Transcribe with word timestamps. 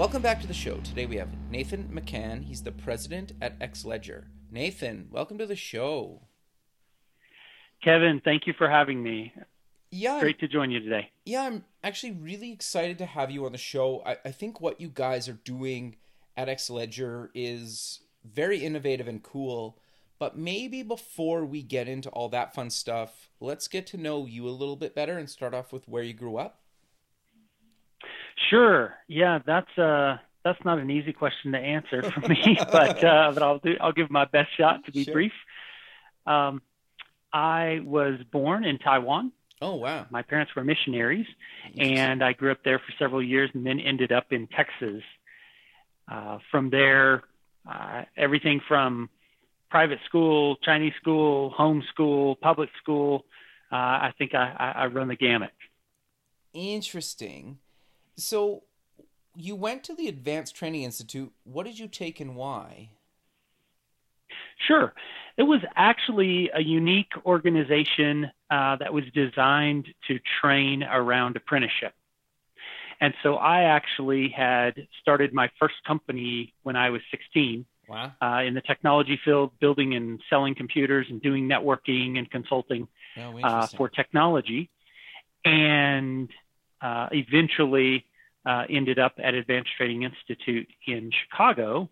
Welcome 0.00 0.22
back 0.22 0.40
to 0.40 0.46
the 0.46 0.54
show. 0.54 0.78
Today 0.78 1.04
we 1.04 1.16
have 1.16 1.28
Nathan 1.50 1.90
McCann. 1.92 2.44
He's 2.44 2.62
the 2.62 2.72
president 2.72 3.32
at 3.42 3.60
XLedger. 3.60 4.28
Nathan, 4.50 5.08
welcome 5.10 5.36
to 5.36 5.44
the 5.44 5.54
show. 5.54 6.22
Kevin, 7.84 8.22
thank 8.24 8.46
you 8.46 8.54
for 8.56 8.70
having 8.70 9.02
me. 9.02 9.34
Yeah, 9.90 10.18
Great 10.18 10.40
to 10.40 10.48
join 10.48 10.70
you 10.70 10.80
today. 10.80 11.10
yeah, 11.26 11.42
I'm 11.42 11.66
actually 11.84 12.12
really 12.12 12.50
excited 12.50 12.96
to 12.96 13.04
have 13.04 13.30
you 13.30 13.44
on 13.44 13.52
the 13.52 13.58
show. 13.58 14.02
I, 14.06 14.16
I 14.24 14.30
think 14.30 14.58
what 14.58 14.80
you 14.80 14.88
guys 14.88 15.28
are 15.28 15.38
doing 15.44 15.96
at 16.34 16.48
XLedger 16.48 17.28
is 17.34 18.00
very 18.24 18.64
innovative 18.64 19.06
and 19.06 19.22
cool. 19.22 19.76
But 20.18 20.34
maybe 20.34 20.82
before 20.82 21.44
we 21.44 21.62
get 21.62 21.88
into 21.88 22.08
all 22.08 22.30
that 22.30 22.54
fun 22.54 22.70
stuff, 22.70 23.28
let's 23.38 23.68
get 23.68 23.86
to 23.88 23.98
know 23.98 24.24
you 24.24 24.48
a 24.48 24.50
little 24.50 24.76
bit 24.76 24.94
better 24.94 25.18
and 25.18 25.28
start 25.28 25.52
off 25.52 25.74
with 25.74 25.86
where 25.88 26.02
you 26.02 26.14
grew 26.14 26.38
up. 26.38 26.59
Sure. 28.48 28.94
Yeah, 29.08 29.38
that's 29.44 29.78
uh 29.78 30.18
that's 30.44 30.62
not 30.64 30.78
an 30.78 30.90
easy 30.90 31.12
question 31.12 31.52
to 31.52 31.58
answer 31.58 32.02
for 32.12 32.20
me, 32.28 32.56
but 32.72 33.02
uh, 33.04 33.30
but 33.34 33.42
I'll 33.42 33.58
do 33.58 33.74
I'll 33.80 33.92
give 33.92 34.10
my 34.10 34.24
best 34.24 34.48
shot 34.56 34.84
to 34.86 34.92
be 34.92 35.04
Sure. 35.04 35.14
brief. 35.14 35.32
Um, 36.26 36.62
I 37.32 37.80
was 37.84 38.20
born 38.32 38.64
in 38.64 38.78
Taiwan. 38.78 39.32
Oh 39.62 39.74
wow, 39.74 40.06
My 40.10 40.22
parents 40.22 40.54
were 40.56 40.64
missionaries, 40.64 41.26
and 41.78 42.24
I 42.24 42.32
grew 42.32 42.50
up 42.50 42.64
there 42.64 42.78
for 42.78 42.92
several 42.98 43.22
years, 43.22 43.50
and 43.52 43.66
then 43.66 43.78
ended 43.78 44.10
up 44.10 44.32
in 44.32 44.46
Texas. 44.46 45.02
Uh, 46.10 46.38
from 46.50 46.70
there, 46.70 47.22
uh, 47.70 48.02
everything 48.16 48.60
from 48.66 49.10
private 49.70 49.98
school, 50.06 50.56
Chinese 50.64 50.94
school, 51.00 51.50
home 51.50 51.84
school, 51.92 52.34
public 52.36 52.70
school. 52.82 53.26
Uh, 53.70 53.76
I 53.76 54.14
think 54.18 54.34
I, 54.34 54.56
I, 54.58 54.82
I 54.82 54.86
run 54.86 55.06
the 55.08 55.14
gamut. 55.14 55.50
interesting. 56.52 57.58
So 58.20 58.64
you 59.36 59.56
went 59.56 59.84
to 59.84 59.94
the 59.94 60.08
Advanced 60.08 60.54
Training 60.54 60.82
Institute. 60.82 61.32
What 61.44 61.66
did 61.66 61.78
you 61.78 61.88
take 61.88 62.20
and 62.20 62.36
why? 62.36 62.90
Sure. 64.66 64.92
It 65.36 65.44
was 65.44 65.60
actually 65.74 66.50
a 66.54 66.60
unique 66.60 67.12
organization 67.24 68.30
uh, 68.50 68.76
that 68.76 68.92
was 68.92 69.04
designed 69.14 69.86
to 70.08 70.18
train 70.40 70.82
around 70.82 71.36
apprenticeship. 71.36 71.94
And 73.00 73.14
so 73.22 73.36
I 73.36 73.62
actually 73.62 74.28
had 74.28 74.74
started 75.00 75.32
my 75.32 75.48
first 75.58 75.76
company 75.86 76.52
when 76.62 76.76
I 76.76 76.90
was 76.90 77.00
16 77.10 77.64
Wow. 77.88 78.12
uh, 78.22 78.42
in 78.46 78.54
the 78.54 78.60
technology 78.60 79.18
field, 79.24 79.50
building 79.58 79.94
and 79.94 80.20
selling 80.28 80.54
computers 80.54 81.06
and 81.08 81.20
doing 81.22 81.48
networking 81.48 82.18
and 82.18 82.30
consulting 82.30 82.86
Oh, 83.16 83.36
uh, 83.42 83.66
for 83.76 83.88
technology. 83.88 84.70
And 85.44 86.28
uh, 86.80 87.08
eventually 87.10 88.04
uh, 88.46 88.64
ended 88.68 88.98
up 88.98 89.12
at 89.22 89.34
Advanced 89.34 89.70
Training 89.76 90.02
Institute 90.02 90.68
in 90.86 91.10
Chicago 91.10 91.88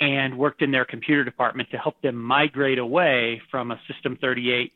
and 0.00 0.36
worked 0.36 0.62
in 0.62 0.70
their 0.70 0.84
computer 0.84 1.24
department 1.24 1.70
to 1.70 1.78
help 1.78 2.00
them 2.02 2.16
migrate 2.16 2.78
away 2.78 3.40
from 3.50 3.70
a 3.70 3.80
System 3.86 4.18
38 4.20 4.72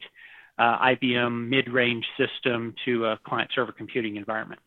uh, 0.59 0.79
IBM 0.79 1.49
mid 1.49 1.69
range 1.69 2.07
system 2.17 2.75
to 2.85 3.07
a 3.07 3.19
client 3.25 3.51
server 3.55 3.73
computing 3.73 4.17
environment. 4.17 4.61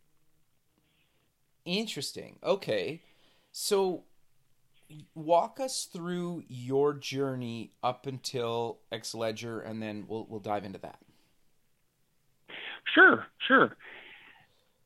Interesting. 1.66 2.38
Okay. 2.44 3.02
So 3.52 4.04
walk 5.16 5.60
us 5.60 5.86
through 5.86 6.44
your 6.48 6.94
journey 6.94 7.72
up 7.84 8.06
until 8.06 8.80
XLedger 8.92 9.68
and 9.68 9.82
then 9.82 10.06
we'll 10.08 10.26
we'll 10.30 10.40
dive 10.40 10.66
into 10.66 10.80
that. 10.80 11.00
Sure, 12.94 13.26
sure. 13.48 13.76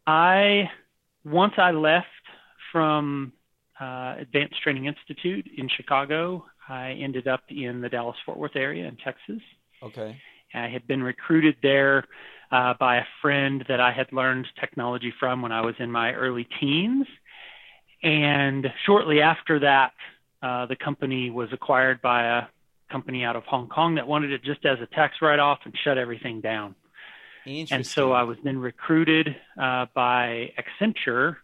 I 0.06 0.70
once 1.26 1.54
I 1.58 1.72
left 1.72 2.08
from 2.72 3.34
uh, 3.80 4.16
Advanced 4.20 4.62
Training 4.62 4.86
Institute 4.86 5.50
in 5.58 5.70
Chicago, 5.76 6.46
I 6.68 6.92
ended 6.92 7.28
up 7.28 7.44
in 7.50 7.82
the 7.82 7.90
Dallas 7.90 8.18
Fort 8.26 8.38
Worth 8.38 8.56
area 8.56 8.88
in 8.88 8.98
Texas. 8.98 9.42
Okay. 9.82 10.18
I 10.54 10.68
had 10.68 10.88
been 10.88 11.02
recruited 11.02 11.56
there 11.62 12.06
uh, 12.52 12.74
by 12.80 12.98
a 12.98 13.04
friend 13.22 13.66
that 13.68 13.80
I 13.80 13.92
had 13.92 14.12
learned 14.12 14.46
technology 14.60 15.14
from 15.20 15.42
when 15.42 15.52
I 15.52 15.62
was 15.62 15.76
in 15.80 15.92
my 15.92 16.14
early 16.14 16.48
teens. 16.60 17.08
And 18.04 18.68
shortly 18.86 19.22
after 19.22 19.60
that, 19.60 19.94
uh, 20.42 20.66
the 20.68 20.76
company 20.76 21.32
was 21.32 21.50
acquired 21.52 22.02
by 22.02 22.26
a 22.26 22.42
company 22.92 23.24
out 23.24 23.36
of 23.36 23.44
Hong 23.44 23.68
Kong 23.70 23.96
that 23.96 24.08
wanted 24.08 24.32
it 24.32 24.44
just 24.44 24.66
as 24.66 24.78
a 24.82 24.96
tax 24.96 25.16
write 25.22 25.40
off 25.40 25.60
and 25.66 25.74
shut 25.84 25.98
everything 25.98 26.42
down. 26.42 26.76
And 27.72 27.86
so 27.86 28.12
I 28.12 28.24
was 28.24 28.38
then 28.44 28.58
recruited 28.58 29.36
uh, 29.62 29.88
by 29.94 30.54
Accenture, 30.58 31.38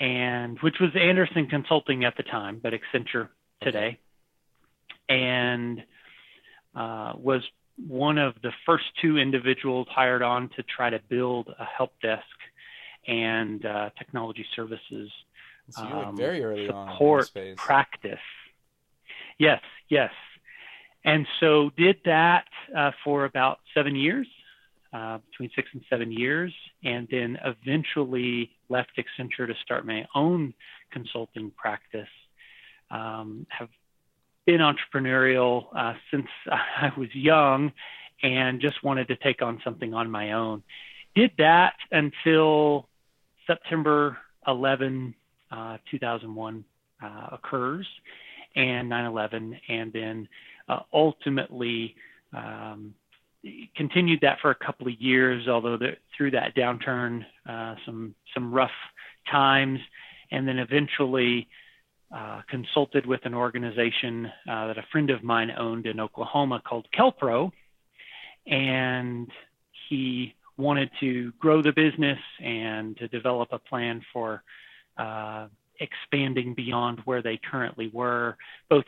and 0.00 0.58
which 0.60 0.76
was 0.80 0.90
Andersen 0.94 1.46
Consulting 1.46 2.04
at 2.04 2.16
the 2.16 2.22
time, 2.22 2.60
but 2.62 2.72
Accenture 2.72 3.28
today, 3.62 3.98
and 5.08 5.82
uh, 6.74 7.12
was 7.16 7.42
one 7.76 8.18
of 8.18 8.34
the 8.42 8.52
first 8.66 8.84
two 9.00 9.18
individuals 9.18 9.86
hired 9.90 10.22
on 10.22 10.48
to 10.56 10.62
try 10.62 10.90
to 10.90 11.00
build 11.08 11.48
a 11.58 11.64
help 11.64 11.92
desk 12.00 12.24
and 13.06 13.64
uh, 13.64 13.90
technology 13.98 14.46
services 14.54 15.10
so 15.70 15.82
um, 15.82 16.16
very 16.16 16.42
early 16.42 16.68
on 16.68 16.82
in 16.82 16.86
the 16.86 16.92
support 16.92 17.30
practice. 17.56 18.18
Yes, 19.38 19.60
yes. 19.88 20.10
And 21.04 21.26
so 21.40 21.70
did 21.76 21.96
that 22.04 22.44
uh, 22.76 22.92
for 23.04 23.24
about 23.24 23.60
seven 23.74 23.96
years, 23.96 24.26
uh, 24.92 25.18
between 25.30 25.50
six 25.56 25.68
and 25.72 25.82
seven 25.88 26.12
years, 26.12 26.52
and 26.84 27.08
then 27.10 27.38
eventually 27.44 28.50
left 28.68 28.90
Accenture 28.98 29.46
to 29.46 29.54
start 29.62 29.86
my 29.86 30.06
own 30.14 30.52
consulting 30.90 31.50
practice. 31.56 32.08
Um, 32.90 33.46
have 33.48 33.68
been 34.44 34.60
entrepreneurial 34.60 35.66
uh, 35.74 35.94
since 36.10 36.26
I 36.50 36.92
was 36.96 37.08
young 37.14 37.72
and 38.22 38.60
just 38.60 38.82
wanted 38.84 39.08
to 39.08 39.16
take 39.16 39.42
on 39.42 39.60
something 39.64 39.94
on 39.94 40.10
my 40.10 40.32
own. 40.32 40.62
Did 41.14 41.32
that 41.38 41.74
until 41.90 42.88
September 43.46 44.18
11, 44.46 45.14
uh, 45.50 45.78
2001 45.90 46.64
uh, 47.02 47.28
occurs 47.32 47.86
and 48.54 48.90
9/11, 48.90 49.58
and 49.68 49.92
then 49.92 50.28
uh, 50.68 50.80
ultimately 50.92 51.94
um, 52.32 52.94
continued 53.76 54.20
that 54.22 54.38
for 54.40 54.50
a 54.50 54.54
couple 54.54 54.86
of 54.86 55.00
years. 55.00 55.48
Although 55.48 55.76
the, 55.76 55.96
through 56.16 56.32
that 56.32 56.54
downturn, 56.54 57.24
uh, 57.48 57.74
some 57.84 58.14
some 58.34 58.52
rough 58.52 58.70
times, 59.30 59.80
and 60.30 60.46
then 60.46 60.58
eventually 60.58 61.48
uh, 62.14 62.42
consulted 62.48 63.06
with 63.06 63.24
an 63.24 63.34
organization 63.34 64.26
uh, 64.48 64.66
that 64.68 64.78
a 64.78 64.84
friend 64.92 65.10
of 65.10 65.22
mine 65.22 65.50
owned 65.56 65.86
in 65.86 65.98
Oklahoma 65.98 66.62
called 66.66 66.86
Kelpro, 66.96 67.50
and 68.46 69.28
he 69.88 70.34
wanted 70.56 70.90
to 71.00 71.32
grow 71.38 71.62
the 71.62 71.72
business 71.72 72.18
and 72.40 72.96
to 72.98 73.08
develop 73.08 73.48
a 73.52 73.58
plan 73.58 74.02
for 74.12 74.42
uh, 74.98 75.46
expanding 75.80 76.54
beyond 76.54 77.00
where 77.04 77.22
they 77.22 77.38
currently 77.50 77.90
were, 77.92 78.36
both 78.68 78.84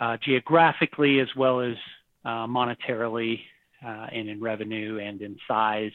uh, 0.00 0.16
geographically 0.22 1.20
as 1.20 1.28
well 1.36 1.60
as 1.60 1.76
uh, 2.24 2.46
monetarily 2.46 3.40
and 3.82 4.28
in 4.28 4.40
revenue 4.40 4.98
and 4.98 5.20
in 5.22 5.36
size. 5.46 5.92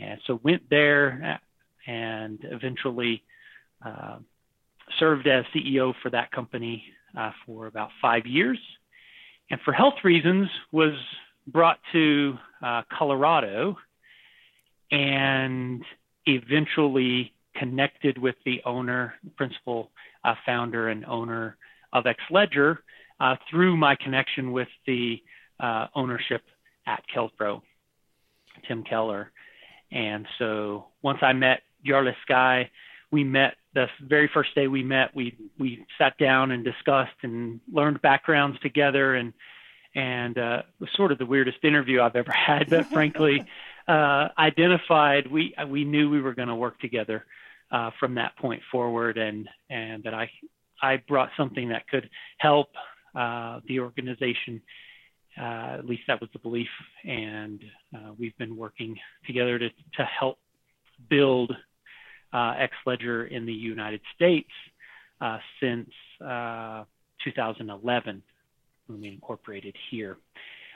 And 0.00 0.20
so 0.26 0.40
went 0.42 0.68
there 0.70 1.40
and 1.86 2.38
eventually 2.42 3.22
uh, 3.84 4.18
served 4.98 5.26
as 5.26 5.44
CEO 5.54 5.94
for 6.02 6.10
that 6.10 6.30
company 6.32 6.84
uh, 7.16 7.30
for 7.44 7.66
about 7.66 7.90
five 8.00 8.26
years. 8.26 8.58
And 9.50 9.60
for 9.64 9.72
health 9.72 9.94
reasons, 10.02 10.48
was 10.72 10.94
brought 11.46 11.78
to 11.92 12.34
uh, 12.62 12.82
Colorado 12.96 13.76
and 14.90 15.82
eventually 16.26 17.32
connected 17.56 18.18
with 18.18 18.34
the 18.44 18.60
owner, 18.64 19.14
principal 19.36 19.90
uh, 20.24 20.34
founder 20.44 20.88
and 20.88 21.04
owner 21.06 21.56
of 21.92 22.04
XLedger 22.04 22.78
uh, 23.20 23.36
through 23.50 23.76
my 23.76 23.96
connection 23.96 24.52
with 24.52 24.68
the 24.86 25.22
uh, 25.60 25.86
ownership 25.94 26.42
at 26.86 27.02
Kelpro, 27.14 27.62
Tim 28.66 28.84
Keller. 28.84 29.32
And 29.90 30.26
so 30.38 30.86
once 31.02 31.18
I 31.22 31.32
met 31.32 31.62
Jarle 31.84 32.14
Sky, 32.22 32.70
we 33.10 33.24
met 33.24 33.54
the 33.74 33.86
very 34.00 34.28
first 34.32 34.54
day 34.54 34.66
we 34.66 34.82
met. 34.82 35.14
We 35.14 35.36
we 35.58 35.86
sat 35.98 36.18
down 36.18 36.50
and 36.50 36.64
discussed 36.64 37.16
and 37.22 37.60
learned 37.72 38.02
backgrounds 38.02 38.58
together, 38.60 39.14
and 39.14 39.32
and 39.94 40.36
uh, 40.36 40.62
it 40.66 40.80
was 40.80 40.90
sort 40.96 41.12
of 41.12 41.18
the 41.18 41.26
weirdest 41.26 41.58
interview 41.62 42.00
I've 42.00 42.16
ever 42.16 42.32
had. 42.32 42.68
But 42.68 42.86
frankly, 42.92 43.44
uh, 43.86 44.28
identified 44.38 45.30
we 45.30 45.54
we 45.68 45.84
knew 45.84 46.10
we 46.10 46.20
were 46.20 46.34
going 46.34 46.48
to 46.48 46.54
work 46.54 46.80
together 46.80 47.24
uh, 47.70 47.90
from 48.00 48.14
that 48.16 48.36
point 48.36 48.62
forward, 48.72 49.18
and 49.18 49.48
and 49.70 50.02
that 50.04 50.14
I 50.14 50.30
I 50.82 51.02
brought 51.08 51.30
something 51.36 51.68
that 51.68 51.88
could 51.88 52.10
help 52.38 52.68
uh, 53.14 53.60
the 53.66 53.80
organization. 53.80 54.62
Uh, 55.38 55.76
at 55.78 55.86
least 55.86 56.02
that 56.08 56.20
was 56.20 56.30
the 56.32 56.38
belief, 56.38 56.68
and 57.04 57.62
uh, 57.94 58.12
we've 58.18 58.36
been 58.38 58.56
working 58.56 58.96
together 59.26 59.58
to 59.58 59.68
to 59.68 60.04
help 60.04 60.38
build 61.10 61.54
uh, 62.32 62.54
XLedger 62.86 63.30
in 63.30 63.46
the 63.46 63.52
United 63.52 64.00
States 64.14 64.50
uh, 65.20 65.38
since 65.60 65.90
uh, 66.24 66.84
2011 67.24 68.22
when 68.86 69.00
we 69.00 69.08
incorporated 69.08 69.76
here. 69.90 70.18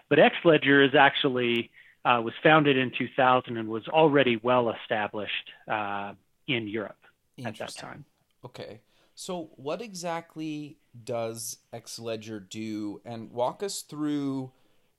But 0.09 0.19
XLedger 0.19 0.87
is 0.87 0.95
actually 0.95 1.71
uh, 2.05 2.21
was 2.25 2.35
founded 2.43 2.77
in 2.77 2.91
2000 2.97 3.57
and 3.57 3.69
was 3.69 3.87
already 3.89 4.39
well 4.43 4.71
established 4.71 5.51
uh, 5.71 6.15
in 6.47 6.67
Europe 6.67 6.97
at 7.45 7.57
that 7.59 7.75
time. 7.75 8.05
Okay. 8.45 8.81
So, 9.23 9.51
what 9.57 9.83
exactly 9.83 10.79
does 11.05 11.59
XLedger 11.75 12.49
do? 12.49 13.03
And 13.05 13.31
walk 13.31 13.63
us 13.63 13.83
through 13.83 14.51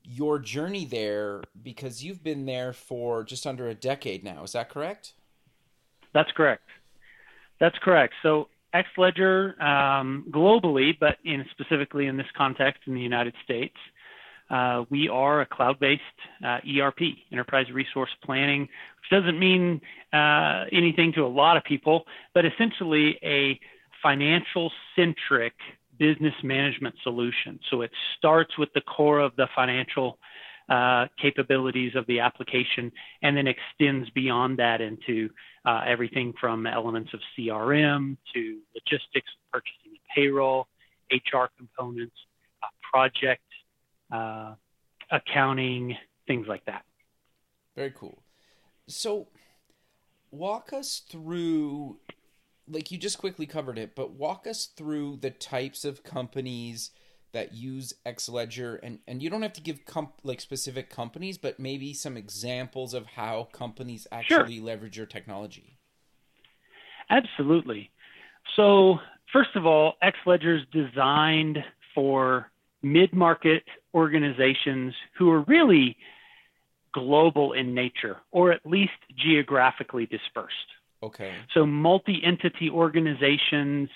your 0.04 0.38
journey 0.38 0.86
there 0.86 1.42
because 1.64 2.04
you've 2.04 2.24
been 2.24 2.46
there 2.46 2.72
for 2.72 3.24
just 3.24 3.48
under 3.48 3.68
a 3.68 3.74
decade 3.74 4.24
now. 4.24 4.44
Is 4.44 4.52
that 4.52 4.70
correct? 4.70 5.14
That's 6.14 6.30
correct. 6.34 6.62
That's 7.60 7.76
correct. 7.80 8.14
So 8.22 8.50
XLedger 8.76 9.60
um, 9.60 10.28
globally, 10.30 10.92
but 11.00 11.18
in 11.26 11.44
specifically 11.50 12.06
in 12.06 12.16
this 12.16 12.28
context 12.38 12.84
in 12.86 12.94
the 12.94 13.02
United 13.02 13.34
States, 13.44 13.76
uh, 14.52 14.84
we 14.92 15.10
are 15.10 15.42
a 15.42 15.48
cloud-based 15.48 16.02
uh, 16.46 16.60
ERP, 16.80 17.00
Enterprise 17.32 17.72
Resource 17.74 18.12
Planning, 18.24 18.62
which 18.62 19.10
doesn't 19.10 19.40
mean 19.40 19.82
uh, 20.14 20.66
anything 20.72 21.12
to 21.14 21.22
a 21.22 21.28
lot 21.28 21.58
of 21.58 21.64
people, 21.64 22.04
but 22.36 22.46
essentially 22.46 23.18
a 23.24 23.60
financial-centric 24.02 25.54
business 25.98 26.34
management 26.44 26.96
solution. 27.04 27.60
So 27.70 27.82
it 27.82 27.92
starts 28.18 28.58
with 28.58 28.70
the 28.74 28.82
core 28.82 29.20
of 29.20 29.36
the 29.36 29.48
financial 29.56 30.18
uh, 30.70 31.08
capabilities 31.22 31.96
of 31.96 32.06
the 32.08 32.20
application 32.20 32.92
and 33.22 33.36
then 33.36 33.46
extends 33.48 34.10
beyond 34.12 34.58
that 34.60 34.80
into 34.80 35.30
uh, 35.66 35.82
everything 35.86 36.34
from 36.40 36.66
elements 36.66 37.14
of 37.14 37.20
CRM 37.38 38.18
to 38.34 38.60
logistics, 38.74 39.30
purchasing 39.52 39.92
and 39.92 40.00
payroll, 40.16 40.68
HR 41.12 41.46
components, 41.58 42.16
uh, 42.64 42.68
project 42.90 43.44
uh, 44.12 44.56
accounting, 45.12 45.96
things 46.26 46.48
like 46.48 46.64
that. 46.66 46.84
Very 47.76 47.92
cool. 47.92 48.24
So, 48.88 49.28
walk 50.32 50.74
us 50.74 51.02
through, 51.10 51.98
like 52.72 52.92
you 52.92 52.98
just 52.98 53.18
quickly 53.18 53.46
covered 53.46 53.78
it, 53.78 53.96
but 53.96 54.14
walk 54.14 54.48
us 54.48 54.66
through 54.66 55.18
the 55.18 55.30
types 55.30 55.84
of 55.84 56.04
companies 56.04 56.92
that 57.34 57.54
use 57.54 57.94
XLedger, 58.06 58.80
and 58.82 59.00
and 59.08 59.22
you 59.22 59.30
don't 59.30 59.42
have 59.42 59.54
to 59.54 59.62
give 59.62 59.86
comp- 59.86 60.22
like 60.24 60.42
specific 60.42 60.90
companies, 60.90 61.38
but 61.38 61.60
maybe 61.60 61.94
some 61.94 62.18
examples 62.18 62.94
of 62.94 63.06
how 63.06 63.48
companies 63.52 64.08
actually 64.12 64.58
sure. 64.58 64.66
leverage 64.66 64.98
your 64.98 65.06
technology. 65.06 65.78
Absolutely. 67.10 67.92
So 68.56 69.00
first 69.32 69.56
of 69.56 69.66
all, 69.66 69.94
XLedger 70.04 70.58
is 70.60 70.68
designed 70.72 71.58
for 71.94 72.52
mid-market 72.82 73.64
organizations 73.94 74.94
who 75.18 75.30
are 75.30 75.42
really 75.42 75.98
global 76.94 77.54
in 77.54 77.74
nature, 77.74 78.18
or 78.32 78.52
at 78.52 78.66
least 78.66 78.92
geographically 79.16 80.06
dispersed. 80.06 80.56
Okay. 81.04 81.34
So 81.54 81.66
multi-entity 81.66 82.70
organizations 82.70 83.90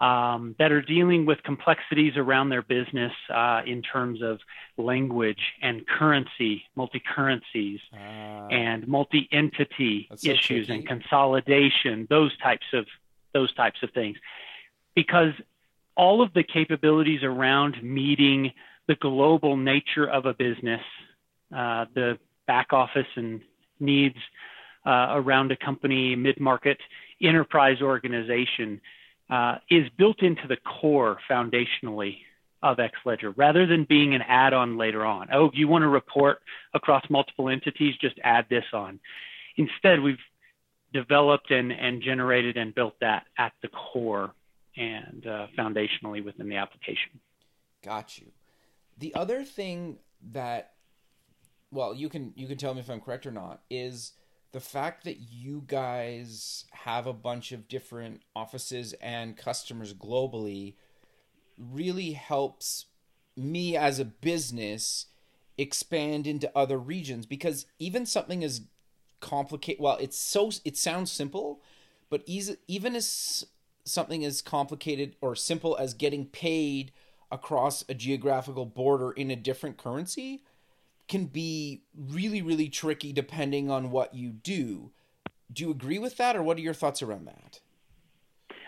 um, 0.00 0.54
that 0.58 0.72
are 0.72 0.82
dealing 0.82 1.24
with 1.24 1.42
complexities 1.44 2.16
around 2.16 2.48
their 2.48 2.62
business 2.62 3.12
uh, 3.32 3.62
in 3.66 3.82
terms 3.82 4.22
of 4.22 4.40
language 4.76 5.40
and 5.62 5.86
currency, 5.86 6.64
multi 6.76 7.00
currencies, 7.14 7.80
uh, 7.92 7.96
and 7.96 8.86
multi 8.88 9.28
entity 9.32 10.08
issues 10.22 10.68
and 10.68 10.86
consolidation, 10.86 12.06
those 12.10 12.36
types 12.38 12.66
of 12.72 12.86
those 13.32 13.52
types 13.54 13.82
of 13.82 13.90
things, 13.92 14.16
because 14.94 15.32
all 15.96 16.22
of 16.22 16.32
the 16.34 16.42
capabilities 16.42 17.22
around 17.22 17.82
meeting 17.82 18.52
the 18.88 18.96
global 18.96 19.56
nature 19.56 20.08
of 20.08 20.26
a 20.26 20.34
business, 20.34 20.82
uh, 21.54 21.86
the 21.94 22.18
back 22.46 22.72
office 22.72 23.06
and 23.16 23.40
needs 23.80 24.16
uh, 24.86 25.08
around 25.12 25.52
a 25.52 25.56
company, 25.56 26.14
mid 26.14 26.40
market 26.40 26.78
enterprise 27.22 27.80
organization 27.80 28.80
uh, 29.30 29.56
is 29.70 29.84
built 29.96 30.22
into 30.22 30.46
the 30.48 30.56
core 30.56 31.18
foundationally 31.30 32.18
of 32.62 32.78
XLedger 32.78 33.32
rather 33.36 33.66
than 33.66 33.84
being 33.84 34.14
an 34.14 34.22
add-on 34.22 34.78
later 34.78 35.04
on. 35.04 35.28
Oh, 35.32 35.50
you 35.52 35.68
want 35.68 35.82
to 35.82 35.88
report 35.88 36.38
across 36.72 37.04
multiple 37.10 37.48
entities, 37.48 37.94
just 38.00 38.16
add 38.24 38.46
this 38.48 38.64
on. 38.72 39.00
Instead, 39.56 40.00
we've 40.00 40.18
developed 40.92 41.50
and, 41.50 41.72
and 41.72 42.02
generated 42.02 42.56
and 42.56 42.74
built 42.74 42.94
that 43.00 43.24
at 43.38 43.52
the 43.62 43.68
core 43.68 44.32
and 44.76 45.26
uh, 45.26 45.46
foundationally 45.58 46.24
within 46.24 46.48
the 46.48 46.56
application. 46.56 47.20
Got 47.84 48.18
you. 48.18 48.26
The 48.98 49.14
other 49.14 49.44
thing 49.44 49.98
that, 50.32 50.72
well, 51.70 51.94
you 51.94 52.08
can 52.08 52.32
you 52.36 52.46
can 52.46 52.56
tell 52.56 52.72
me 52.74 52.80
if 52.80 52.88
I'm 52.88 53.00
correct 53.00 53.26
or 53.26 53.32
not, 53.32 53.60
is 53.68 54.12
the 54.54 54.60
fact 54.60 55.02
that 55.02 55.18
you 55.18 55.64
guys 55.66 56.64
have 56.70 57.08
a 57.08 57.12
bunch 57.12 57.50
of 57.50 57.66
different 57.66 58.22
offices 58.36 58.92
and 59.00 59.36
customers 59.36 59.92
globally 59.92 60.74
really 61.58 62.12
helps 62.12 62.86
me 63.36 63.76
as 63.76 63.98
a 63.98 64.04
business 64.04 65.06
expand 65.58 66.28
into 66.28 66.56
other 66.56 66.78
regions 66.78 67.26
because 67.26 67.66
even 67.80 68.06
something 68.06 68.44
as 68.44 68.60
complicated 69.18 69.82
well 69.82 69.96
it's 70.00 70.16
so 70.16 70.52
it 70.64 70.76
sounds 70.76 71.10
simple 71.10 71.60
but 72.08 72.22
even 72.28 72.94
as 72.94 73.44
something 73.84 74.24
as 74.24 74.40
complicated 74.40 75.16
or 75.20 75.34
simple 75.34 75.76
as 75.78 75.94
getting 75.94 76.26
paid 76.26 76.92
across 77.32 77.84
a 77.88 77.94
geographical 77.94 78.66
border 78.66 79.10
in 79.10 79.32
a 79.32 79.36
different 79.36 79.78
currency 79.78 80.44
can 81.08 81.26
be 81.26 81.82
really, 81.96 82.42
really 82.42 82.68
tricky 82.68 83.12
depending 83.12 83.70
on 83.70 83.90
what 83.90 84.14
you 84.14 84.30
do. 84.30 84.90
Do 85.52 85.64
you 85.64 85.70
agree 85.70 85.98
with 85.98 86.16
that, 86.16 86.36
or 86.36 86.42
what 86.42 86.56
are 86.56 86.62
your 86.62 86.74
thoughts 86.74 87.02
around 87.02 87.26
that? 87.26 87.60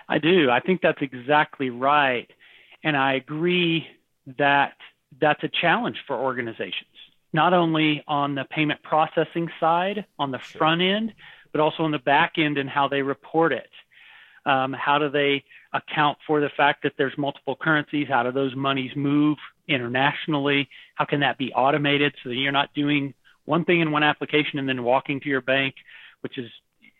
I 0.08 0.18
do. 0.18 0.50
I 0.50 0.60
think 0.60 0.82
that's 0.82 1.00
exactly 1.00 1.70
right. 1.70 2.30
And 2.84 2.96
I 2.96 3.14
agree 3.14 3.86
that 4.38 4.74
that's 5.20 5.42
a 5.42 5.48
challenge 5.48 5.96
for 6.06 6.16
organizations, 6.16 6.90
not 7.32 7.52
only 7.52 8.04
on 8.06 8.34
the 8.34 8.44
payment 8.44 8.82
processing 8.82 9.48
side, 9.58 10.04
on 10.18 10.30
the 10.30 10.38
sure. 10.38 10.58
front 10.58 10.82
end, 10.82 11.12
but 11.52 11.60
also 11.60 11.82
on 11.82 11.90
the 11.90 11.98
back 11.98 12.34
end 12.36 12.58
and 12.58 12.68
how 12.68 12.86
they 12.86 13.02
report 13.02 13.52
it. 13.52 13.70
Um, 14.44 14.72
how 14.72 14.98
do 14.98 15.08
they 15.08 15.42
account 15.72 16.18
for 16.26 16.40
the 16.40 16.50
fact 16.56 16.82
that 16.84 16.92
there's 16.96 17.16
multiple 17.18 17.56
currencies? 17.60 18.06
How 18.08 18.22
do 18.22 18.30
those 18.30 18.54
monies 18.54 18.92
move 18.94 19.38
internationally? 19.68 20.68
How 20.94 21.04
can 21.04 21.20
that 21.20 21.38
be 21.38 21.52
automated 21.52 22.14
so 22.22 22.28
that 22.30 22.36
you're 22.36 22.52
not 22.52 22.74
doing 22.74 23.14
one 23.44 23.64
thing 23.64 23.80
in 23.80 23.92
one 23.92 24.02
application 24.02 24.58
and 24.58 24.68
then 24.68 24.82
walking 24.82 25.20
to 25.20 25.28
your 25.28 25.40
bank, 25.40 25.74
which 26.20 26.38
is 26.38 26.50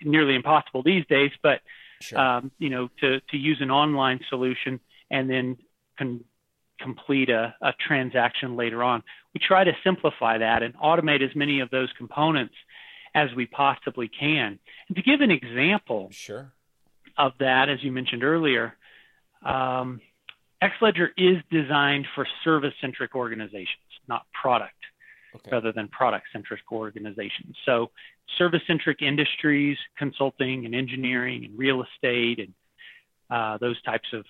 nearly 0.03 0.35
impossible 0.35 0.83
these 0.83 1.05
days, 1.07 1.31
but 1.43 1.61
sure. 2.01 2.19
um, 2.19 2.51
you 2.59 2.71
know, 2.71 2.89
to, 3.01 3.21
to 3.21 3.37
use 3.37 3.59
an 3.61 3.71
online 3.71 4.21
solution 4.29 4.81
and 5.11 5.29
then 5.29 5.57
can 5.99 6.25
complete 6.81 7.31
a, 7.31 7.55
a 7.63 7.73
transaction 7.87 8.57
later 8.57 8.83
on. 8.83 9.03
We 9.35 9.41
try 9.41 9.65
to 9.65 9.73
simplify 9.83 10.39
that 10.39 10.63
and 10.63 10.77
automate 10.77 11.23
as 11.23 11.35
many 11.35 11.61
of 11.61 11.71
those 11.71 11.89
components 11.97 12.55
as 13.15 13.31
we 13.35 13.47
possibly 13.47 14.09
can. 14.09 14.59
And 14.89 14.97
to 14.97 15.03
give 15.03 15.21
an 15.21 15.31
example 15.31 16.11
sure. 16.13 16.53
of 17.17 17.33
that, 17.41 17.69
as 17.69 17.83
you 17.83 17.91
mentioned 17.91 18.23
earlier, 18.23 18.77
um, 19.45 20.01
XLedger 20.63 21.09
is 21.17 21.43
designed 21.51 22.07
for 22.15 22.27
service-centric 22.45 23.15
organizations, 23.15 23.85
not 24.09 24.23
product, 24.33 24.75
okay. 25.35 25.51
rather 25.53 25.73
than 25.73 25.89
product-centric 25.89 26.61
organizations. 26.73 27.57
So, 27.65 27.91
service-centric 28.39 29.03
industries, 29.03 29.79
consulting 29.97 30.65
and 30.65 30.75
engineering 30.75 31.45
and 31.45 31.59
real 31.59 31.85
estate 31.85 32.41
and 32.41 32.55
uh, 33.31 33.59
those 33.59 33.81
types 33.83 34.09
of, 34.13 34.25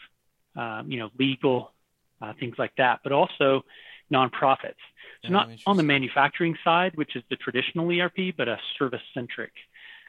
um, 0.56 0.90
you 0.90 0.98
know, 0.98 1.10
legal 1.18 1.72
uh, 2.20 2.32
things 2.38 2.56
like 2.58 2.72
that, 2.78 3.00
but 3.02 3.12
also 3.12 3.64
nonprofits. 4.12 4.80
So, 5.22 5.28
yeah, 5.28 5.30
not 5.30 5.48
on 5.66 5.76
the 5.76 5.82
manufacturing 5.82 6.56
side, 6.64 6.96
which 6.96 7.16
is 7.16 7.22
the 7.30 7.36
traditional 7.36 7.90
ERP, 7.90 8.34
but 8.36 8.48
a 8.48 8.58
service-centric 8.78 9.52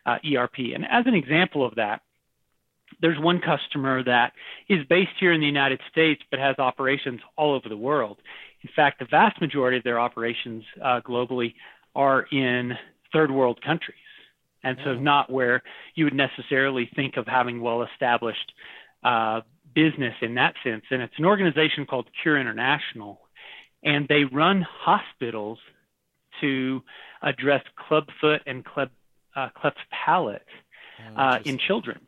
uh, 0.05 0.17
ERP. 0.25 0.59
And 0.73 0.85
as 0.89 1.05
an 1.05 1.13
example 1.13 1.65
of 1.65 1.75
that, 1.75 2.01
there's 3.01 3.19
one 3.19 3.41
customer 3.41 4.03
that 4.03 4.33
is 4.69 4.85
based 4.89 5.11
here 5.19 5.33
in 5.33 5.39
the 5.39 5.47
United 5.47 5.79
States 5.91 6.21
but 6.31 6.39
has 6.39 6.57
operations 6.59 7.21
all 7.37 7.53
over 7.55 7.69
the 7.69 7.77
world. 7.77 8.17
In 8.63 8.69
fact, 8.75 8.99
the 8.99 9.05
vast 9.05 9.39
majority 9.39 9.77
of 9.77 9.83
their 9.83 9.99
operations 9.99 10.63
uh, 10.83 11.01
globally 11.01 11.53
are 11.95 12.23
in 12.31 12.73
third 13.13 13.31
world 13.31 13.61
countries. 13.61 13.97
And 14.63 14.77
so, 14.83 14.95
not 14.95 15.31
where 15.31 15.61
you 15.95 16.05
would 16.05 16.15
necessarily 16.15 16.89
think 16.95 17.15
of 17.15 17.27
having 17.27 17.61
well 17.61 17.83
established 17.83 18.51
uh, 19.03 19.41
business 19.73 20.15
in 20.21 20.35
that 20.35 20.55
sense. 20.63 20.83
And 20.89 21.01
it's 21.01 21.13
an 21.17 21.25
organization 21.25 21.85
called 21.85 22.07
Cure 22.21 22.39
International, 22.39 23.21
and 23.83 24.07
they 24.07 24.23
run 24.23 24.65
hospitals 24.67 25.59
to 26.41 26.81
address 27.21 27.63
clubfoot 27.87 28.41
and 28.45 28.65
club, 28.65 28.89
uh, 29.35 29.49
cleft 29.55 29.77
palate 29.91 30.45
oh, 31.15 31.21
uh, 31.21 31.39
in 31.45 31.59
children. 31.59 31.99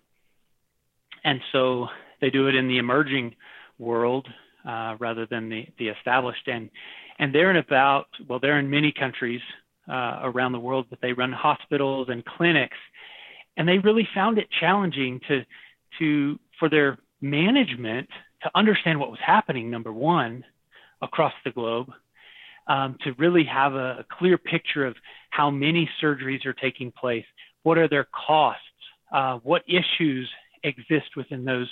And 1.23 1.39
so 1.51 1.87
they 2.21 2.29
do 2.29 2.47
it 2.47 2.55
in 2.55 2.67
the 2.67 2.77
emerging 2.77 3.35
world 3.77 4.27
uh, 4.67 4.95
rather 4.99 5.25
than 5.25 5.49
the, 5.49 5.65
the 5.77 5.89
established. 5.89 6.47
And, 6.47 6.69
and 7.17 7.33
they're 7.33 7.51
in 7.51 7.57
about, 7.57 8.07
well, 8.27 8.39
they're 8.39 8.59
in 8.59 8.69
many 8.69 8.91
countries 8.91 9.41
uh, 9.89 10.19
around 10.23 10.51
the 10.51 10.59
world, 10.59 10.87
but 10.89 10.99
they 11.01 11.13
run 11.13 11.31
hospitals 11.31 12.07
and 12.09 12.23
clinics. 12.25 12.77
And 13.57 13.67
they 13.67 13.77
really 13.79 14.07
found 14.13 14.37
it 14.37 14.47
challenging 14.59 15.19
to, 15.27 15.45
to, 15.99 16.39
for 16.59 16.69
their 16.69 16.97
management 17.21 18.07
to 18.43 18.51
understand 18.55 18.99
what 18.99 19.09
was 19.09 19.19
happening, 19.25 19.69
number 19.69 19.91
one, 19.91 20.45
across 21.01 21.33
the 21.43 21.51
globe, 21.51 21.91
um, 22.67 22.97
to 23.03 23.13
really 23.17 23.43
have 23.43 23.73
a, 23.73 23.99
a, 23.99 24.05
clear 24.17 24.37
picture 24.37 24.85
of 24.85 24.95
how 25.29 25.49
many 25.49 25.89
surgeries 26.01 26.45
are 26.45 26.53
taking 26.53 26.91
place, 26.91 27.25
what 27.63 27.77
are 27.77 27.89
their 27.89 28.07
costs, 28.13 28.61
uh, 29.11 29.39
what 29.43 29.63
issues 29.67 30.29
exist 30.63 31.15
within 31.15 31.45
those 31.45 31.69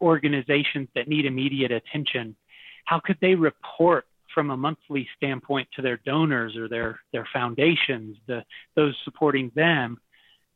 organizations 0.00 0.88
that 0.94 1.08
need 1.08 1.26
immediate 1.26 1.72
attention. 1.72 2.36
How 2.84 3.00
could 3.00 3.18
they 3.20 3.34
report 3.34 4.06
from 4.34 4.50
a 4.50 4.56
monthly 4.56 5.08
standpoint 5.16 5.68
to 5.74 5.82
their 5.82 5.98
donors 6.06 6.56
or 6.56 6.68
their 6.68 7.00
their 7.12 7.28
foundations, 7.32 8.16
the 8.26 8.44
those 8.76 8.94
supporting 9.04 9.50
them, 9.54 9.98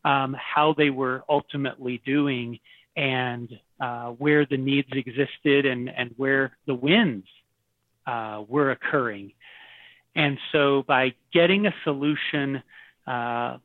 um, 0.04 0.36
how 0.38 0.74
they 0.76 0.90
were 0.90 1.24
ultimately 1.28 2.00
doing 2.04 2.58
and 2.96 3.48
uh, 3.80 4.10
where 4.10 4.46
the 4.46 4.56
needs 4.56 4.88
existed 4.92 5.66
and 5.66 5.90
and 5.90 6.12
where 6.16 6.56
the 6.66 6.74
wins 6.74 7.24
uh, 8.06 8.42
were 8.48 8.70
occurring. 8.70 9.32
And 10.16 10.38
so 10.52 10.84
by 10.86 11.14
getting 11.32 11.66
a 11.66 11.74
solution 11.82 12.62
uh, 13.06 13.58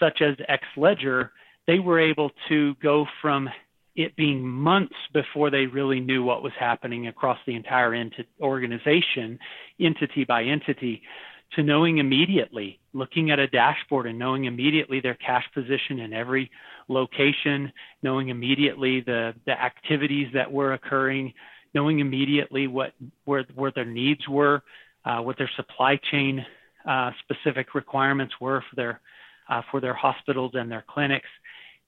such 0.00 0.22
as 0.22 0.36
X 0.48 0.64
XLedger, 0.76 1.30
they 1.66 1.78
were 1.78 2.00
able 2.00 2.30
to 2.48 2.74
go 2.82 3.06
from 3.22 3.48
it 3.96 4.16
being 4.16 4.46
months 4.46 4.94
before 5.12 5.50
they 5.50 5.66
really 5.66 6.00
knew 6.00 6.24
what 6.24 6.42
was 6.42 6.52
happening 6.58 7.06
across 7.06 7.38
the 7.46 7.54
entire 7.54 7.94
ent- 7.94 8.14
organization, 8.40 9.38
entity 9.80 10.24
by 10.24 10.42
entity, 10.42 11.02
to 11.54 11.62
knowing 11.62 11.98
immediately, 11.98 12.80
looking 12.92 13.30
at 13.30 13.38
a 13.38 13.46
dashboard 13.46 14.06
and 14.06 14.18
knowing 14.18 14.46
immediately 14.46 15.00
their 15.00 15.14
cash 15.14 15.44
position 15.54 16.00
in 16.00 16.12
every 16.12 16.50
location, 16.88 17.72
knowing 18.02 18.30
immediately 18.30 19.00
the, 19.00 19.32
the 19.46 19.52
activities 19.52 20.28
that 20.34 20.50
were 20.50 20.72
occurring, 20.72 21.32
knowing 21.74 22.00
immediately 22.00 22.66
what 22.66 22.92
where, 23.24 23.44
where 23.54 23.72
their 23.72 23.84
needs 23.84 24.26
were, 24.28 24.62
uh, 25.04 25.18
what 25.20 25.38
their 25.38 25.50
supply 25.56 25.98
chain 26.10 26.44
uh, 26.88 27.10
specific 27.20 27.74
requirements 27.74 28.34
were 28.40 28.62
for 28.68 28.76
their 28.76 29.00
uh, 29.48 29.62
for 29.70 29.80
their 29.80 29.94
hospitals 29.94 30.52
and 30.54 30.70
their 30.70 30.84
clinics, 30.88 31.28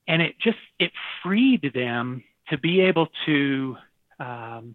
and 0.09 0.23
it 0.23 0.37
just 0.41 0.59
it 0.79 0.93
freed 1.23 1.71
them 1.75 2.23
to 2.49 2.59
be 2.59 2.81
able 2.81 3.09
to 3.27 3.77
um, 4.21 4.75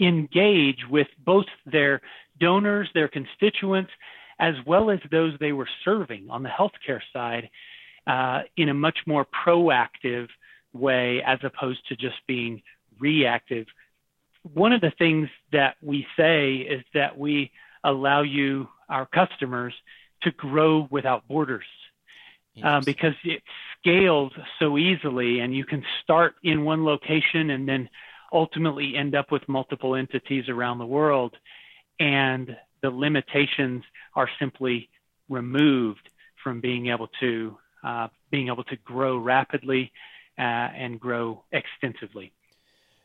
engage 0.00 0.78
with 0.88 1.08
both 1.24 1.46
their 1.66 2.00
donors, 2.38 2.88
their 2.94 3.08
constituents, 3.08 3.90
as 4.38 4.54
well 4.66 4.90
as 4.90 4.98
those 5.10 5.34
they 5.40 5.52
were 5.52 5.68
serving 5.84 6.28
on 6.30 6.42
the 6.42 6.48
healthcare 6.48 7.00
side 7.12 7.50
uh, 8.06 8.42
in 8.56 8.68
a 8.68 8.74
much 8.74 8.98
more 9.06 9.26
proactive 9.46 10.28
way 10.72 11.22
as 11.26 11.38
opposed 11.42 11.80
to 11.88 11.96
just 11.96 12.16
being 12.26 12.62
reactive. 12.98 13.66
One 14.54 14.72
of 14.72 14.80
the 14.80 14.92
things 14.98 15.28
that 15.52 15.76
we 15.82 16.06
say 16.16 16.54
is 16.56 16.82
that 16.94 17.16
we 17.18 17.50
allow 17.84 18.22
you, 18.22 18.68
our 18.88 19.06
customers, 19.06 19.74
to 20.22 20.30
grow 20.32 20.88
without 20.90 21.26
borders 21.28 21.64
uh, 22.62 22.80
because 22.84 23.14
it 23.24 23.42
scales 23.78 24.32
so 24.58 24.76
easily 24.76 25.40
and 25.40 25.54
you 25.54 25.64
can 25.64 25.84
start 26.02 26.34
in 26.42 26.64
one 26.64 26.84
location 26.84 27.50
and 27.50 27.68
then 27.68 27.88
ultimately 28.32 28.96
end 28.96 29.14
up 29.14 29.30
with 29.30 29.46
multiple 29.48 29.94
entities 29.94 30.48
around 30.48 30.78
the 30.78 30.86
world. 30.86 31.36
And 31.98 32.56
the 32.82 32.90
limitations 32.90 33.84
are 34.14 34.28
simply 34.38 34.88
removed 35.28 36.08
from 36.42 36.60
being 36.60 36.88
able 36.88 37.08
to 37.20 37.56
uh, 37.84 38.08
being 38.30 38.48
able 38.48 38.64
to 38.64 38.76
grow 38.76 39.16
rapidly 39.18 39.92
uh, 40.38 40.42
and 40.42 41.00
grow 41.00 41.42
extensively. 41.52 42.32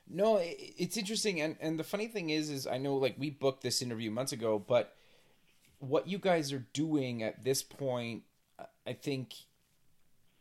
No, 0.09 0.39
it's 0.41 0.97
interesting, 0.97 1.41
and 1.41 1.57
and 1.59 1.77
the 1.77 1.83
funny 1.83 2.07
thing 2.07 2.29
is, 2.29 2.49
is 2.49 2.65
I 2.65 2.77
know 2.77 2.95
like 2.95 3.15
we 3.17 3.29
booked 3.29 3.61
this 3.61 3.81
interview 3.81 4.09
months 4.09 4.31
ago, 4.31 4.63
but 4.65 4.95
what 5.79 6.07
you 6.07 6.17
guys 6.17 6.53
are 6.53 6.65
doing 6.73 7.23
at 7.23 7.43
this 7.43 7.61
point 7.61 8.23
I 8.85 8.93
think 8.93 9.33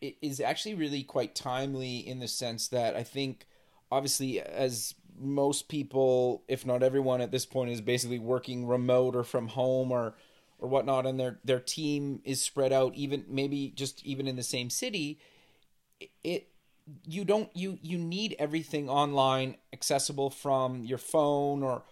it 0.01 0.17
is 0.23 0.41
actually 0.41 0.75
really 0.75 1.03
quite 1.03 1.35
timely 1.35 1.97
in 1.97 2.21
the 2.21 2.29
sense 2.29 2.69
that 2.69 2.97
I 2.97 3.03
think 3.03 3.47
obviously 3.91 4.41
as 4.41 4.95
most 5.19 5.69
people, 5.69 6.43
if 6.49 6.67
not 6.67 6.83
everyone 6.83 7.21
at 7.21 7.31
this 7.31 7.47
point, 7.47 7.71
is 7.71 7.81
basically 7.81 8.19
working 8.19 8.67
remote 8.67 9.17
or 9.17 9.25
from 9.25 9.49
home 9.49 9.91
or 9.91 10.15
or 10.59 10.69
whatnot, 10.69 11.07
and 11.07 11.21
their 11.21 11.39
their 11.45 11.61
team 11.61 12.21
is 12.25 12.41
spread 12.41 12.73
out, 12.73 12.95
even 12.95 13.25
maybe 13.29 13.73
just 13.75 14.05
even 14.05 14.27
in 14.27 14.37
the 14.37 14.43
same 14.43 14.71
city. 14.71 15.19
It 16.23 16.49
you 17.05 17.25
don't 17.25 17.51
you 17.55 17.79
you 17.83 17.99
need 17.99 18.37
everything 18.39 18.89
online 18.89 19.57
accessible 19.73 20.31
from 20.31 20.85
your 20.85 20.99
phone 20.99 21.63
or 21.63 21.83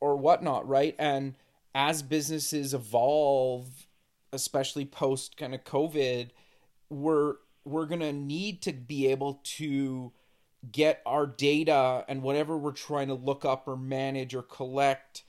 or 0.00 0.16
whatnot, 0.16 0.68
right? 0.68 0.94
And 0.98 1.34
as 1.74 2.02
businesses 2.02 2.74
evolve 2.74 3.86
especially 4.32 4.84
post 4.84 5.36
kind 5.36 5.54
of 5.54 5.64
COVID, 5.64 6.30
we're 6.90 7.34
we're 7.64 7.86
gonna 7.86 8.12
need 8.12 8.62
to 8.62 8.72
be 8.72 9.08
able 9.08 9.40
to 9.44 10.12
get 10.72 11.02
our 11.06 11.26
data 11.26 12.04
and 12.08 12.22
whatever 12.22 12.56
we're 12.56 12.72
trying 12.72 13.08
to 13.08 13.14
look 13.14 13.44
up 13.44 13.68
or 13.68 13.76
manage 13.76 14.34
or 14.34 14.42
collect 14.42 15.22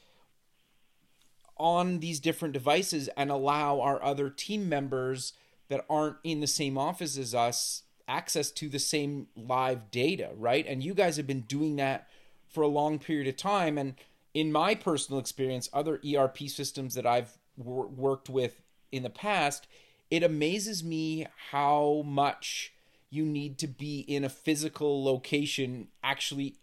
on 1.58 2.00
these 2.00 2.20
different 2.20 2.54
devices 2.54 3.10
and 3.18 3.30
allow 3.30 3.82
our 3.82 4.02
other 4.02 4.30
team 4.30 4.68
members 4.70 5.34
that 5.68 5.86
aren't 5.90 6.16
in 6.24 6.40
the 6.40 6.48
same 6.48 6.78
office 6.78 7.18
as 7.18 7.36
us 7.36 7.84
access 8.08 8.50
to 8.50 8.70
the 8.70 8.80
same 8.80 9.28
live 9.36 9.92
data, 9.92 10.32
right? 10.36 10.66
And 10.68 10.84
you 10.84 10.94
guys 10.94 11.18
have 11.18 11.28
been 11.28 11.42
doing 11.42 11.76
that 11.76 12.08
for 12.48 12.64
a 12.64 12.68
long 12.68 12.98
period 12.98 13.28
of 13.28 13.38
time. 13.38 13.78
And 13.78 13.96
in 14.34 14.52
my 14.52 14.74
personal 14.74 15.20
experience, 15.20 15.70
other 15.72 16.02
ERP 16.04 16.40
systems 16.48 16.96
that 16.96 17.06
I've 17.06 17.38
wor- 17.56 17.88
worked 17.88 18.30
with 18.30 18.62
in 18.92 19.04
the 19.04 19.10
past, 19.10 19.68
it 20.10 20.24
amazes 20.24 20.84
me 20.84 21.28
how 21.52 22.04
much 22.06 22.74
you 23.10 23.26
need 23.26 23.58
to 23.60 23.68
be 23.68 24.00
in 24.02 24.24
a 24.24 24.30
physical 24.30 25.04
location 25.04 25.88
actually 26.04 26.56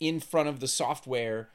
in 0.00 0.20
front 0.20 0.48
of 0.48 0.60
the 0.60 0.68
software 0.68 1.50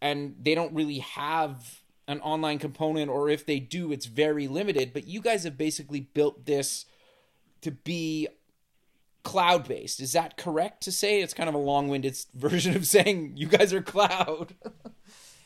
and 0.00 0.34
they 0.40 0.54
don't 0.54 0.74
really 0.74 0.98
have 0.98 1.80
an 2.08 2.20
online 2.20 2.58
component 2.58 3.08
or 3.08 3.28
if 3.28 3.46
they 3.46 3.60
do 3.60 3.92
it's 3.92 4.06
very 4.06 4.48
limited. 4.48 4.92
But 4.92 5.06
you 5.06 5.20
guys 5.20 5.44
have 5.44 5.56
basically 5.56 6.00
built 6.00 6.46
this 6.46 6.86
to 7.60 7.70
be 7.70 8.28
cloud 9.22 9.68
based 9.68 10.00
is 10.00 10.12
that 10.12 10.36
correct 10.36 10.82
to 10.82 10.92
say? 10.92 11.22
It's 11.22 11.34
kind 11.34 11.48
of 11.48 11.54
a 11.54 11.58
long-winded 11.58 12.16
version 12.34 12.74
of 12.74 12.86
saying 12.86 13.34
you 13.36 13.46
guys 13.46 13.72
are 13.72 13.82
cloud. 13.82 14.54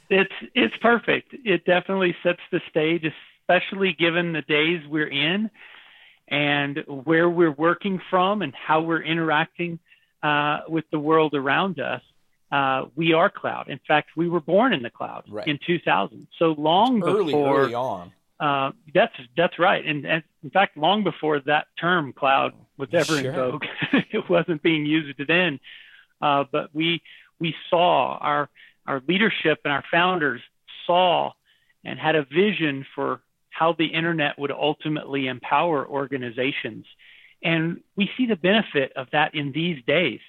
It's 0.08 0.32
it's 0.54 0.76
perfect. 0.76 1.34
It 1.44 1.64
definitely 1.64 2.14
sets 2.22 2.38
the 2.52 2.60
stage 2.70 3.04
especially 3.48 3.92
given 3.92 4.32
the 4.32 4.42
days 4.42 4.80
we're 4.88 5.08
in 5.08 5.50
and 6.28 6.78
where 6.86 7.30
we're 7.30 7.52
working 7.52 8.00
from 8.10 8.42
and 8.42 8.52
how 8.54 8.80
we're 8.80 9.02
interacting 9.02 9.78
uh, 10.22 10.60
with 10.68 10.84
the 10.90 10.98
world 10.98 11.34
around 11.34 11.78
us. 11.78 12.02
Uh, 12.50 12.86
we 12.94 13.12
are 13.12 13.30
cloud. 13.30 13.68
In 13.68 13.80
fact, 13.86 14.10
we 14.16 14.28
were 14.28 14.40
born 14.40 14.72
in 14.72 14.82
the 14.82 14.90
cloud 14.90 15.24
right. 15.28 15.46
in 15.46 15.58
2000. 15.66 16.26
So 16.38 16.54
long 16.58 17.02
early, 17.04 17.26
before 17.26 17.62
early 17.62 17.74
on. 17.74 18.12
Uh, 18.38 18.72
that's 18.92 19.14
that's 19.34 19.58
right, 19.58 19.82
and, 19.86 20.04
and, 20.04 20.22
in 20.44 20.50
fact, 20.50 20.76
long 20.76 21.02
before 21.02 21.40
that 21.46 21.68
term 21.80 22.12
"cloud" 22.12 22.52
was 22.76 22.90
ever 22.92 23.18
sure. 23.18 23.30
in 23.30 23.34
vogue, 23.34 23.64
it 24.12 24.28
wasn't 24.28 24.62
being 24.62 24.84
used 24.84 25.18
then. 25.26 25.58
Uh, 26.20 26.44
but 26.52 26.68
we 26.74 27.00
we 27.40 27.54
saw 27.70 28.18
our 28.18 28.50
our 28.86 29.02
leadership 29.08 29.60
and 29.64 29.72
our 29.72 29.84
founders 29.90 30.42
saw 30.86 31.32
and 31.82 31.98
had 31.98 32.14
a 32.14 32.24
vision 32.24 32.84
for 32.94 33.22
how 33.58 33.72
the 33.72 33.86
internet 33.86 34.38
would 34.38 34.50
ultimately 34.50 35.26
empower 35.28 35.86
organizations. 35.86 36.84
and 37.42 37.80
we 37.96 38.08
see 38.16 38.26
the 38.26 38.36
benefit 38.36 38.92
of 38.96 39.06
that 39.12 39.34
in 39.34 39.52
these 39.52 39.78
days. 39.86 40.20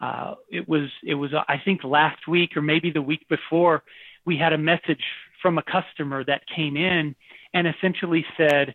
Uh, 0.00 0.34
it 0.50 0.68
was 0.68 0.88
it 1.02 1.14
was 1.14 1.30
I 1.34 1.58
think 1.64 1.84
last 1.84 2.26
week 2.28 2.56
or 2.56 2.62
maybe 2.62 2.90
the 2.90 3.02
week 3.02 3.24
before 3.28 3.82
we 4.24 4.36
had 4.36 4.52
a 4.52 4.58
message 4.58 5.04
from 5.42 5.58
a 5.58 5.62
customer 5.76 6.24
that 6.24 6.42
came 6.56 6.76
in 6.76 7.14
and 7.52 7.66
essentially 7.68 8.24
said, 8.36 8.74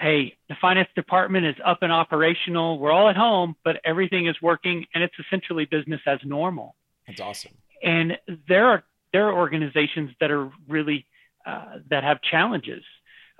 "Hey, 0.00 0.36
the 0.48 0.56
finance 0.60 0.88
department 0.94 1.46
is 1.46 1.56
up 1.64 1.80
and 1.82 1.92
operational. 1.92 2.78
We're 2.78 2.92
all 2.96 3.08
at 3.08 3.16
home, 3.16 3.54
but 3.64 3.80
everything 3.84 4.26
is 4.26 4.36
working, 4.42 4.86
and 4.92 5.04
it's 5.04 5.18
essentially 5.24 5.66
business 5.66 6.00
as 6.06 6.20
normal." 6.24 6.68
That's 7.06 7.20
awesome. 7.20 7.54
And 7.82 8.18
there 8.48 8.66
are 8.66 8.82
there 9.12 9.24
are 9.28 9.34
organizations 9.44 10.10
that 10.20 10.30
are 10.30 10.50
really 10.68 11.06
uh, 11.46 11.78
that 11.90 12.02
have 12.02 12.18
challenges 12.22 12.84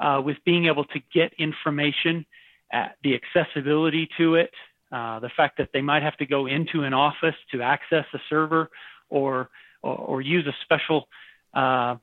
uh, 0.00 0.20
with 0.24 0.36
being 0.44 0.66
able 0.66 0.84
to 0.84 1.00
get 1.12 1.32
information, 1.38 2.26
uh, 2.72 2.86
the 3.02 3.14
accessibility 3.14 4.08
to 4.18 4.34
it, 4.36 4.50
uh, 4.92 5.20
the 5.20 5.30
fact 5.36 5.58
that 5.58 5.70
they 5.72 5.82
might 5.82 6.02
have 6.02 6.16
to 6.16 6.26
go 6.26 6.46
into 6.46 6.82
an 6.82 6.94
office 6.94 7.34
to 7.52 7.62
access 7.62 8.04
a 8.14 8.18
server 8.28 8.70
or 9.10 9.50
or, 9.82 9.96
or 9.96 10.20
use 10.20 10.46
a 10.46 10.54
special 10.64 11.08
uh, 11.52 11.96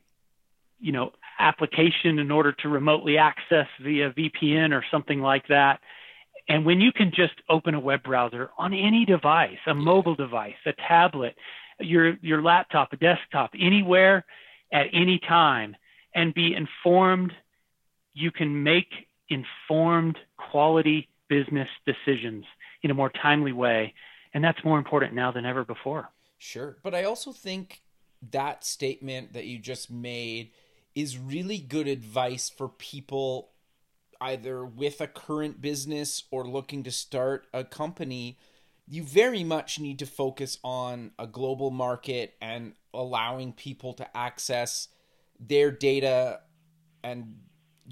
you 0.79 0.91
know 0.91 1.11
application 1.39 2.19
in 2.19 2.31
order 2.31 2.51
to 2.51 2.69
remotely 2.69 3.17
access 3.17 3.67
via 3.81 4.11
VPN 4.11 4.71
or 4.73 4.83
something 4.91 5.21
like 5.21 5.47
that. 5.47 5.79
And 6.47 6.65
when 6.65 6.81
you 6.81 6.91
can 6.91 7.11
just 7.15 7.33
open 7.49 7.75
a 7.75 7.79
web 7.79 8.03
browser 8.03 8.49
on 8.57 8.73
any 8.73 9.05
device, 9.05 9.57
a 9.67 9.73
mobile 9.73 10.15
device, 10.15 10.55
a 10.65 10.73
tablet, 10.73 11.35
your 11.79 12.17
your 12.21 12.41
laptop, 12.41 12.93
a 12.93 12.97
desktop, 12.97 13.51
anywhere 13.59 14.25
at 14.73 14.87
any 14.93 15.19
time, 15.19 15.75
and 16.13 16.33
be 16.33 16.55
informed, 16.55 17.31
you 18.13 18.31
can 18.31 18.63
make 18.63 19.07
informed, 19.29 20.17
quality 20.37 21.09
business 21.29 21.69
decisions 21.85 22.45
in 22.83 22.91
a 22.91 22.93
more 22.93 23.09
timely 23.21 23.53
way. 23.53 23.93
And 24.33 24.43
that's 24.43 24.63
more 24.63 24.77
important 24.77 25.13
now 25.13 25.31
than 25.31 25.45
ever 25.45 25.63
before. 25.63 26.09
Sure. 26.37 26.77
But 26.83 26.95
I 26.95 27.03
also 27.03 27.31
think 27.31 27.81
that 28.31 28.63
statement 28.63 29.33
that 29.33 29.45
you 29.45 29.59
just 29.59 29.89
made 29.91 30.51
is 30.95 31.17
really 31.17 31.57
good 31.57 31.87
advice 31.87 32.49
for 32.49 32.67
people 32.67 33.51
either 34.19 34.63
with 34.63 35.01
a 35.01 35.07
current 35.07 35.61
business 35.61 36.23
or 36.29 36.47
looking 36.47 36.83
to 36.83 36.91
start 36.91 37.47
a 37.53 37.63
company. 37.63 38.37
You 38.87 39.03
very 39.03 39.43
much 39.43 39.79
need 39.79 39.99
to 39.99 40.05
focus 40.05 40.59
on 40.63 41.11
a 41.17 41.25
global 41.25 41.71
market 41.71 42.35
and 42.41 42.73
allowing 42.93 43.53
people 43.53 43.93
to 43.93 44.17
access 44.17 44.89
their 45.39 45.71
data 45.71 46.41
and 47.03 47.37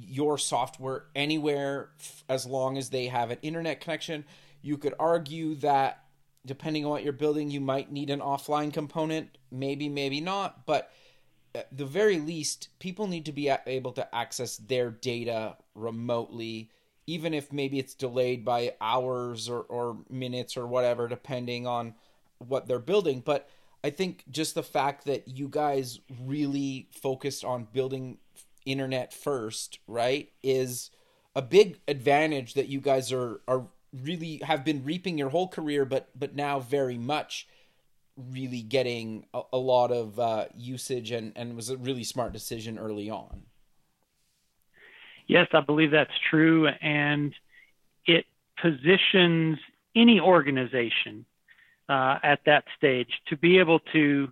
your 0.07 0.37
software 0.37 1.05
anywhere 1.15 1.89
as 2.27 2.45
long 2.45 2.77
as 2.77 2.89
they 2.89 3.07
have 3.07 3.31
an 3.31 3.37
internet 3.41 3.81
connection. 3.81 4.25
You 4.61 4.77
could 4.77 4.93
argue 4.99 5.55
that 5.55 6.03
depending 6.45 6.85
on 6.85 6.91
what 6.91 7.03
you're 7.03 7.13
building, 7.13 7.51
you 7.51 7.61
might 7.61 7.91
need 7.91 8.09
an 8.09 8.19
offline 8.19 8.73
component, 8.73 9.37
maybe, 9.51 9.89
maybe 9.89 10.21
not, 10.21 10.65
but 10.65 10.91
at 11.55 11.75
the 11.75 11.85
very 11.85 12.19
least, 12.19 12.69
people 12.79 13.07
need 13.07 13.25
to 13.25 13.31
be 13.31 13.49
able 13.49 13.91
to 13.93 14.15
access 14.15 14.57
their 14.57 14.91
data 14.91 15.57
remotely, 15.75 16.69
even 17.07 17.33
if 17.33 17.51
maybe 17.51 17.79
it's 17.79 17.93
delayed 17.93 18.45
by 18.45 18.73
hours 18.79 19.49
or, 19.49 19.61
or 19.61 19.97
minutes 20.09 20.55
or 20.55 20.67
whatever, 20.67 21.07
depending 21.07 21.65
on 21.65 21.95
what 22.37 22.67
they're 22.67 22.79
building. 22.79 23.21
But 23.25 23.49
I 23.83 23.89
think 23.89 24.23
just 24.29 24.55
the 24.55 24.63
fact 24.63 25.05
that 25.05 25.27
you 25.27 25.47
guys 25.47 25.99
really 26.23 26.87
focused 26.91 27.43
on 27.43 27.67
building 27.73 28.17
internet 28.71 29.13
first, 29.13 29.79
right, 29.87 30.31
is 30.43 30.91
a 31.35 31.41
big 31.41 31.79
advantage 31.87 32.53
that 32.53 32.67
you 32.67 32.79
guys 32.79 33.11
are 33.11 33.41
are 33.47 33.67
really 33.93 34.41
have 34.43 34.63
been 34.63 34.83
reaping 34.83 35.17
your 35.17 35.29
whole 35.29 35.47
career, 35.47 35.85
but 35.85 36.09
but 36.15 36.35
now 36.35 36.59
very 36.59 36.97
much 36.97 37.47
really 38.17 38.61
getting 38.61 39.25
a, 39.33 39.41
a 39.53 39.57
lot 39.57 39.91
of 39.91 40.19
uh, 40.19 40.45
usage 40.55 41.11
and 41.11 41.33
and 41.35 41.55
was 41.55 41.69
a 41.69 41.77
really 41.77 42.03
smart 42.03 42.33
decision 42.33 42.77
early 42.77 43.09
on. 43.09 43.43
Yes, 45.27 45.47
I 45.53 45.61
believe 45.61 45.91
that's 45.91 46.11
true, 46.29 46.67
and 46.67 47.33
it 48.05 48.25
positions 48.61 49.59
any 49.95 50.19
organization 50.19 51.25
uh, 51.87 52.17
at 52.23 52.39
that 52.45 52.63
stage 52.77 53.09
to 53.27 53.37
be 53.37 53.59
able 53.59 53.79
to 53.93 54.31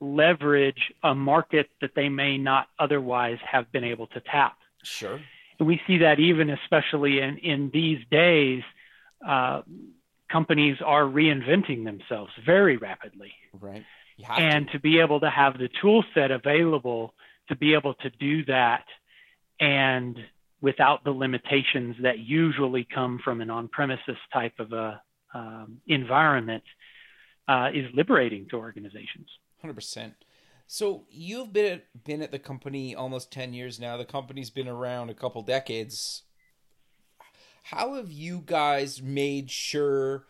leverage 0.00 0.92
a 1.02 1.14
market 1.14 1.68
that 1.80 1.90
they 1.94 2.08
may 2.08 2.38
not 2.38 2.68
otherwise 2.78 3.38
have 3.50 3.70
been 3.72 3.84
able 3.84 4.06
to 4.08 4.20
tap. 4.20 4.56
Sure. 4.82 5.20
And 5.58 5.66
we 5.66 5.80
see 5.86 5.98
that 5.98 6.20
even 6.20 6.50
especially 6.50 7.20
in, 7.20 7.38
in 7.38 7.70
these 7.72 7.98
days, 8.10 8.62
uh, 9.26 9.62
companies 10.30 10.76
are 10.84 11.04
reinventing 11.04 11.84
themselves 11.84 12.32
very 12.44 12.76
rapidly. 12.76 13.32
Right. 13.58 13.84
And 14.28 14.66
to. 14.66 14.72
to 14.74 14.80
be 14.80 15.00
able 15.00 15.20
to 15.20 15.30
have 15.30 15.58
the 15.58 15.68
tool 15.80 16.04
set 16.14 16.30
available 16.30 17.14
to 17.48 17.56
be 17.56 17.74
able 17.74 17.94
to 17.94 18.10
do 18.10 18.44
that 18.46 18.84
and 19.60 20.18
without 20.60 21.04
the 21.04 21.10
limitations 21.10 21.96
that 22.02 22.18
usually 22.18 22.86
come 22.92 23.20
from 23.22 23.40
an 23.40 23.50
on-premises 23.50 24.16
type 24.32 24.54
of 24.58 24.72
a 24.72 25.00
um, 25.34 25.78
environment 25.86 26.64
uh, 27.48 27.68
is 27.72 27.86
liberating 27.94 28.46
to 28.50 28.56
organizations. 28.56 29.28
Hundred 29.66 29.74
percent. 29.74 30.14
So 30.68 31.06
you've 31.10 31.52
been 31.52 31.72
at, 31.72 32.04
been 32.04 32.22
at 32.22 32.30
the 32.30 32.38
company 32.38 32.94
almost 32.94 33.32
ten 33.32 33.52
years 33.52 33.80
now. 33.80 33.96
The 33.96 34.04
company's 34.04 34.48
been 34.48 34.68
around 34.68 35.10
a 35.10 35.14
couple 35.14 35.42
decades. 35.42 36.22
How 37.64 37.94
have 37.94 38.12
you 38.12 38.44
guys 38.46 39.02
made 39.02 39.50
sure 39.50 40.26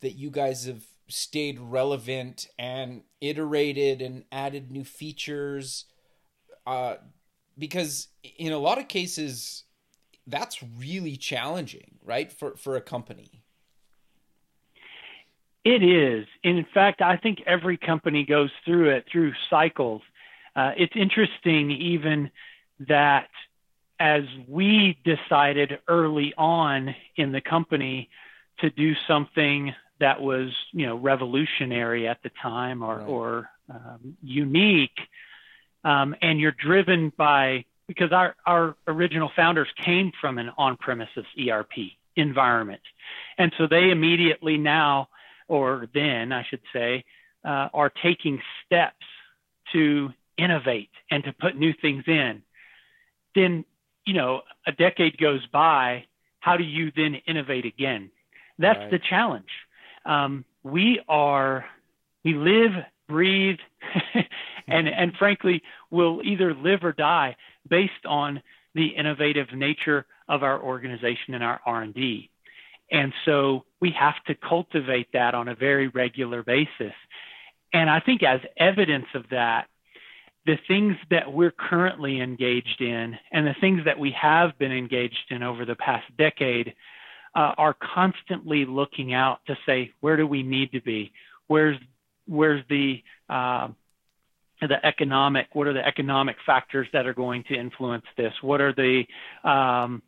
that 0.00 0.12
you 0.12 0.28
guys 0.28 0.66
have 0.66 0.82
stayed 1.08 1.58
relevant 1.58 2.48
and 2.58 3.04
iterated 3.22 4.02
and 4.02 4.24
added 4.30 4.70
new 4.70 4.84
features? 4.84 5.86
Uh, 6.66 6.96
because 7.56 8.08
in 8.36 8.52
a 8.52 8.58
lot 8.58 8.76
of 8.76 8.88
cases, 8.88 9.64
that's 10.26 10.62
really 10.62 11.16
challenging, 11.16 11.96
right? 12.04 12.30
For 12.30 12.58
for 12.58 12.76
a 12.76 12.82
company. 12.82 13.42
It 15.66 15.82
is. 15.82 16.28
In 16.44 16.64
fact, 16.72 17.02
I 17.02 17.16
think 17.16 17.42
every 17.44 17.76
company 17.76 18.24
goes 18.24 18.50
through 18.64 18.90
it 18.90 19.06
through 19.10 19.32
cycles. 19.50 20.00
Uh, 20.54 20.70
it's 20.76 20.92
interesting, 20.94 21.72
even 21.72 22.30
that 22.86 23.26
as 23.98 24.22
we 24.46 24.96
decided 25.04 25.80
early 25.88 26.32
on 26.38 26.94
in 27.16 27.32
the 27.32 27.40
company 27.40 28.08
to 28.60 28.70
do 28.70 28.94
something 29.08 29.74
that 29.98 30.22
was, 30.22 30.54
you 30.70 30.86
know, 30.86 30.94
revolutionary 30.94 32.06
at 32.06 32.22
the 32.22 32.30
time 32.40 32.84
or, 32.84 32.98
right. 32.98 33.08
or 33.08 33.50
um, 33.68 34.16
unique, 34.22 35.00
um, 35.82 36.14
and 36.22 36.38
you're 36.38 36.54
driven 36.64 37.12
by 37.16 37.64
because 37.88 38.12
our, 38.12 38.36
our 38.46 38.76
original 38.86 39.32
founders 39.34 39.68
came 39.84 40.12
from 40.20 40.38
an 40.38 40.50
on-premises 40.56 41.26
ERP 41.36 41.72
environment, 42.14 42.82
and 43.36 43.52
so 43.58 43.66
they 43.66 43.90
immediately 43.90 44.58
now 44.58 45.08
or 45.48 45.88
then 45.94 46.32
I 46.32 46.44
should 46.48 46.62
say, 46.72 47.04
uh, 47.44 47.68
are 47.72 47.92
taking 48.02 48.40
steps 48.64 49.04
to 49.72 50.10
innovate 50.36 50.90
and 51.10 51.24
to 51.24 51.32
put 51.32 51.56
new 51.56 51.72
things 51.80 52.04
in, 52.06 52.42
then, 53.34 53.64
you 54.04 54.14
know, 54.14 54.42
a 54.66 54.72
decade 54.72 55.18
goes 55.18 55.46
by. 55.52 56.04
How 56.40 56.56
do 56.56 56.64
you 56.64 56.92
then 56.94 57.16
innovate 57.26 57.64
again? 57.64 58.10
That's 58.58 58.78
right. 58.78 58.90
the 58.90 58.98
challenge. 58.98 59.50
Um, 60.04 60.44
we 60.62 61.00
are, 61.08 61.64
we 62.24 62.34
live, 62.34 62.72
breathe, 63.08 63.58
and, 64.68 64.88
and 64.88 65.12
frankly, 65.18 65.62
will 65.90 66.20
either 66.24 66.54
live 66.54 66.80
or 66.82 66.92
die 66.92 67.36
based 67.68 68.06
on 68.06 68.42
the 68.74 68.86
innovative 68.88 69.48
nature 69.54 70.06
of 70.28 70.42
our 70.42 70.60
organization 70.60 71.34
and 71.34 71.42
our 71.42 71.60
R&D. 71.64 72.30
And 72.90 73.12
so 73.24 73.64
we 73.80 73.92
have 73.98 74.14
to 74.26 74.34
cultivate 74.34 75.08
that 75.12 75.34
on 75.34 75.48
a 75.48 75.54
very 75.54 75.88
regular 75.88 76.42
basis. 76.42 76.94
And 77.72 77.90
I 77.90 78.00
think 78.00 78.22
as 78.22 78.40
evidence 78.56 79.06
of 79.14 79.24
that, 79.30 79.66
the 80.46 80.56
things 80.68 80.94
that 81.10 81.32
we're 81.32 81.50
currently 81.50 82.20
engaged 82.20 82.80
in 82.80 83.16
and 83.32 83.46
the 83.46 83.56
things 83.60 83.80
that 83.84 83.98
we 83.98 84.12
have 84.12 84.56
been 84.58 84.70
engaged 84.70 85.30
in 85.30 85.42
over 85.42 85.64
the 85.64 85.74
past 85.74 86.04
decade 86.16 86.74
uh, 87.34 87.52
are 87.58 87.74
constantly 87.94 88.64
looking 88.64 89.12
out 89.12 89.40
to 89.48 89.56
say, 89.66 89.90
where 90.00 90.16
do 90.16 90.26
we 90.26 90.42
need 90.42 90.70
to 90.72 90.80
be? 90.80 91.12
Where's, 91.48 91.76
where's 92.26 92.62
the, 92.70 93.02
uh, 93.28 93.68
the 94.60 94.86
economic, 94.86 95.48
what 95.52 95.66
are 95.66 95.74
the 95.74 95.84
economic 95.84 96.36
factors 96.46 96.86
that 96.92 97.06
are 97.06 97.12
going 97.12 97.42
to 97.48 97.54
influence 97.54 98.06
this? 98.16 98.32
What 98.40 98.60
are 98.60 98.72
the, 98.72 99.02
um, 99.44 100.00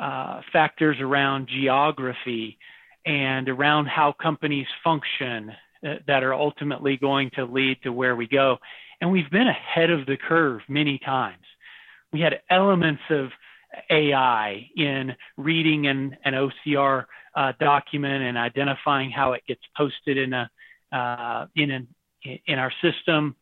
uh, 0.00 0.40
factors 0.52 0.96
around 1.00 1.48
geography 1.48 2.58
and 3.04 3.48
around 3.48 3.86
how 3.86 4.12
companies 4.12 4.66
function 4.82 5.50
uh, 5.86 5.94
that 6.06 6.22
are 6.22 6.34
ultimately 6.34 6.96
going 6.96 7.30
to 7.34 7.44
lead 7.44 7.78
to 7.82 7.92
where 7.92 8.16
we 8.16 8.26
go. 8.26 8.58
And 9.00 9.10
we've 9.10 9.30
been 9.30 9.48
ahead 9.48 9.90
of 9.90 10.06
the 10.06 10.16
curve 10.16 10.60
many 10.68 10.98
times. 10.98 11.42
We 12.12 12.20
had 12.20 12.40
elements 12.48 13.02
of 13.10 13.30
AI 13.90 14.70
in 14.76 15.14
reading 15.36 15.86
an, 15.86 16.16
an 16.24 16.34
OCR 16.34 17.06
uh, 17.34 17.52
document 17.58 18.22
and 18.22 18.38
identifying 18.38 19.10
how 19.10 19.32
it 19.32 19.42
gets 19.46 19.62
posted 19.76 20.18
in 20.18 20.32
a 20.32 20.50
uh, 20.92 21.46
in 21.56 21.70
an 21.70 21.88
in 22.22 22.58
our 22.58 22.72
system, 22.82 23.34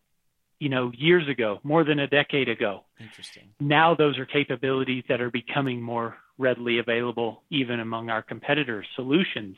you 0.60 0.68
know, 0.68 0.92
years 0.96 1.28
ago, 1.28 1.58
more 1.64 1.84
than 1.84 1.98
a 1.98 2.06
decade 2.06 2.48
ago. 2.48 2.84
Interesting. 3.00 3.48
Now 3.58 3.94
those 3.94 4.18
are 4.18 4.26
capabilities 4.26 5.04
that 5.08 5.20
are 5.20 5.30
becoming 5.30 5.82
more 5.82 6.16
readily 6.40 6.78
available 6.78 7.42
even 7.50 7.78
among 7.80 8.10
our 8.10 8.22
competitors' 8.22 8.86
solutions. 8.96 9.56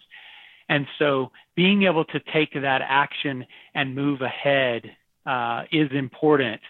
And 0.68 0.86
so 0.98 1.30
being 1.54 1.84
able 1.84 2.04
to 2.06 2.20
take 2.32 2.52
that 2.54 2.82
action 2.82 3.46
and 3.74 3.94
move 3.94 4.20
ahead 4.20 4.82
uh, 5.24 5.64
is 5.70 5.90
important. 5.92 6.60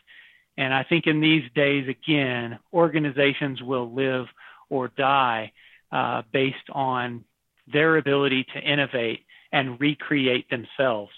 And 0.57 0.75
I 0.75 0.85
think 0.85 1.07
in 1.07 1.21
these 1.21 1.45
days, 1.55 1.89
again, 1.89 2.59
organizations 2.73 3.63
will 3.63 3.93
live 3.93 4.27
or 4.69 4.89
die 4.89 5.53
uh, 5.91 6.23
based 6.33 6.69
on 6.73 7.25
their 7.73 7.97
ability 7.97 8.45
to 8.55 8.61
innovate 8.61 9.21
and 9.53 9.81
recreate 9.81 10.49
themselves. 10.51 11.13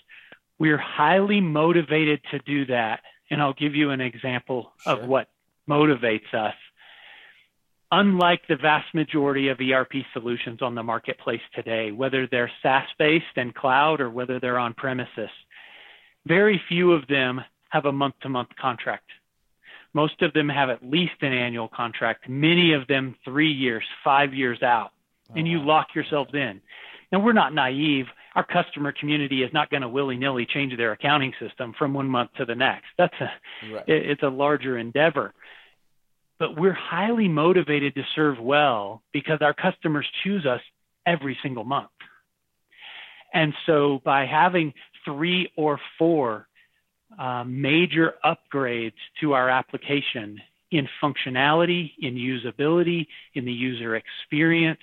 We're 0.58 0.78
highly 0.78 1.40
motivated 1.40 2.20
to 2.30 2.38
do 2.40 2.66
that. 2.66 3.00
And 3.30 3.40
I'll 3.40 3.54
give 3.54 3.74
you 3.74 3.90
an 3.90 4.00
example 4.00 4.72
sure. 4.82 4.92
of 4.92 5.08
what 5.08 5.28
motivates 5.68 6.32
us. 6.34 6.54
Unlike 7.96 8.48
the 8.48 8.56
vast 8.56 8.92
majority 8.92 9.50
of 9.50 9.60
ERP 9.60 9.92
solutions 10.12 10.62
on 10.62 10.74
the 10.74 10.82
marketplace 10.82 11.40
today, 11.54 11.92
whether 11.92 12.26
they're 12.26 12.50
SaaS 12.60 12.88
based 12.98 13.36
and 13.36 13.54
cloud 13.54 14.00
or 14.00 14.10
whether 14.10 14.40
they're 14.40 14.58
on 14.58 14.74
premises, 14.74 15.30
very 16.26 16.60
few 16.68 16.90
of 16.90 17.06
them 17.06 17.40
have 17.68 17.84
a 17.84 17.92
month 17.92 18.16
to 18.22 18.28
month 18.28 18.48
contract. 18.60 19.08
Most 19.92 20.22
of 20.22 20.32
them 20.32 20.48
have 20.48 20.70
at 20.70 20.84
least 20.84 21.12
an 21.20 21.32
annual 21.32 21.68
contract, 21.68 22.28
many 22.28 22.72
of 22.72 22.88
them 22.88 23.14
three 23.24 23.52
years, 23.52 23.84
five 24.02 24.34
years 24.34 24.60
out, 24.60 24.90
oh, 25.30 25.34
and 25.36 25.46
you 25.46 25.60
wow. 25.60 25.66
lock 25.66 25.86
yourselves 25.94 26.34
in. 26.34 26.60
Now, 27.12 27.20
we're 27.20 27.32
not 27.32 27.54
naive. 27.54 28.06
Our 28.34 28.44
customer 28.44 28.90
community 28.90 29.44
is 29.44 29.52
not 29.52 29.70
going 29.70 29.82
to 29.82 29.88
willy 29.88 30.16
nilly 30.16 30.46
change 30.52 30.76
their 30.76 30.90
accounting 30.90 31.32
system 31.38 31.72
from 31.78 31.94
one 31.94 32.08
month 32.08 32.30
to 32.38 32.44
the 32.44 32.56
next. 32.56 32.86
That's 32.98 33.14
a, 33.20 33.30
right. 33.72 33.84
it's 33.86 34.24
a 34.24 34.28
larger 34.28 34.78
endeavor. 34.78 35.32
But 36.38 36.56
we're 36.56 36.72
highly 36.72 37.28
motivated 37.28 37.94
to 37.94 38.02
serve 38.14 38.38
well 38.40 39.02
because 39.12 39.38
our 39.40 39.54
customers 39.54 40.06
choose 40.22 40.46
us 40.46 40.60
every 41.06 41.38
single 41.42 41.64
month. 41.64 41.90
And 43.32 43.52
so 43.66 44.00
by 44.04 44.26
having 44.26 44.74
three 45.04 45.52
or 45.56 45.78
four 45.98 46.48
uh, 47.18 47.44
major 47.46 48.14
upgrades 48.24 48.94
to 49.20 49.34
our 49.34 49.48
application 49.48 50.40
in 50.70 50.88
functionality, 51.02 51.92
in 52.00 52.14
usability, 52.14 53.06
in 53.34 53.44
the 53.44 53.52
user 53.52 53.94
experience. 53.96 54.80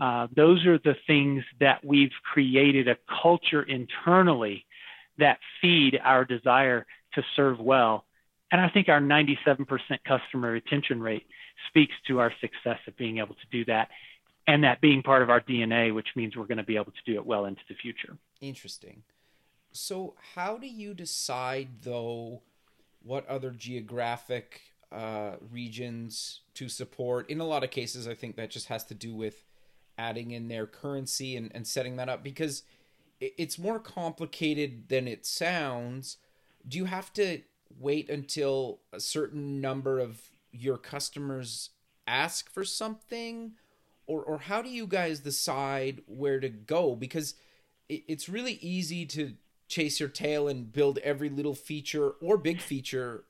Uh, 0.00 0.26
those 0.34 0.66
are 0.66 0.78
the 0.78 0.96
things 1.06 1.44
that 1.60 1.84
we've 1.84 2.10
created 2.32 2.88
a 2.88 2.96
culture 3.22 3.62
internally 3.62 4.66
that 5.18 5.38
feed 5.60 6.00
our 6.02 6.24
desire 6.24 6.84
to 7.14 7.22
serve 7.36 7.60
well. 7.60 8.04
And 8.54 8.62
I 8.62 8.68
think 8.68 8.88
our 8.88 9.00
97% 9.00 9.66
customer 10.06 10.52
retention 10.52 11.00
rate 11.00 11.26
speaks 11.66 11.92
to 12.06 12.20
our 12.20 12.32
success 12.40 12.78
of 12.86 12.96
being 12.96 13.18
able 13.18 13.34
to 13.34 13.46
do 13.50 13.64
that 13.64 13.88
and 14.46 14.62
that 14.62 14.80
being 14.80 15.02
part 15.02 15.22
of 15.22 15.28
our 15.28 15.40
DNA, 15.40 15.92
which 15.92 16.06
means 16.14 16.36
we're 16.36 16.46
going 16.46 16.58
to 16.58 16.62
be 16.62 16.76
able 16.76 16.92
to 16.92 17.02
do 17.04 17.14
it 17.14 17.26
well 17.26 17.46
into 17.46 17.62
the 17.68 17.74
future. 17.74 18.16
Interesting. 18.40 19.02
So, 19.72 20.14
how 20.36 20.56
do 20.56 20.68
you 20.68 20.94
decide, 20.94 21.82
though, 21.82 22.42
what 23.02 23.26
other 23.26 23.50
geographic 23.50 24.60
uh, 24.92 25.32
regions 25.50 26.42
to 26.54 26.68
support? 26.68 27.28
In 27.28 27.40
a 27.40 27.44
lot 27.44 27.64
of 27.64 27.72
cases, 27.72 28.06
I 28.06 28.14
think 28.14 28.36
that 28.36 28.50
just 28.50 28.68
has 28.68 28.84
to 28.84 28.94
do 28.94 29.16
with 29.16 29.42
adding 29.98 30.30
in 30.30 30.46
their 30.46 30.68
currency 30.68 31.36
and, 31.36 31.50
and 31.52 31.66
setting 31.66 31.96
that 31.96 32.08
up 32.08 32.22
because 32.22 32.62
it's 33.18 33.58
more 33.58 33.80
complicated 33.80 34.90
than 34.90 35.08
it 35.08 35.26
sounds. 35.26 36.18
Do 36.68 36.78
you 36.78 36.84
have 36.84 37.12
to 37.14 37.40
wait 37.78 38.08
until 38.08 38.80
a 38.92 39.00
certain 39.00 39.60
number 39.60 39.98
of 39.98 40.20
your 40.52 40.76
customers 40.78 41.70
ask 42.06 42.50
for 42.50 42.64
something? 42.64 43.52
Or, 44.06 44.22
or 44.22 44.38
how 44.38 44.60
do 44.60 44.68
you 44.68 44.86
guys 44.86 45.20
decide 45.20 46.02
where 46.06 46.40
to 46.40 46.48
go? 46.48 46.94
Because 46.94 47.34
it's 47.88 48.28
really 48.28 48.54
easy 48.54 49.06
to 49.06 49.34
chase 49.68 49.98
your 49.98 50.08
tail 50.08 50.48
and 50.48 50.72
build 50.72 50.98
every 50.98 51.28
little 51.30 51.54
feature 51.54 52.10
or 52.20 52.36
big 52.36 52.60
feature 52.60 53.24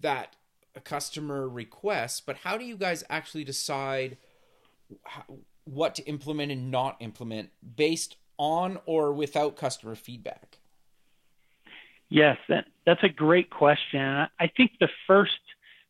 that 0.00 0.36
a 0.74 0.80
customer 0.80 1.48
requests, 1.48 2.20
but 2.20 2.38
how 2.38 2.58
do 2.58 2.64
you 2.64 2.76
guys 2.76 3.04
actually 3.08 3.44
decide 3.44 4.16
how, 5.04 5.24
what 5.64 5.94
to 5.94 6.02
implement 6.04 6.50
and 6.50 6.70
not 6.70 6.96
implement 7.00 7.50
based 7.76 8.16
on 8.38 8.78
or 8.86 9.12
without 9.12 9.56
customer 9.56 9.94
feedback? 9.94 10.58
Yes, 12.08 12.38
that, 12.48 12.66
that's 12.86 13.02
a 13.02 13.08
great 13.08 13.50
question. 13.50 14.00
I 14.00 14.50
think 14.56 14.72
the 14.78 14.88
first 15.06 15.32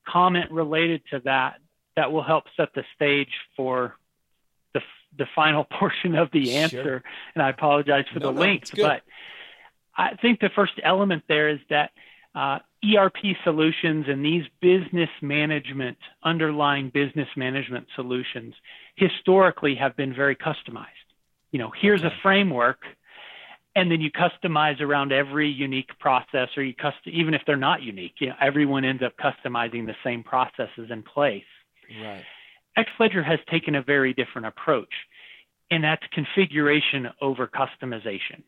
comment 0.07 0.51
related 0.51 1.03
to 1.11 1.21
that 1.25 1.57
that 1.97 2.13
will 2.13 2.23
help 2.23 2.45
set 2.57 2.75
the 2.75 2.85
stage 2.95 3.33
for 3.57 3.97
the 4.75 4.81
the 5.17 5.27
final 5.35 5.65
portion 5.79 6.15
of 6.15 6.31
the 6.33 6.57
answer. 6.57 6.83
Sure. 6.83 7.03
And 7.35 7.43
I 7.43 7.51
apologize 7.51 8.05
for 8.13 8.21
no, 8.21 8.29
the 8.29 8.33
no, 8.33 8.41
links, 8.41 8.71
but 8.71 9.03
I 9.97 10.17
think 10.17 10.41
the 10.41 10.51
first 10.55 10.73
element 10.83 11.25
there 11.29 11.49
is 11.49 11.61
that 11.71 11.91
uh, 12.35 12.59
ERP 12.85 13.17
solutions 13.45 14.07
and 14.09 14.25
these 14.25 14.45
business 14.61 15.09
management, 15.23 15.97
underlying 16.25 16.91
business 16.91 17.29
management 17.37 17.87
solutions, 17.95 18.55
historically 18.97 19.77
have 19.77 19.97
been 19.97 20.13
very 20.15 20.35
customized. 20.35 20.89
You 21.53 21.61
know, 21.61 21.73
here's 21.81 22.01
okay. 22.01 22.09
a 22.09 22.23
framework, 22.23 22.81
and 23.77 23.91
then 23.91 24.01
you 24.01 24.11
customize 24.11 24.81
around 24.81 25.13
every 25.13 25.49
unique 25.49 25.99
process, 25.99 26.49
or 26.57 26.63
you 26.63 26.75
custom 26.75 27.13
even 27.13 27.35
if 27.35 27.43
they're 27.47 27.57
not 27.57 27.83
unique. 27.83 28.15
You 28.19 28.29
know, 28.29 28.35
everyone 28.41 28.85
ends 28.85 29.03
up 29.03 29.15
customizing 29.17 29.87
the 29.87 29.97
same 30.05 30.23
processes 30.23 30.91
in 30.91 31.03
place. 31.03 31.45
Right. 32.03 32.25
Xledger 32.77 33.25
has 33.25 33.39
taken 33.51 33.75
a 33.75 33.83
very 33.83 34.15
different 34.15 34.47
approach, 34.47 34.93
and 35.71 35.85
that's 35.85 36.03
configuration 36.13 37.09
over 37.21 37.47
customization. 37.49 38.43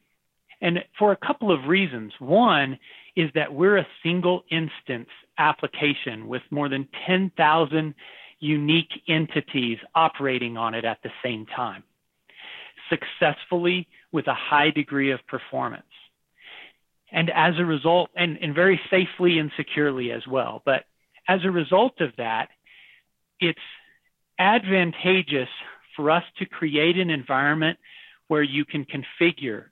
And 0.61 0.79
for 0.99 1.13
a 1.13 1.17
couple 1.17 1.53
of 1.53 1.67
reasons. 1.67 2.13
One 2.19 2.79
is 3.15 3.31
that 3.35 3.53
we're 3.53 3.79
a 3.79 3.87
single 4.03 4.45
instance 4.51 5.09
application 5.39 6.29
with 6.29 6.43
more 6.51 6.69
than 6.69 6.89
10,000 7.07 7.95
unique 8.39 8.91
entities 9.09 9.79
operating 9.95 10.57
on 10.57 10.75
it 10.75 10.85
at 10.85 10.99
the 11.03 11.11
same 11.23 11.47
time, 11.47 11.83
successfully 12.91 13.89
with 14.17 14.27
a 14.29 14.35
high 14.35 14.71
degree 14.71 15.11
of 15.11 15.21
performance. 15.27 15.85
And 17.13 17.31
as 17.31 17.53
a 17.59 17.67
result, 17.67 18.09
and, 18.17 18.39
and 18.41 18.55
very 18.55 18.81
safely 18.91 19.39
and 19.39 19.53
securely 19.59 20.11
as 20.11 20.27
well. 20.27 20.63
But 20.65 20.85
as 21.29 21.41
a 21.45 21.51
result 21.51 22.01
of 22.01 22.13
that, 22.17 22.49
it's 23.41 23.59
advantageous 24.39 25.51
for 25.95 26.11
us 26.11 26.23
to 26.39 26.47
create 26.47 26.97
an 26.97 27.11
environment 27.11 27.79
where 28.29 28.43
you 28.43 28.65
can 28.65 28.87
configure 28.87 29.67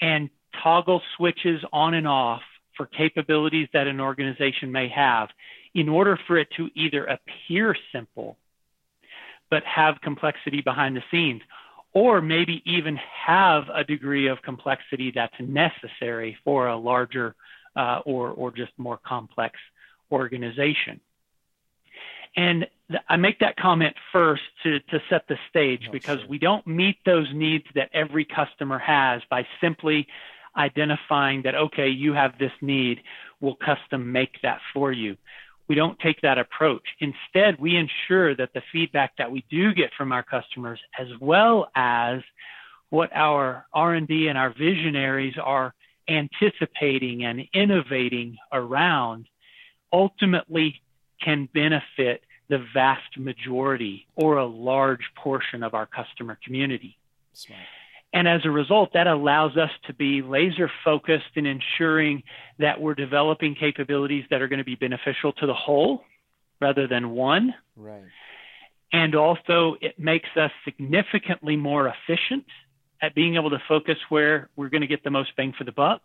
and 0.00 0.28
toggle 0.60 1.00
switches 1.16 1.60
on 1.72 1.94
and 1.94 2.08
off 2.08 2.42
for 2.76 2.86
capabilities 2.86 3.68
that 3.74 3.86
an 3.86 4.00
organization 4.00 4.72
may 4.72 4.88
have 4.88 5.28
in 5.72 5.88
order 5.88 6.18
for 6.26 6.36
it 6.36 6.48
to 6.56 6.68
either 6.74 7.04
appear 7.04 7.76
simple 7.92 8.38
but 9.50 9.62
have 9.62 10.00
complexity 10.02 10.62
behind 10.62 10.96
the 10.96 11.02
scenes 11.12 11.42
or 11.94 12.20
maybe 12.20 12.62
even 12.66 12.98
have 13.26 13.64
a 13.72 13.84
degree 13.84 14.26
of 14.26 14.42
complexity 14.42 15.12
that's 15.14 15.34
necessary 15.40 16.36
for 16.44 16.66
a 16.66 16.76
larger 16.76 17.36
uh, 17.76 18.00
or, 18.04 18.30
or 18.30 18.50
just 18.50 18.72
more 18.76 18.98
complex 19.06 19.58
organization. 20.10 21.00
And 22.36 22.66
th- 22.90 23.02
I 23.08 23.16
make 23.16 23.38
that 23.38 23.56
comment 23.56 23.94
first 24.12 24.42
to, 24.64 24.80
to 24.80 25.00
set 25.08 25.26
the 25.28 25.36
stage 25.48 25.88
because 25.92 26.18
sure. 26.18 26.28
we 26.28 26.38
don't 26.38 26.66
meet 26.66 26.96
those 27.06 27.28
needs 27.32 27.64
that 27.76 27.90
every 27.94 28.24
customer 28.24 28.78
has 28.78 29.22
by 29.30 29.46
simply 29.60 30.08
identifying 30.56 31.42
that, 31.42 31.54
okay, 31.54 31.88
you 31.88 32.12
have 32.12 32.38
this 32.38 32.52
need, 32.60 33.00
we'll 33.40 33.56
custom 33.56 34.12
make 34.12 34.40
that 34.42 34.60
for 34.72 34.92
you. 34.92 35.16
We 35.68 35.74
don't 35.74 35.98
take 35.98 36.20
that 36.22 36.38
approach. 36.38 36.82
Instead, 37.00 37.58
we 37.58 37.76
ensure 37.76 38.36
that 38.36 38.52
the 38.52 38.62
feedback 38.72 39.12
that 39.16 39.30
we 39.30 39.44
do 39.50 39.72
get 39.72 39.90
from 39.96 40.12
our 40.12 40.22
customers, 40.22 40.78
as 40.98 41.08
well 41.20 41.68
as 41.74 42.20
what 42.90 43.10
our 43.14 43.66
R&D 43.72 44.28
and 44.28 44.36
our 44.36 44.50
visionaries 44.50 45.34
are 45.42 45.74
anticipating 46.08 47.24
and 47.24 47.42
innovating 47.54 48.36
around, 48.52 49.26
ultimately 49.92 50.82
can 51.22 51.48
benefit 51.54 52.22
the 52.48 52.58
vast 52.74 53.16
majority 53.16 54.06
or 54.16 54.36
a 54.36 54.46
large 54.46 55.00
portion 55.16 55.62
of 55.62 55.72
our 55.72 55.86
customer 55.86 56.38
community. 56.44 56.98
Smart. 57.32 57.60
And 58.14 58.28
as 58.28 58.42
a 58.44 58.50
result, 58.50 58.90
that 58.94 59.08
allows 59.08 59.56
us 59.56 59.70
to 59.88 59.92
be 59.92 60.22
laser 60.22 60.70
focused 60.84 61.34
in 61.34 61.46
ensuring 61.46 62.22
that 62.60 62.80
we're 62.80 62.94
developing 62.94 63.56
capabilities 63.58 64.24
that 64.30 64.40
are 64.40 64.46
going 64.46 64.60
to 64.60 64.64
be 64.64 64.76
beneficial 64.76 65.32
to 65.32 65.46
the 65.46 65.54
whole 65.54 66.04
rather 66.60 66.86
than 66.86 67.10
one. 67.10 67.52
Right. 67.76 68.04
And 68.92 69.16
also, 69.16 69.74
it 69.80 69.98
makes 69.98 70.28
us 70.40 70.52
significantly 70.64 71.56
more 71.56 71.88
efficient 71.88 72.44
at 73.02 73.16
being 73.16 73.34
able 73.34 73.50
to 73.50 73.58
focus 73.68 73.96
where 74.08 74.48
we're 74.54 74.68
going 74.68 74.82
to 74.82 74.86
get 74.86 75.02
the 75.02 75.10
most 75.10 75.30
bang 75.36 75.52
for 75.58 75.64
the 75.64 75.72
buck. 75.72 76.02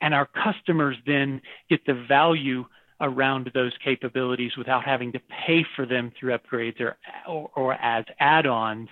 And 0.00 0.14
our 0.14 0.28
customers 0.44 0.96
then 1.04 1.42
get 1.68 1.84
the 1.84 2.04
value 2.08 2.64
around 3.00 3.50
those 3.54 3.72
capabilities 3.84 4.52
without 4.56 4.84
having 4.84 5.10
to 5.12 5.20
pay 5.46 5.64
for 5.74 5.84
them 5.84 6.12
through 6.18 6.38
upgrades 6.38 6.80
or, 6.80 6.96
or, 7.28 7.50
or 7.56 7.74
as 7.74 8.04
add-ons. 8.20 8.88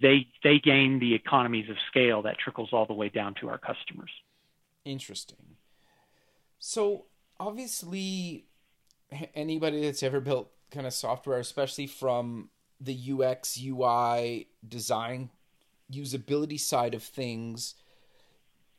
They, 0.00 0.26
they 0.42 0.58
gain 0.58 0.98
the 0.98 1.14
economies 1.14 1.70
of 1.70 1.76
scale 1.88 2.22
that 2.22 2.38
trickles 2.38 2.70
all 2.72 2.84
the 2.86 2.94
way 2.94 3.08
down 3.08 3.34
to 3.40 3.48
our 3.48 3.58
customers. 3.58 4.10
Interesting. 4.84 5.56
So 6.58 7.06
obviously, 7.38 8.46
anybody 9.34 9.82
that's 9.82 10.02
ever 10.02 10.20
built 10.20 10.50
kind 10.70 10.86
of 10.86 10.92
software, 10.92 11.38
especially 11.38 11.86
from 11.86 12.50
the 12.80 13.12
UX, 13.12 13.58
UI, 13.62 14.48
design, 14.66 15.30
usability 15.92 16.58
side 16.58 16.94
of 16.94 17.02
things, 17.02 17.74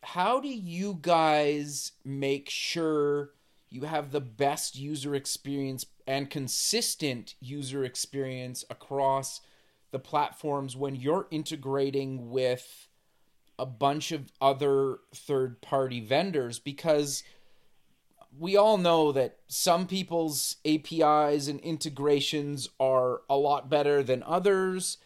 how 0.03 0.39
do 0.39 0.49
you 0.49 0.99
guys 1.01 1.93
make 2.03 2.49
sure 2.49 3.31
you 3.69 3.81
have 3.81 4.11
the 4.11 4.21
best 4.21 4.77
user 4.77 5.15
experience 5.15 5.85
and 6.05 6.29
consistent 6.29 7.35
user 7.39 7.83
experience 7.83 8.63
across 8.69 9.41
the 9.95 9.99
platforms 9.99 10.75
when 10.75 10.93
you're 10.93 11.25
integrating 11.31 12.29
with 12.29 12.89
a 13.57 13.65
bunch 13.65 14.11
of 14.11 14.29
other 14.41 14.97
third 15.15 15.61
party 15.61 16.01
vendors 16.01 16.59
because 16.59 17.23
we 18.37 18.57
all 18.57 18.77
know 18.77 19.13
that 19.13 19.37
some 19.47 19.87
people's 19.87 20.57
APIs 20.65 21.47
and 21.47 21.61
integrations 21.61 22.67
are 22.77 23.21
a 23.29 23.37
lot 23.37 23.69
better 23.69 24.03
than 24.03 24.21
others. 24.23 24.97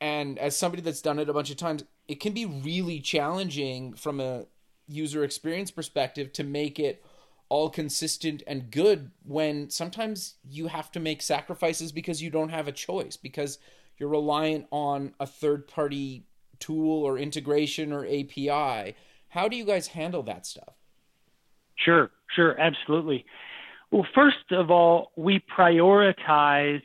And, 0.00 0.40
as 0.40 0.56
somebody 0.56 0.82
that's 0.82 1.02
done 1.02 1.20
it 1.20 1.28
a 1.28 1.32
bunch 1.32 1.52
of 1.52 1.56
times, 1.56 1.84
it 2.08 2.18
can 2.18 2.32
be 2.32 2.44
really 2.44 2.98
challenging 2.98 3.92
from 3.94 4.18
a 4.18 4.46
user 4.88 5.22
experience 5.22 5.70
perspective 5.70 6.32
to 6.32 6.42
make 6.42 6.80
it 6.80 7.04
all 7.48 7.70
consistent 7.70 8.42
and 8.48 8.72
good 8.72 9.12
when 9.22 9.70
sometimes 9.70 10.34
you 10.42 10.66
have 10.66 10.90
to 10.90 10.98
make 10.98 11.22
sacrifices 11.22 11.92
because 11.92 12.20
you 12.20 12.30
don't 12.30 12.48
have 12.48 12.66
a 12.66 12.72
choice 12.72 13.16
because 13.16 13.60
you're 14.00 14.08
reliant 14.08 14.66
on 14.72 15.14
a 15.20 15.26
third 15.26 15.68
party 15.68 16.24
tool 16.58 17.04
or 17.04 17.18
integration 17.18 17.92
or 17.92 18.06
API. 18.06 18.96
How 19.28 19.46
do 19.46 19.56
you 19.56 19.64
guys 19.64 19.88
handle 19.88 20.22
that 20.24 20.46
stuff? 20.46 20.74
Sure, 21.76 22.10
sure, 22.34 22.58
absolutely. 22.58 23.26
Well, 23.90 24.06
first 24.14 24.52
of 24.52 24.70
all, 24.70 25.12
we 25.16 25.42
prioritize 25.56 26.82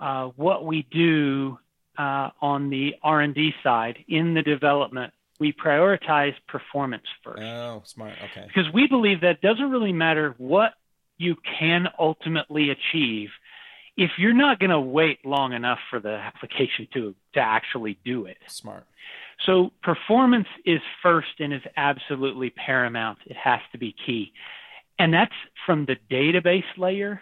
uh, 0.00 0.30
what 0.36 0.66
we 0.66 0.86
do 0.90 1.58
uh, 1.96 2.30
on 2.40 2.70
the 2.70 2.94
R&D 3.02 3.52
side 3.62 3.98
in 4.08 4.34
the 4.34 4.42
development. 4.42 5.12
We 5.38 5.52
prioritize 5.52 6.34
performance 6.48 7.04
first. 7.22 7.42
Oh, 7.42 7.82
smart. 7.84 8.14
Okay. 8.24 8.46
Because 8.46 8.72
we 8.72 8.86
believe 8.88 9.20
that 9.22 9.40
doesn't 9.40 9.70
really 9.70 9.92
matter 9.92 10.34
what 10.38 10.72
you 11.16 11.36
can 11.58 11.86
ultimately 11.98 12.70
achieve 12.70 13.28
if 14.00 14.12
you're 14.16 14.32
not 14.32 14.58
going 14.58 14.70
to 14.70 14.80
wait 14.80 15.18
long 15.26 15.52
enough 15.52 15.78
for 15.90 16.00
the 16.00 16.14
application 16.14 16.88
to 16.94 17.14
to 17.34 17.40
actually 17.40 17.98
do 18.02 18.24
it. 18.24 18.38
Smart. 18.48 18.86
So 19.44 19.72
performance 19.82 20.48
is 20.64 20.80
first 21.02 21.28
and 21.38 21.52
is 21.52 21.60
absolutely 21.76 22.48
paramount. 22.50 23.18
It 23.26 23.36
has 23.36 23.60
to 23.72 23.78
be 23.78 23.94
key. 24.06 24.32
And 24.98 25.12
that's 25.12 25.34
from 25.66 25.86
the 25.86 25.96
database 26.10 26.64
layer 26.78 27.20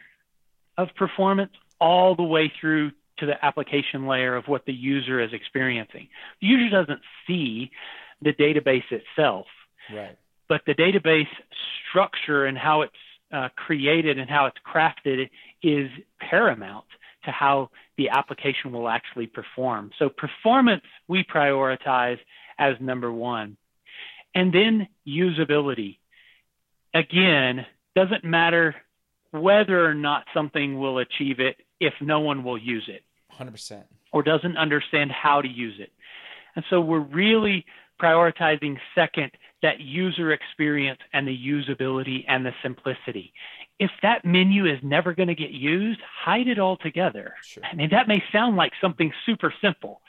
of 0.77 0.89
performance 0.97 1.53
all 1.81 2.15
the 2.15 2.23
way 2.23 2.53
through 2.61 2.93
to 3.19 3.27
the 3.27 3.45
application 3.45 4.07
layer 4.07 4.37
of 4.37 4.47
what 4.47 4.65
the 4.65 4.73
user 4.73 5.21
is 5.21 5.33
experiencing. 5.33 6.09
The 6.41 6.47
user 6.47 6.71
doesn't 6.71 7.01
see 7.27 7.73
the 8.23 8.33
database 8.33 8.85
itself. 8.93 9.47
Right. 9.93 10.17
But 10.49 10.63
the 10.65 10.75
database 10.75 11.27
structure 11.89 12.47
and 12.47 12.57
how 12.57 12.83
it's 12.83 12.93
uh, 13.33 13.49
created 13.57 14.19
and 14.19 14.29
how 14.29 14.47
it's 14.47 14.57
crafted 14.67 15.29
is 15.63 15.91
paramount 16.21 16.87
to 17.25 17.31
how 17.31 17.71
the 17.97 18.09
application 18.11 18.73
will 18.73 18.89
actually 18.89 19.27
perform. 19.27 19.91
So 19.99 20.09
performance 20.09 20.83
we 21.09 21.25
prioritize 21.25 22.19
as 22.59 22.77
number 22.81 23.13
one. 23.13 23.57
And 24.35 24.53
then 24.53 24.89
usability. 25.07 25.99
Again, 26.95 27.67
doesn't 27.95 28.25
matter 28.25 28.75
whether 29.31 29.85
or 29.85 29.95
not 29.95 30.25
something 30.33 30.79
will 30.79 30.99
achieve 30.99 31.41
it 31.41 31.57
if 31.81 31.93
no 32.01 32.21
one 32.21 32.45
will 32.45 32.59
use 32.59 32.89
it. 32.89 33.03
100%. 33.39 33.85
Or 34.13 34.23
doesn't 34.23 34.57
understand 34.57 35.11
how 35.13 35.43
to 35.43 35.49
use 35.49 35.75
it. 35.79 35.93
And 36.57 36.65
so 36.71 36.81
we're 36.81 37.01
really 37.01 37.65
prioritizing 38.01 38.79
second 38.95 39.33
that 39.63 39.81
user 39.81 40.33
experience 40.33 41.01
and 41.13 41.27
the 41.27 41.37
usability 41.37 42.25
and 42.29 42.47
the 42.47 42.53
simplicity 42.63 43.33
if 43.79 43.91
that 44.03 44.25
menu 44.25 44.67
is 44.67 44.79
never 44.83 45.15
going 45.15 45.29
to 45.29 45.35
get 45.35 45.51
used, 45.51 46.01
hide 46.01 46.49
it 46.49 46.59
altogether. 46.59 47.35
Sure. 47.43 47.63
I 47.65 47.75
mean, 47.75 47.91
that 47.91 48.09
may 48.09 48.23
sound 48.33 48.57
like 48.57 48.73
something 48.81 49.13
super 49.25 49.55
simple. 49.61 50.01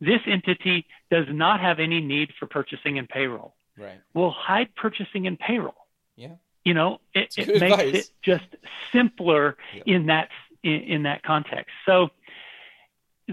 This 0.00 0.20
entity 0.26 0.86
does 1.10 1.24
not 1.30 1.60
have 1.60 1.78
any 1.80 2.00
need 2.00 2.30
for 2.38 2.46
purchasing 2.46 2.98
and 2.98 3.08
payroll. 3.08 3.54
Right. 3.78 4.00
We'll 4.12 4.30
hide 4.30 4.74
purchasing 4.76 5.26
and 5.26 5.38
payroll. 5.38 5.74
Yeah. 6.16 6.34
You 6.64 6.74
know, 6.74 7.00
it, 7.14 7.32
it 7.38 7.60
makes 7.60 7.62
advice. 7.62 7.94
it 7.94 8.10
just 8.22 8.44
simpler 8.92 9.56
yep. 9.74 9.84
in 9.86 10.06
that 10.06 10.28
in, 10.62 10.72
in 10.72 11.02
that 11.04 11.22
context. 11.22 11.70
So 11.86 12.08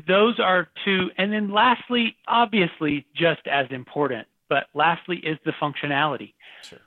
those 0.07 0.39
are 0.39 0.69
two, 0.85 1.09
and 1.17 1.33
then 1.33 1.51
lastly, 1.51 2.15
obviously, 2.27 3.05
just 3.15 3.47
as 3.47 3.67
important, 3.71 4.27
but 4.53 4.67
lastly 4.75 5.17
is 5.17 5.39
the 5.45 5.53
functionality. 5.59 6.33
Sure 6.61 6.77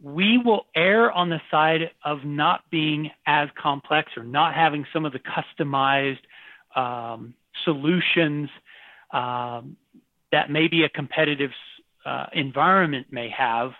we 0.00 0.38
will 0.38 0.66
err 0.76 1.10
on 1.10 1.28
the 1.28 1.40
side 1.50 1.90
of 2.04 2.24
not 2.24 2.62
being 2.70 3.10
as 3.26 3.48
complex 3.60 4.12
or 4.16 4.22
not 4.22 4.54
having 4.54 4.86
some 4.92 5.04
of 5.04 5.12
the 5.12 5.18
customized 5.18 6.20
um, 6.76 7.34
solutions 7.64 8.48
um, 9.12 9.76
that 10.30 10.50
maybe 10.50 10.84
a 10.84 10.88
competitive 10.88 11.50
uh, 12.04 12.26
environment 12.32 13.08
may 13.10 13.28
have, 13.36 13.72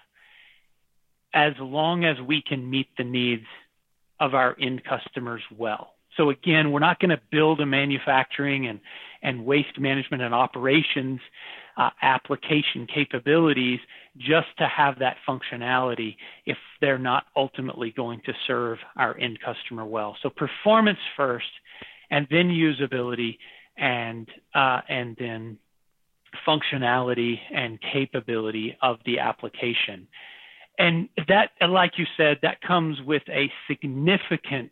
as 1.33 1.53
long 1.61 2.05
as 2.05 2.17
we 2.21 2.43
can 2.43 2.69
meet 2.69 2.89
the 2.97 3.05
needs 3.05 3.47
of 4.19 4.35
our 4.35 4.57
end 4.61 4.83
customers 4.83 5.43
well. 5.57 5.95
So 6.17 6.31
again, 6.31 6.73
we're 6.73 6.81
not 6.81 6.99
going 6.99 7.11
to 7.11 7.21
build 7.31 7.61
a 7.61 7.67
manufacturing 7.67 8.67
and, 8.67 8.81
and 9.23 9.47
waste 9.47 9.79
management 9.79 10.21
and 10.23 10.35
operations 10.35 11.21
uh, 11.79 11.91
application 12.03 12.87
capabilities 12.93 13.79
just 14.19 14.49
to 14.59 14.67
have 14.67 14.99
that 14.99 15.17
functionality 15.27 16.17
if 16.45 16.59
they're 16.81 16.99
not 16.99 17.25
ultimately 17.37 17.93
going 17.97 18.21
to 18.27 18.33
serve 18.47 18.79
our 18.97 19.17
end 19.19 19.39
customer 19.45 19.85
well. 19.87 20.17
So 20.23 20.29
performance 20.29 20.99
first, 21.17 21.47
and 22.11 22.27
then 22.31 22.49
usability, 22.49 23.39
and 23.77 24.29
uh, 24.55 24.81
and 24.89 25.17
then 25.19 25.59
functionality 26.47 27.37
and 27.55 27.79
capability 27.81 28.77
of 28.83 28.99
the 29.07 29.21
application. 29.21 30.09
And 30.79 31.09
that, 31.29 31.51
like 31.69 31.93
you 31.97 32.07
said, 32.17 32.39
that 32.43 32.61
comes 32.61 33.01
with 33.05 33.23
a 33.29 33.51
significant 33.69 34.71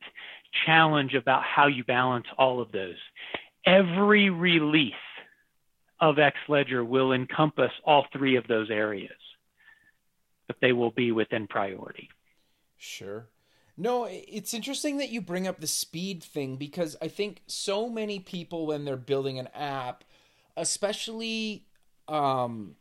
challenge 0.65 1.15
about 1.15 1.43
how 1.45 1.67
you 1.67 1.85
balance 1.85 2.27
all 2.39 2.61
of 2.61 2.73
those. 2.73 2.97
Every 3.65 4.31
release 4.31 4.95
of 6.01 6.17
XLedger 6.17 6.87
will 6.87 7.13
encompass 7.13 7.73
all 7.85 8.07
three 8.13 8.37
of 8.37 8.47
those 8.47 8.71
areas, 8.71 9.17
but 10.47 10.57
they 10.61 10.73
will 10.73 10.91
be 10.91 11.13
within 11.13 11.47
priority. 11.47 12.11
Sure. 12.77 13.27
No, 13.79 14.07
it's 14.11 14.55
interesting 14.55 14.99
that 14.99 15.11
you 15.11 15.21
bring 15.21 15.47
up 15.47 15.61
the 15.61 15.67
speed 15.67 16.23
thing 16.23 16.57
because 16.57 16.97
I 17.03 17.09
think 17.09 17.43
so 17.47 17.91
many 17.91 18.19
people, 18.19 18.67
when 18.67 18.85
they're 18.85 18.97
building 18.97 19.39
an 19.39 19.49
app, 19.55 20.03
especially 20.57 21.67
um, 22.09 22.77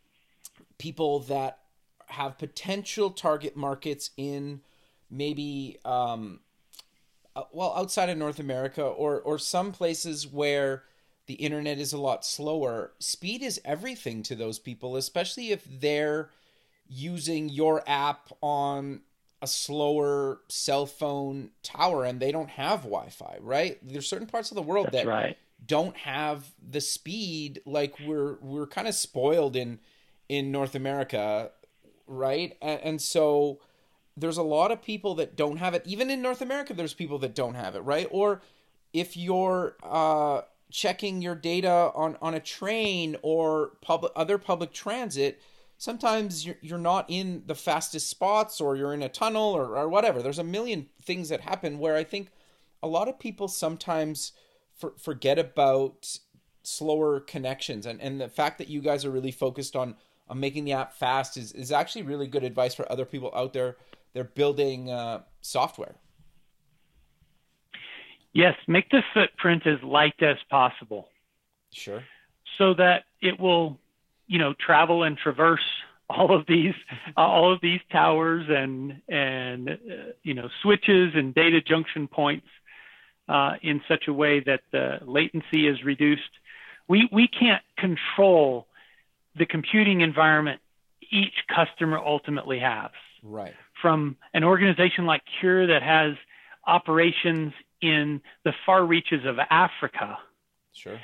people 0.78 1.20
that 1.20 1.58
have 2.06 2.38
potential 2.38 3.10
target 3.10 3.56
markets 3.56 4.10
in 4.16 4.60
maybe 5.10 5.78
um, 5.84 6.40
uh, 7.34 7.42
well 7.52 7.74
outside 7.76 8.08
of 8.08 8.16
North 8.16 8.38
America 8.38 8.82
or 8.82 9.20
or 9.20 9.38
some 9.38 9.72
places 9.72 10.26
where 10.26 10.84
the 11.26 11.34
internet 11.34 11.78
is 11.78 11.92
a 11.92 11.98
lot 11.98 12.24
slower. 12.24 12.92
Speed 12.98 13.42
is 13.42 13.60
everything 13.64 14.22
to 14.24 14.34
those 14.34 14.58
people, 14.58 14.96
especially 14.96 15.50
if 15.50 15.64
they're 15.80 16.30
using 16.88 17.48
your 17.48 17.82
app 17.86 18.30
on 18.40 19.00
a 19.42 19.46
slower 19.46 20.40
cell 20.48 20.86
phone 20.86 21.50
tower 21.62 22.04
and 22.04 22.20
they 22.20 22.32
don't 22.32 22.50
have 22.50 22.82
Wi-Fi, 22.82 23.38
right? 23.40 23.78
There's 23.82 24.08
certain 24.08 24.26
parts 24.26 24.50
of 24.50 24.54
the 24.54 24.62
world 24.62 24.86
That's 24.92 25.04
that 25.04 25.06
right. 25.06 25.36
don't 25.64 25.96
have 25.96 26.44
the 26.66 26.80
speed 26.80 27.60
like 27.66 27.94
we're 28.06 28.36
we're 28.40 28.66
kind 28.66 28.88
of 28.88 28.94
spoiled 28.94 29.56
in 29.56 29.78
in 30.28 30.50
North 30.50 30.74
America, 30.74 31.50
right? 32.06 32.56
And, 32.62 32.80
and 32.82 33.02
so 33.02 33.60
there's 34.16 34.38
a 34.38 34.42
lot 34.42 34.72
of 34.72 34.82
people 34.82 35.14
that 35.16 35.36
don't 35.36 35.58
have 35.58 35.74
it. 35.74 35.82
Even 35.84 36.08
in 36.08 36.22
North 36.22 36.40
America 36.40 36.72
there's 36.72 36.94
people 36.94 37.18
that 37.18 37.34
don't 37.34 37.54
have 37.54 37.74
it, 37.74 37.80
right? 37.80 38.08
Or 38.10 38.40
if 38.92 39.16
you're 39.16 39.76
uh, 39.82 40.42
checking 40.70 41.22
your 41.22 41.34
data 41.34 41.90
on, 41.94 42.16
on 42.20 42.34
a 42.34 42.40
train 42.40 43.16
or 43.22 43.72
public 43.80 44.12
other 44.16 44.38
public 44.38 44.72
transit, 44.72 45.40
sometimes 45.78 46.44
you're, 46.44 46.56
you're 46.60 46.78
not 46.78 47.06
in 47.08 47.42
the 47.46 47.54
fastest 47.54 48.08
spots 48.08 48.60
or 48.60 48.76
you're 48.76 48.94
in 48.94 49.02
a 49.02 49.08
tunnel 49.08 49.52
or, 49.52 49.76
or 49.76 49.88
whatever. 49.88 50.22
There's 50.22 50.38
a 50.38 50.44
million 50.44 50.88
things 51.02 51.28
that 51.28 51.40
happen 51.40 51.78
where 51.78 51.96
I 51.96 52.04
think 52.04 52.30
a 52.82 52.88
lot 52.88 53.08
of 53.08 53.18
people 53.18 53.48
sometimes 53.48 54.32
for, 54.76 54.94
forget 54.98 55.38
about 55.38 56.18
slower 56.62 57.20
connections. 57.20 57.86
And, 57.86 58.00
and 58.00 58.20
the 58.20 58.28
fact 58.28 58.58
that 58.58 58.68
you 58.68 58.80
guys 58.80 59.04
are 59.04 59.10
really 59.10 59.30
focused 59.30 59.76
on 59.76 59.96
on 60.28 60.40
making 60.40 60.64
the 60.64 60.72
app 60.72 60.92
fast 60.92 61.36
is, 61.36 61.52
is 61.52 61.70
actually 61.70 62.02
really 62.02 62.26
good 62.26 62.44
advice 62.44 62.74
for 62.74 62.90
other 62.90 63.04
people 63.04 63.30
out 63.34 63.52
there. 63.52 63.76
They're 64.12 64.24
building 64.24 64.90
uh, 64.90 65.20
software 65.40 65.96
yes 68.36 68.54
make 68.66 68.88
the 68.90 69.02
footprint 69.14 69.66
as 69.66 69.82
light 69.82 70.20
as 70.22 70.36
possible 70.50 71.08
sure 71.72 72.02
so 72.58 72.74
that 72.74 73.04
it 73.20 73.38
will 73.38 73.78
you 74.26 74.38
know 74.38 74.54
travel 74.54 75.02
and 75.02 75.16
traverse 75.18 75.60
all 76.08 76.36
of 76.36 76.46
these 76.46 76.74
uh, 77.16 77.20
all 77.20 77.52
of 77.52 77.60
these 77.60 77.80
towers 77.90 78.44
and 78.48 79.00
and 79.08 79.70
uh, 79.70 80.12
you 80.22 80.34
know 80.34 80.48
switches 80.62 81.12
and 81.14 81.34
data 81.34 81.60
junction 81.60 82.08
points 82.08 82.46
uh, 83.28 83.54
in 83.62 83.80
such 83.88 84.04
a 84.08 84.12
way 84.12 84.40
that 84.40 84.60
the 84.72 84.98
latency 85.04 85.66
is 85.66 85.82
reduced. 85.84 86.22
We 86.88 87.08
we 87.12 87.28
can't 87.28 87.62
control 87.76 88.66
the 89.36 89.46
computing 89.46 90.00
environment 90.00 90.60
each 91.10 91.34
customer 91.54 91.98
ultimately 91.98 92.58
has. 92.60 92.90
Right. 93.22 93.54
From 93.82 94.16
an 94.32 94.44
organization 94.44 95.06
like 95.06 95.22
Cure 95.40 95.66
that 95.66 95.82
has 95.82 96.14
operations 96.66 97.52
in 97.82 98.20
the 98.44 98.52
far 98.64 98.84
reaches 98.84 99.24
of 99.26 99.36
Africa. 99.50 100.18
Sure. 100.72 101.00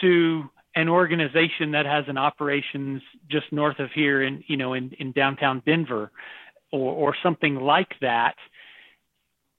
To 0.00 0.44
an 0.74 0.88
organization 0.88 1.72
that 1.72 1.86
has 1.86 2.04
an 2.08 2.18
operations 2.18 3.02
just 3.30 3.50
north 3.50 3.78
of 3.78 3.90
here 3.92 4.22
in 4.22 4.44
you 4.46 4.56
know 4.56 4.74
in, 4.74 4.92
in 4.98 5.12
downtown 5.12 5.62
Denver 5.64 6.10
or, 6.70 6.92
or 6.92 7.16
something 7.22 7.56
like 7.56 7.94
that, 8.00 8.34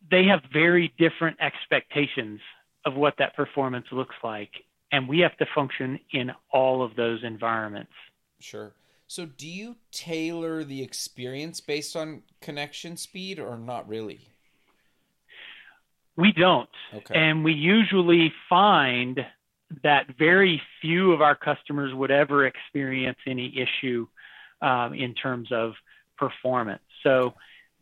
they 0.10 0.25
have 0.25 0.41
very 0.53 0.93
different 0.97 1.38
expectations 1.41 2.39
of 2.86 2.95
what 2.95 3.15
that 3.19 3.36
performance 3.36 3.86
looks 3.91 4.15
like. 4.23 4.51
And 4.91 5.08
we 5.08 5.19
have 5.19 5.36
to 5.38 5.45
function 5.53 5.99
in 6.13 6.32
all 6.51 6.82
of 6.82 6.95
those 6.95 7.23
environments. 7.23 7.91
Sure. 8.39 8.71
So, 9.08 9.25
do 9.25 9.47
you 9.47 9.77
tailor 9.91 10.63
the 10.63 10.82
experience 10.82 11.62
based 11.62 11.95
on 11.95 12.23
connection 12.41 12.97
speed 12.97 13.39
or 13.39 13.58
not 13.58 13.88
really? 13.88 14.19
We 16.17 16.32
don't. 16.32 16.69
Okay. 16.93 17.15
And 17.15 17.43
we 17.43 17.53
usually 17.53 18.34
find 18.49 19.19
that 19.84 20.08
very 20.17 20.62
few 20.82 21.12
of 21.12 21.21
our 21.21 21.36
customers 21.36 21.93
would 21.93 22.12
ever 22.12 22.45
experience 22.45 23.17
any 23.27 23.53
issue 23.56 24.08
um, 24.62 24.93
in 24.93 25.13
terms 25.13 25.49
of 25.51 25.73
performance. 26.17 26.82
So, 27.03 27.34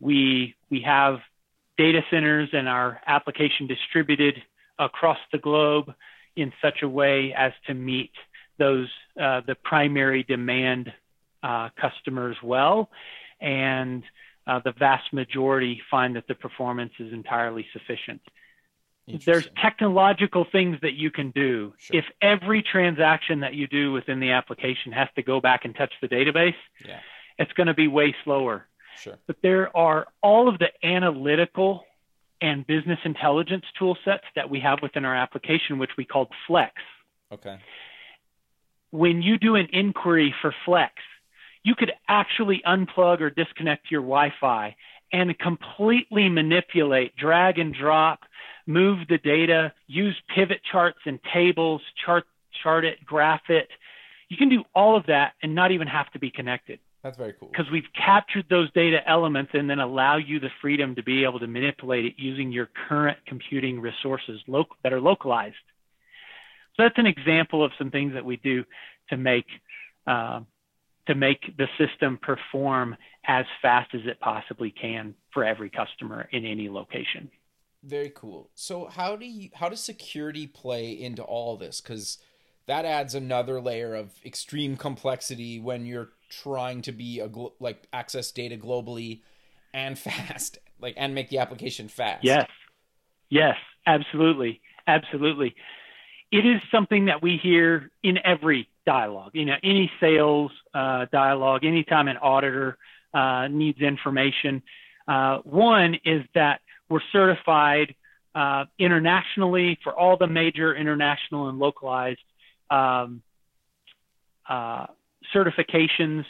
we 0.01 0.55
we 0.69 0.81
have 0.81 1.19
data 1.77 2.01
centers 2.11 2.49
and 2.51 2.67
our 2.67 2.99
application 3.07 3.67
distributed 3.67 4.35
across 4.77 5.17
the 5.31 5.37
globe 5.37 5.93
in 6.35 6.51
such 6.61 6.81
a 6.81 6.89
way 6.89 7.33
as 7.37 7.53
to 7.67 7.73
meet 7.73 8.11
those 8.57 8.89
uh, 9.19 9.41
the 9.47 9.55
primary 9.63 10.23
demand 10.23 10.91
uh, 11.43 11.69
customers 11.79 12.35
well, 12.43 12.89
and 13.39 14.03
uh, 14.47 14.59
the 14.63 14.73
vast 14.73 15.11
majority 15.13 15.81
find 15.89 16.15
that 16.15 16.27
the 16.27 16.35
performance 16.35 16.93
is 16.99 17.11
entirely 17.13 17.65
sufficient. 17.73 18.21
There's 19.07 19.47
technological 19.61 20.47
things 20.51 20.77
that 20.81 20.93
you 20.93 21.11
can 21.11 21.29
do. 21.31 21.73
Sure. 21.77 21.99
If 21.99 22.05
every 22.21 22.63
transaction 22.63 23.41
that 23.41 23.53
you 23.53 23.67
do 23.67 23.91
within 23.91 24.19
the 24.19 24.31
application 24.31 24.91
has 24.93 25.07
to 25.15 25.21
go 25.21 25.39
back 25.39 25.63
and 25.63 25.75
touch 25.75 25.93
the 26.01 26.07
database, 26.07 26.55
yeah. 26.83 26.99
it's 27.37 27.51
going 27.53 27.67
to 27.67 27.75
be 27.75 27.87
way 27.87 28.15
slower. 28.23 28.67
Sure. 28.97 29.17
But 29.27 29.37
there 29.43 29.75
are 29.77 30.07
all 30.23 30.49
of 30.49 30.57
the 30.57 30.69
analytical 30.83 31.83
and 32.41 32.65
business 32.65 32.99
intelligence 33.05 33.65
tool 33.77 33.95
sets 34.03 34.23
that 34.35 34.49
we 34.49 34.59
have 34.61 34.79
within 34.81 35.05
our 35.05 35.15
application, 35.15 35.77
which 35.77 35.91
we 35.97 36.05
called 36.05 36.29
Flex. 36.47 36.73
Okay. 37.31 37.59
When 38.89 39.21
you 39.21 39.37
do 39.37 39.55
an 39.55 39.67
inquiry 39.71 40.33
for 40.41 40.53
Flex, 40.65 40.93
you 41.65 41.73
could 41.75 41.91
actually 42.07 42.61
unplug 42.65 43.19
or 43.19 43.31
disconnect 43.31 43.89
your 43.89 44.01
Wi 44.01 44.31
Fi 44.39 44.75
and 45.11 45.37
completely 45.39 46.29
manipulate, 46.29 47.15
drag 47.15 47.57
and 47.57 47.73
drop, 47.73 48.19
move 48.67 48.99
the 49.09 49.17
data, 49.17 49.73
use 49.87 50.15
pivot 50.33 50.61
charts 50.71 50.99
and 51.05 51.19
tables, 51.33 51.81
chart, 52.05 52.25
chart 52.61 52.85
it, 52.85 53.03
graph 53.03 53.49
it. 53.49 53.67
You 54.29 54.37
can 54.37 54.49
do 54.49 54.63
all 54.75 54.95
of 54.95 55.07
that 55.07 55.33
and 55.41 55.55
not 55.55 55.71
even 55.71 55.87
have 55.87 56.11
to 56.11 56.19
be 56.19 56.29
connected. 56.29 56.79
That's 57.03 57.17
very 57.17 57.33
cool. 57.39 57.49
Because 57.49 57.71
we've 57.71 57.91
captured 57.95 58.45
those 58.47 58.71
data 58.73 58.97
elements 59.07 59.51
and 59.55 59.67
then 59.67 59.79
allow 59.79 60.17
you 60.17 60.39
the 60.39 60.49
freedom 60.61 60.93
to 60.95 61.03
be 61.03 61.23
able 61.23 61.39
to 61.39 61.47
manipulate 61.47 62.05
it 62.05 62.13
using 62.17 62.51
your 62.51 62.69
current 62.87 63.17
computing 63.25 63.79
resources 63.79 64.39
that 64.83 64.93
are 64.93 65.01
localized. 65.01 65.55
So 66.75 66.83
that's 66.83 66.97
an 66.97 67.07
example 67.07 67.63
of 67.63 67.71
some 67.79 67.89
things 67.89 68.13
that 68.13 68.25
we 68.25 68.37
do 68.37 68.65
to 69.09 69.17
make 69.17 69.45
uh, 70.05 70.41
to 71.07 71.15
make 71.15 71.55
the 71.57 71.67
system 71.77 72.17
perform 72.21 72.95
as 73.27 73.45
fast 73.61 73.93
as 73.93 74.01
it 74.05 74.19
possibly 74.19 74.71
can 74.71 75.15
for 75.33 75.43
every 75.43 75.69
customer 75.69 76.27
in 76.31 76.45
any 76.45 76.69
location. 76.69 77.29
Very 77.83 78.11
cool. 78.15 78.49
So 78.55 78.85
how 78.85 79.15
do 79.15 79.25
you 79.25 79.49
how 79.53 79.69
does 79.69 79.81
security 79.81 80.47
play 80.47 80.91
into 80.91 81.21
all 81.21 81.55
this? 81.57 81.81
Because 81.81 82.17
that 82.67 82.85
adds 82.85 83.13
another 83.13 83.61
layer 83.61 83.93
of 83.93 84.13
extreme 84.25 84.75
complexity 84.75 85.59
when 85.59 85.85
you're 85.85 86.09
trying 86.29 86.81
to 86.83 86.91
be 86.91 87.19
a 87.19 87.27
glo- 87.27 87.53
like 87.59 87.87
access 87.93 88.31
data 88.31 88.57
globally 88.57 89.21
and 89.73 89.97
fast 89.99 90.57
like 90.79 90.95
and 90.97 91.13
make 91.13 91.29
the 91.29 91.37
application 91.37 91.87
fast 91.87 92.23
yes 92.23 92.47
yes 93.29 93.55
absolutely 93.85 94.61
absolutely 94.87 95.55
it 96.31 96.45
is 96.45 96.61
something 96.71 97.05
that 97.05 97.21
we 97.21 97.39
hear 97.41 97.91
in 98.03 98.17
every 98.25 98.67
dialogue. 98.85 99.31
You 99.33 99.45
know 99.45 99.55
any 99.63 99.91
sales 99.99 100.51
uh, 100.73 101.05
dialogue 101.11 101.65
anytime 101.65 102.07
an 102.07 102.17
auditor 102.17 102.77
uh, 103.13 103.47
needs 103.47 103.79
information 103.81 104.61
uh, 105.07 105.39
one 105.43 105.95
is 106.05 106.23
that 106.33 106.61
we're 106.89 106.99
certified 107.11 107.95
uh, 108.33 108.65
internationally 108.79 109.77
for 109.83 109.93
all 109.93 110.17
the 110.17 110.27
major 110.27 110.75
international 110.75 111.49
and 111.49 111.59
localized 111.59 112.19
um, 112.69 113.21
uh, 114.49 114.87
certifications, 115.33 116.25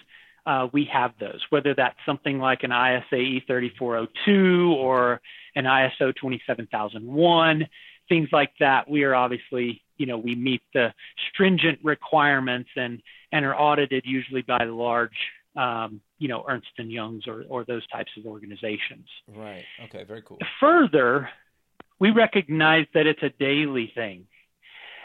uh, 0.45 0.67
we 0.71 0.87
have 0.91 1.11
those, 1.19 1.41
whether 1.49 1.73
that's 1.73 1.97
something 2.05 2.37
like 2.37 2.63
an 2.63 2.71
ISAE 2.71 3.47
3402 3.47 4.75
or 4.77 5.21
an 5.55 5.65
ISO 5.65 6.13
27001, 6.15 7.67
things 8.09 8.29
like 8.31 8.51
that. 8.59 8.89
We 8.89 9.03
are 9.03 9.15
obviously, 9.15 9.81
you 9.97 10.05
know, 10.05 10.17
we 10.17 10.35
meet 10.35 10.61
the 10.73 10.93
stringent 11.29 11.79
requirements 11.83 12.69
and, 12.75 13.01
and 13.31 13.45
are 13.45 13.59
audited 13.59 14.03
usually 14.05 14.41
by 14.41 14.63
large, 14.65 15.17
um, 15.55 16.01
you 16.19 16.27
know, 16.27 16.45
Ernst 16.47 16.67
and 16.77 16.91
Young's 16.91 17.27
or, 17.27 17.43
or 17.47 17.63
those 17.65 17.85
types 17.87 18.11
of 18.17 18.25
organizations. 18.25 19.07
Right. 19.27 19.63
Okay. 19.85 20.03
Very 20.03 20.21
cool. 20.21 20.37
Further, 20.59 21.29
we 21.99 22.11
recognize 22.11 22.85
that 22.93 23.07
it's 23.07 23.23
a 23.23 23.29
daily 23.39 23.91
thing. 23.95 24.27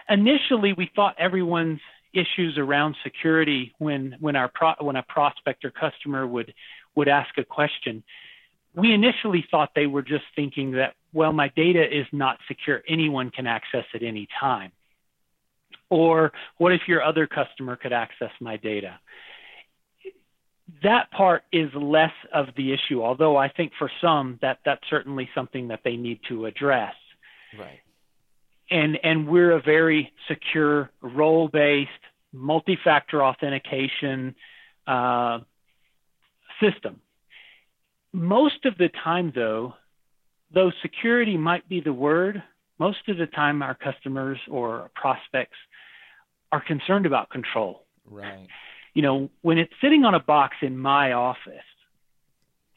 Initially, 0.09 0.73
we 0.73 0.91
thought 0.95 1.15
everyone's 1.19 1.81
issues 2.13 2.59
around 2.59 2.97
security 3.05 3.73
when 3.79 4.17
when 4.19 4.35
our 4.35 4.51
pro, 4.53 4.73
when 4.81 4.97
a 4.97 5.03
prospect 5.05 5.65
or 5.65 5.71
customer 5.71 6.27
would 6.27 6.53
would 6.97 7.07
ask 7.07 7.39
a 7.39 7.45
question 7.45 8.03
we 8.75 8.93
initially 8.93 9.45
thought 9.51 9.71
they 9.75 9.87
were 9.87 10.03
just 10.03 10.25
thinking 10.37 10.73
that 10.73 10.95
well 11.13 11.33
my 11.33 11.49
data 11.57 11.83
is 11.83 12.07
not 12.13 12.39
secure. 12.49 12.83
Anyone 12.89 13.31
can 13.31 13.47
access 13.47 13.85
it 13.95 14.03
any 14.03 14.29
time 14.41 14.73
or 15.91 16.33
what 16.59 16.73
if 16.73 16.83
your 16.87 17.03
other 17.03 17.27
customer 17.27 17.77
could 17.77 17.93
access 17.93 18.31
my 18.41 18.57
data? 18.57 18.99
That 20.85 21.11
part 21.11 21.43
is 21.53 21.69
less 21.75 22.13
of 22.33 22.47
the 22.57 22.73
issue 22.73 23.03
although 23.03 23.37
i 23.37 23.49
think 23.49 23.73
for 23.79 23.91
some 24.01 24.39
that 24.41 24.59
that's 24.65 24.83
certainly 24.89 25.29
something 25.35 25.69
that 25.69 25.81
they 25.85 25.97
need 25.97 26.21
to 26.29 26.47
address. 26.47 26.95
Right. 27.59 27.81
And 28.71 28.99
and 29.03 29.29
we're 29.29 29.53
a 29.53 29.61
very 29.61 30.13
secure 30.29 30.91
role 31.03 31.49
based 31.49 31.91
multi-factor 32.33 33.25
authentication 33.25 34.37
uh, 34.87 35.41
system. 36.63 37.01
Most 38.13 38.65
of 38.65 38.77
the 38.79 38.89
time, 39.03 39.33
though, 39.35 39.75
though 40.53 40.71
security 40.83 41.37
might 41.37 41.69
be 41.69 41.81
the 41.81 41.93
word, 41.93 42.43
most 42.79 43.09
of 43.09 43.17
the 43.19 43.27
time 43.27 43.63
our 43.63 43.75
customers 43.75 44.39
or 44.51 44.91
prospects 44.95 45.57
are 46.53 46.61
concerned 46.65 47.07
about 47.07 47.31
control. 47.31 47.87
Right. 48.05 48.49
You 48.95 49.03
know, 49.03 49.31
when 49.43 49.59
it's 49.59 49.73
sitting 49.81 50.05
on 50.05 50.15
a 50.15 50.21
box 50.21 50.57
in 50.63 50.77
my 50.77 51.13
office, 51.13 51.55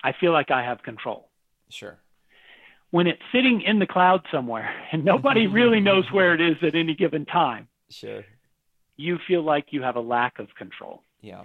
I 0.03 0.11
feel 0.19 0.31
like 0.31 0.51
I 0.51 0.63
have 0.63 0.83
control. 0.83 1.29
Sure 1.69 1.97
when 2.93 3.07
it's 3.07 3.23
sitting 3.31 3.63
in 3.65 3.79
the 3.79 3.87
cloud 3.87 4.21
somewhere 4.31 4.71
and 4.91 5.03
nobody 5.03 5.47
really 5.47 5.79
knows 5.79 6.05
where 6.11 6.35
it 6.35 6.39
is 6.39 6.57
at 6.61 6.75
any 6.75 6.93
given 6.93 7.25
time, 7.25 7.67
Sure. 7.89 8.23
you 8.97 9.17
feel 9.27 9.41
like 9.41 9.65
you 9.71 9.81
have 9.81 9.95
a 9.95 9.99
lack 9.99 10.37
of 10.37 10.47
control. 10.55 11.01
Yeah. 11.19 11.41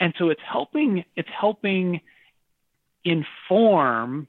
And 0.00 0.14
so 0.18 0.30
it's 0.30 0.40
helping 0.50 1.04
it's 1.14 1.28
helping 1.38 2.00
inform 3.04 4.28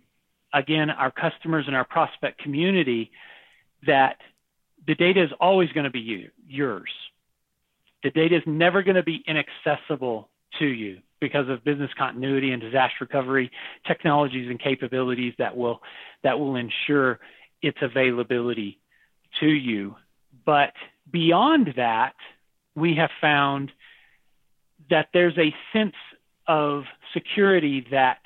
again 0.53 0.89
our 0.89 1.11
customers 1.11 1.65
and 1.67 1.75
our 1.75 1.85
prospect 1.85 2.39
community 2.39 3.11
that 3.85 4.17
the 4.87 4.95
data 4.95 5.23
is 5.23 5.31
always 5.39 5.69
going 5.71 5.83
to 5.83 5.91
be 5.91 5.99
you, 5.99 6.29
yours. 6.47 6.89
The 8.03 8.11
data 8.11 8.37
is 8.37 8.43
never 8.45 8.81
going 8.81 8.95
to 8.95 9.03
be 9.03 9.23
inaccessible 9.27 10.29
to 10.59 10.65
you 10.65 10.99
because 11.19 11.49
of 11.49 11.63
business 11.63 11.91
continuity 11.97 12.51
and 12.51 12.61
disaster 12.61 12.95
recovery 13.01 13.51
technologies 13.85 14.49
and 14.49 14.59
capabilities 14.59 15.33
that 15.37 15.55
will 15.55 15.81
that 16.23 16.39
will 16.39 16.55
ensure 16.55 17.19
its 17.61 17.77
availability 17.81 18.79
to 19.39 19.47
you. 19.47 19.95
But 20.45 20.73
beyond 21.11 21.73
that, 21.75 22.15
we 22.75 22.95
have 22.95 23.09
found 23.19 23.71
that 24.89 25.09
there's 25.13 25.37
a 25.37 25.53
sense 25.73 25.95
of 26.47 26.83
security 27.13 27.85
that 27.91 28.19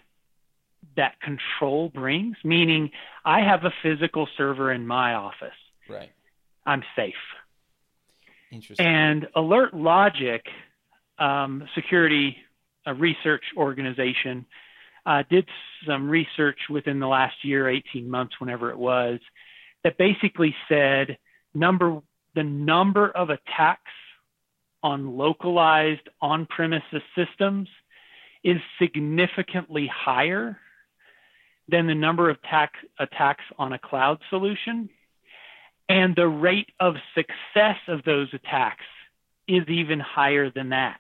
that 0.96 1.20
control 1.22 1.90
brings, 1.90 2.36
meaning 2.44 2.92
I 3.26 3.42
have 3.42 3.64
a 3.64 3.74
physical 3.82 4.28
server 4.38 4.72
in 4.72 4.86
my 4.86 5.14
office. 5.14 5.52
Right. 5.90 6.12
I'm 6.66 6.84
safe. 6.96 7.14
Interesting. 8.52 8.86
And 8.86 9.28
Alert 9.36 9.74
Logic, 9.74 10.44
um, 11.18 11.68
security 11.76 12.38
a 12.86 12.94
research 12.94 13.44
organization, 13.58 14.46
uh, 15.06 15.24
did 15.30 15.48
some 15.88 16.10
research 16.10 16.60
within 16.70 17.00
the 17.00 17.08
last 17.08 17.36
year, 17.44 17.70
18 17.70 18.10
months, 18.10 18.40
whenever 18.40 18.72
it 18.72 18.78
was, 18.78 19.20
that 19.84 19.98
basically 19.98 20.56
said 20.70 21.18
number 21.54 22.02
the 22.36 22.44
number 22.44 23.10
of 23.10 23.30
attacks 23.30 23.92
on 24.82 25.18
localized 25.18 26.10
on-premises 26.20 27.02
systems 27.16 27.70
is 28.44 28.58
significantly 28.82 29.88
higher 29.88 30.58
than 31.68 31.88
the 31.88 31.96
number 31.96 32.30
of 32.30 32.38
attack, 32.44 32.74
attacks 33.00 33.44
on 33.58 33.74
a 33.74 33.80
cloud 33.80 34.20
solution. 34.30 34.90
And 35.90 36.16
the 36.16 36.28
rate 36.28 36.70
of 36.80 36.96
success 37.16 37.78
of 37.88 38.04
those 38.04 38.30
attacks 38.34 38.86
is 39.48 39.68
even 39.68 40.00
higher 40.00 40.50
than 40.50 40.70
that. 40.70 41.00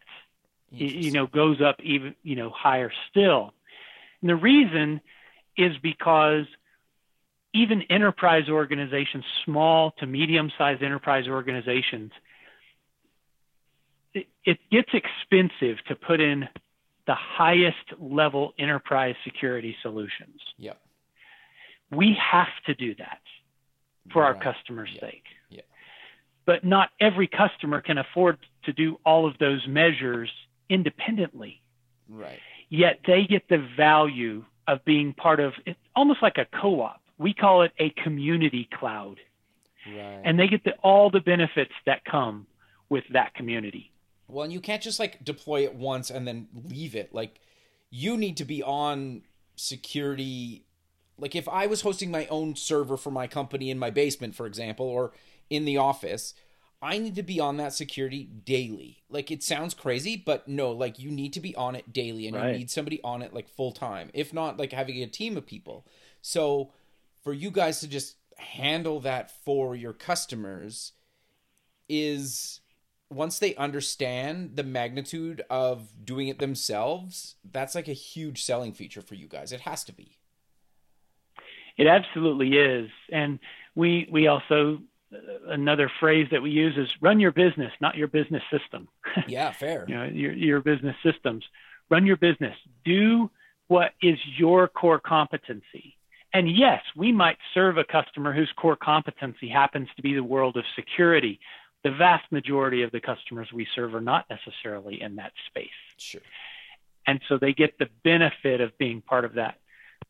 It, 0.71 0.93
you 0.93 1.11
know, 1.11 1.27
goes 1.27 1.61
up 1.61 1.77
even, 1.81 2.15
you 2.23 2.35
know, 2.35 2.49
higher 2.49 2.91
still. 3.09 3.53
And 4.21 4.29
the 4.29 4.35
reason 4.35 5.01
is 5.57 5.77
because 5.81 6.45
even 7.53 7.83
enterprise 7.83 8.49
organizations, 8.49 9.23
small 9.45 9.91
to 9.99 10.07
medium 10.07 10.51
sized 10.57 10.81
enterprise 10.81 11.27
organizations, 11.27 12.11
it, 14.13 14.27
it 14.43 14.59
gets 14.71 14.89
expensive 14.93 15.83
to 15.87 15.95
put 15.95 16.19
in 16.19 16.49
the 17.05 17.15
highest 17.15 17.99
level 17.99 18.53
enterprise 18.57 19.15
security 19.23 19.75
solutions. 19.81 20.39
Yep. 20.57 20.79
We 21.91 22.17
have 22.31 22.47
to 22.65 22.73
do 22.73 22.95
that 22.95 23.19
for 24.11 24.23
our 24.23 24.33
customers' 24.33 24.89
Yeah. 24.93 25.01
sake. 25.01 25.25
Yeah. 25.49 25.61
But 26.45 26.63
not 26.63 26.89
every 26.99 27.27
customer 27.27 27.81
can 27.81 27.97
afford 27.97 28.37
to 28.63 28.73
do 28.73 28.99
all 29.05 29.27
of 29.27 29.37
those 29.37 29.65
measures 29.67 30.31
independently. 30.69 31.61
Right. 32.09 32.39
Yet 32.69 32.99
they 33.05 33.25
get 33.25 33.47
the 33.49 33.65
value 33.77 34.43
of 34.67 34.83
being 34.85 35.13
part 35.13 35.39
of 35.39 35.53
it's 35.65 35.79
almost 35.95 36.21
like 36.21 36.37
a 36.37 36.45
co-op. 36.45 37.01
We 37.17 37.33
call 37.33 37.61
it 37.61 37.71
a 37.79 37.89
community 38.03 38.67
cloud. 38.79 39.19
Right. 39.85 40.21
And 40.23 40.39
they 40.39 40.47
get 40.47 40.63
the, 40.63 40.73
all 40.81 41.09
the 41.09 41.19
benefits 41.19 41.73
that 41.85 42.03
come 42.05 42.47
with 42.89 43.03
that 43.11 43.33
community. 43.35 43.91
Well, 44.27 44.43
and 44.43 44.53
you 44.53 44.59
can't 44.61 44.81
just 44.81 44.99
like 44.99 45.23
deploy 45.23 45.63
it 45.63 45.75
once 45.75 46.09
and 46.09 46.27
then 46.27 46.47
leave 46.53 46.95
it. 46.95 47.13
Like 47.13 47.39
you 47.89 48.17
need 48.17 48.37
to 48.37 48.45
be 48.45 48.63
on 48.63 49.23
security. 49.55 50.65
Like 51.17 51.35
if 51.35 51.47
I 51.47 51.67
was 51.67 51.81
hosting 51.81 52.09
my 52.11 52.25
own 52.27 52.55
server 52.55 52.97
for 52.97 53.11
my 53.11 53.27
company 53.27 53.69
in 53.69 53.77
my 53.77 53.89
basement, 53.89 54.35
for 54.35 54.45
example, 54.45 54.85
or 54.85 55.13
in 55.49 55.65
the 55.65 55.77
office, 55.77 56.33
I 56.81 56.97
need 56.97 57.15
to 57.15 57.23
be 57.23 57.39
on 57.39 57.57
that 57.57 57.73
security 57.73 58.23
daily. 58.25 59.03
Like 59.09 59.29
it 59.31 59.43
sounds 59.43 59.73
crazy, 59.73 60.17
but 60.17 60.47
no, 60.47 60.71
like 60.71 60.99
you 60.99 61.11
need 61.11 61.33
to 61.33 61.39
be 61.39 61.55
on 61.55 61.75
it 61.75 61.93
daily 61.93 62.27
and 62.27 62.35
Right. 62.35 62.51
you 62.53 62.59
need 62.59 62.71
somebody 62.71 62.99
on 63.03 63.21
it 63.21 63.33
like 63.33 63.47
full 63.47 63.71
time. 63.71 64.09
If 64.13 64.33
not, 64.33 64.57
like 64.57 64.73
having 64.73 65.01
a 65.01 65.07
team 65.07 65.37
of 65.37 65.45
people. 65.45 65.85
So 66.21 66.73
for 67.23 67.33
you 67.33 67.51
guys 67.51 67.79
to 67.81 67.87
just 67.87 68.15
handle 68.37 68.99
that 69.01 69.31
for 69.45 69.75
your 69.75 69.93
customers 69.93 70.93
is 71.87 72.59
once 73.09 73.39
they 73.39 73.55
understand 73.55 74.55
the 74.55 74.63
magnitude 74.63 75.43
of 75.49 75.89
doing 76.03 76.27
it 76.27 76.39
themselves, 76.39 77.35
that's 77.51 77.75
like 77.75 77.87
a 77.87 77.93
huge 77.93 78.43
selling 78.43 78.73
feature 78.73 79.01
for 79.01 79.15
you 79.15 79.27
guys. 79.27 79.51
It 79.51 79.61
has 79.61 79.83
to 79.85 79.93
be. 79.93 80.17
It 81.77 81.87
absolutely 81.87 82.57
is. 82.57 82.89
And 83.11 83.39
we 83.75 84.07
we 84.11 84.27
also 84.27 84.79
uh, 85.13 85.17
another 85.49 85.91
phrase 85.99 86.27
that 86.31 86.41
we 86.41 86.51
use 86.51 86.77
is 86.77 86.87
run 87.01 87.19
your 87.19 87.31
business, 87.31 87.71
not 87.81 87.95
your 87.95 88.07
business 88.07 88.43
system. 88.51 88.87
Yeah, 89.27 89.51
fair. 89.51 89.85
you 89.87 89.95
know, 89.95 90.03
your 90.05 90.33
your 90.33 90.61
business 90.61 90.95
systems. 91.03 91.43
Run 91.89 92.05
your 92.05 92.17
business. 92.17 92.55
Do 92.85 93.29
what 93.67 93.91
is 94.01 94.17
your 94.37 94.67
core 94.67 94.99
competency. 94.99 95.97
And 96.33 96.49
yes, 96.49 96.81
we 96.95 97.11
might 97.11 97.37
serve 97.53 97.77
a 97.77 97.83
customer 97.83 98.33
whose 98.33 98.51
core 98.57 98.75
competency 98.75 99.47
happens 99.47 99.87
to 99.95 100.01
be 100.01 100.15
the 100.15 100.23
world 100.23 100.57
of 100.57 100.63
security. 100.75 101.39
The 101.83 101.91
vast 101.91 102.31
majority 102.31 102.83
of 102.83 102.91
the 102.91 103.01
customers 103.01 103.51
we 103.53 103.67
serve 103.75 103.93
are 103.93 104.01
not 104.01 104.25
necessarily 104.29 105.01
in 105.01 105.15
that 105.17 105.33
space. 105.47 105.69
Sure. 105.97 106.21
And 107.05 107.19
so 107.27 107.37
they 107.37 107.53
get 107.53 107.77
the 107.77 107.89
benefit 108.03 108.61
of 108.61 108.77
being 108.77 109.01
part 109.01 109.25
of 109.25 109.33
that 109.33 109.59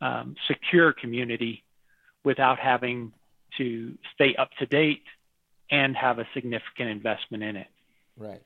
um, 0.02 0.36
secure 0.48 0.94
community 0.94 1.64
without 2.24 2.60
having 2.60 3.12
to 3.58 3.98
stay 4.14 4.36
up 4.36 4.52
to 4.60 4.66
date 4.66 5.04
and 5.72 5.96
have 5.96 6.20
a 6.20 6.28
significant 6.34 6.90
investment 6.90 7.44
in 7.44 7.56
it. 7.56 7.68
Right. 8.18 8.42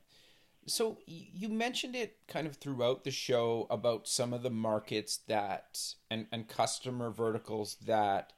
So 0.66 0.98
you 1.06 1.48
mentioned 1.48 1.96
it 1.96 2.16
kind 2.26 2.46
of 2.46 2.56
throughout 2.56 3.04
the 3.04 3.10
show 3.10 3.66
about 3.70 4.06
some 4.06 4.32
of 4.32 4.42
the 4.42 4.50
markets 4.50 5.18
that 5.26 5.78
and 6.10 6.26
and 6.30 6.46
customer 6.46 7.10
verticals 7.10 7.76
that 7.86 8.32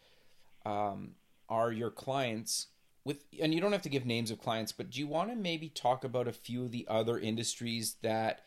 um, 0.64 1.12
are 1.48 1.72
your 1.72 1.90
clients 1.90 2.68
with 3.04 3.24
and 3.40 3.54
you 3.54 3.60
don't 3.60 3.72
have 3.72 3.82
to 3.82 3.88
give 3.88 4.04
names 4.04 4.30
of 4.30 4.40
clients, 4.40 4.72
but 4.72 4.90
do 4.90 5.00
you 5.00 5.06
want 5.06 5.30
to 5.30 5.36
maybe 5.36 5.68
talk 5.68 6.04
about 6.04 6.28
a 6.28 6.32
few 6.32 6.64
of 6.64 6.70
the 6.70 6.86
other 6.88 7.18
industries 7.18 7.96
that 8.02 8.40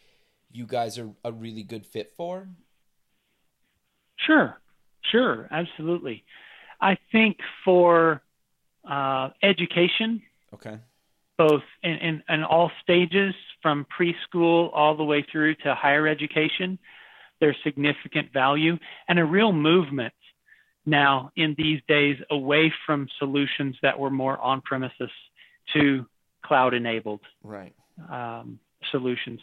you 0.52 0.66
guys 0.66 0.98
are 1.00 1.10
a 1.24 1.32
really 1.32 1.64
good 1.64 1.86
fit 1.86 2.14
for? 2.16 2.48
Sure, 4.18 4.62
sure, 5.12 5.48
absolutely. 5.52 6.24
I 6.80 6.98
think 7.12 7.38
for 7.66 8.22
uh, 8.90 9.30
education, 9.42 10.22
Okay. 10.54 10.78
both 11.38 11.64
in, 11.82 11.94
in, 11.94 12.24
in 12.30 12.44
all 12.44 12.72
stages, 12.82 13.34
from 13.62 13.86
preschool 13.98 14.70
all 14.74 14.96
the 14.96 15.04
way 15.04 15.26
through 15.32 15.56
to 15.56 15.74
higher 15.74 16.08
education, 16.08 16.78
there's 17.40 17.56
significant 17.64 18.32
value 18.34 18.78
and 19.08 19.18
a 19.20 19.26
real 19.26 19.52
movement 19.52 20.14
now 20.86 21.32
in 21.36 21.56
these 21.58 21.82
days 21.88 22.18
away 22.30 22.74
from 22.86 23.08
solutions 23.20 23.76
that 23.82 23.98
were 23.98 24.10
more 24.10 24.38
on 24.40 24.62
premises 24.62 25.10
to 25.74 26.06
cloud 26.44 26.74
enabled 26.74 27.22
Right. 27.44 27.74
um, 28.10 28.60
solutions. 28.92 29.40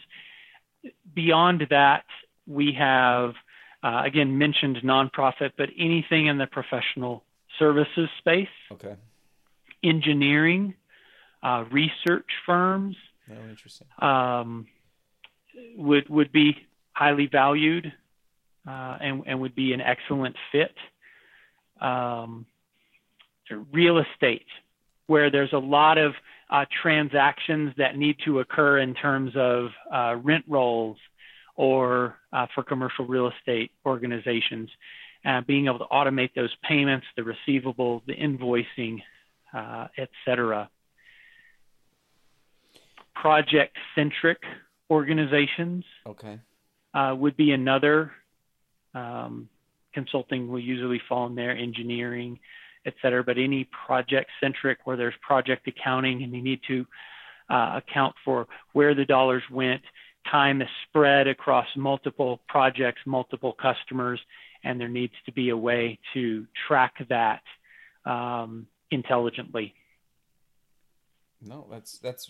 Beyond 1.13 1.67
that, 1.69 2.05
we 2.47 2.73
have 2.73 3.33
uh, 3.83 4.01
again 4.05 4.37
mentioned 4.37 4.77
nonprofit, 4.83 5.51
but 5.57 5.69
anything 5.77 6.27
in 6.27 6.37
the 6.37 6.47
professional 6.47 7.23
services 7.57 8.09
space, 8.19 8.47
Okay. 8.71 8.95
engineering, 9.83 10.75
uh, 11.43 11.65
research 11.71 12.29
firms 12.45 12.95
No, 13.27 13.35
interesting. 13.49 13.87
um, 13.99 14.67
would 15.75 16.07
would 16.09 16.31
be 16.31 16.55
highly 16.93 17.25
valued 17.27 17.91
uh, 18.67 18.97
and, 19.01 19.23
and 19.25 19.41
would 19.41 19.55
be 19.55 19.73
an 19.73 19.81
excellent 19.81 20.35
fit. 20.51 20.75
Um, 21.81 22.45
real 23.71 23.97
estate, 23.99 24.45
where 25.07 25.29
there's 25.29 25.51
a 25.53 25.57
lot 25.57 25.97
of 25.97 26.13
uh, 26.49 26.65
transactions 26.81 27.73
that 27.77 27.97
need 27.97 28.15
to 28.25 28.39
occur 28.39 28.79
in 28.79 28.93
terms 28.93 29.31
of 29.35 29.69
uh, 29.93 30.15
rent 30.23 30.45
rolls 30.47 30.97
or 31.55 32.15
uh, 32.31 32.47
for 32.55 32.63
commercial 32.63 33.05
real 33.05 33.29
estate 33.29 33.71
organizations, 33.85 34.69
uh, 35.25 35.41
being 35.41 35.65
able 35.65 35.79
to 35.79 35.85
automate 35.85 36.29
those 36.33 36.53
payments, 36.67 37.05
the 37.17 37.21
receivables, 37.21 38.01
the 38.05 38.13
invoicing, 38.13 39.01
uh, 39.53 39.87
et 39.97 40.09
cetera. 40.25 40.69
Project 43.15 43.75
centric 43.95 44.39
organizations 44.89 45.83
Okay. 46.07 46.39
uh, 46.93 47.13
would 47.17 47.35
be 47.37 47.51
another 47.51 48.11
um, 48.93 49.49
consulting 49.93 50.49
will 50.49 50.59
usually 50.59 51.01
fall 51.07 51.27
in 51.27 51.35
there, 51.35 51.51
engineering, 51.51 52.39
et 52.85 52.93
cetera. 53.01 53.23
But 53.23 53.37
any 53.37 53.67
project 53.85 54.29
centric 54.39 54.79
where 54.85 54.97
there's 54.97 55.13
project 55.21 55.67
accounting 55.67 56.23
and 56.23 56.33
you 56.33 56.41
need 56.41 56.61
to 56.67 56.85
uh, 57.49 57.79
account 57.79 58.15
for 58.23 58.47
where 58.73 58.95
the 58.95 59.05
dollars 59.05 59.43
went, 59.51 59.81
time 60.29 60.61
is 60.61 60.67
spread 60.87 61.27
across 61.27 61.67
multiple 61.75 62.39
projects, 62.47 63.01
multiple 63.05 63.53
customers, 63.53 64.19
and 64.63 64.79
there 64.79 64.87
needs 64.87 65.13
to 65.25 65.31
be 65.31 65.49
a 65.49 65.57
way 65.57 65.99
to 66.13 66.45
track 66.67 66.93
that 67.09 67.41
um, 68.05 68.67
intelligently. 68.91 69.73
No, 71.41 71.65
that's 71.71 71.97
that's 71.97 72.29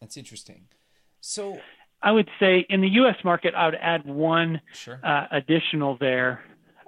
that's 0.00 0.16
interesting. 0.16 0.64
So 1.20 1.58
I 2.02 2.10
would 2.10 2.28
say 2.40 2.66
in 2.68 2.80
the 2.80 2.88
U.S. 2.88 3.16
market, 3.24 3.54
I 3.54 3.66
would 3.66 3.78
add 3.80 4.04
one 4.06 4.60
sure. 4.72 4.98
uh, 5.04 5.26
additional 5.30 5.96
there, 6.00 6.42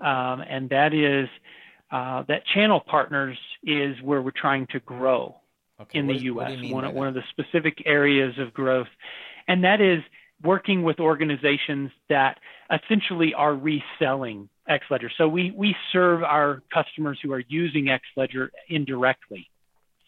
um, 0.05 0.43
and 0.49 0.69
that 0.71 0.93
is 0.95 1.29
uh, 1.91 2.23
that 2.29 2.43
channel 2.55 2.81
partners 2.81 3.39
is 3.63 3.97
where 4.03 4.23
we're 4.23 4.33
trying 4.37 4.67
to 4.69 4.81
grow 4.81 5.37
okay. 5.81 5.99
in 5.99 6.07
what 6.07 6.13
the 6.13 6.17
is, 6.19 6.25
U.S. 6.25 6.51
One, 6.51 6.71
one 6.85 6.95
one 6.95 7.09
of 7.09 7.15
the 7.15 7.23
specific 7.31 7.83
areas 7.87 8.35
of 8.39 8.53
growth, 8.53 8.89
and 9.49 9.65
that 9.65 9.81
is 9.81 10.01
working 10.43 10.83
with 10.83 11.01
organizations 11.01 11.91
that 12.09 12.39
essentially 12.71 13.33
are 13.35 13.55
reselling 13.55 14.49
XLedger. 14.69 15.09
So 15.17 15.29
we 15.29 15.53
we 15.57 15.75
serve 15.93 16.23
our 16.23 16.63
customers 16.73 17.19
who 17.23 17.33
are 17.33 17.43
using 17.49 17.87
XLedger 17.87 18.49
indirectly 18.69 19.49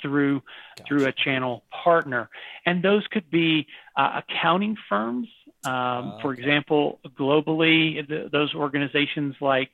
through 0.07 0.43
gotcha. 0.77 0.89
through 0.89 1.07
a 1.07 1.13
channel 1.13 1.65
partner, 1.85 2.29
and 2.65 2.83
those 2.83 3.07
could 3.11 3.29
be 3.31 3.67
uh, 3.97 4.21
accounting 4.23 4.77
firms. 4.89 5.29
Um, 5.65 6.19
for 6.23 6.33
example, 6.33 7.01
globally, 7.19 8.07
the, 8.07 8.29
those 8.31 8.55
organizations 8.55 9.35
like 9.41 9.73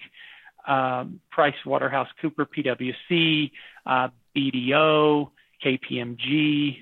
um, 0.66 1.20
Price 1.30 1.54
Waterhouse 1.66 2.08
Cooper, 2.20 2.46
PwC, 2.46 3.50
uh, 3.84 4.08
BDO, 4.34 5.30
KPMG, 5.62 6.78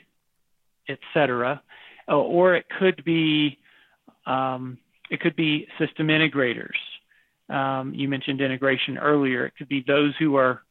etc. 0.88 1.60
Uh, 2.08 2.16
or 2.16 2.54
it 2.54 2.66
could 2.78 3.04
be 3.04 3.58
um, 4.26 4.78
it 5.10 5.20
could 5.20 5.34
be 5.34 5.66
system 5.78 6.06
integrators. 6.06 6.78
Um, 7.48 7.94
you 7.94 8.06
mentioned 8.06 8.40
integration 8.40 8.96
earlier. 8.96 9.46
It 9.46 9.54
could 9.58 9.68
be 9.68 9.82
those 9.84 10.14
who 10.20 10.36
are 10.36 10.62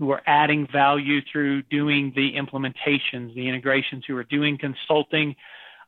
who 0.00 0.10
are 0.10 0.22
adding 0.26 0.66
value 0.72 1.20
through 1.30 1.60
doing 1.64 2.10
the 2.16 2.32
implementations, 2.32 3.34
the 3.34 3.46
integrations, 3.46 4.02
who 4.08 4.16
are 4.16 4.24
doing 4.24 4.56
consulting 4.58 5.36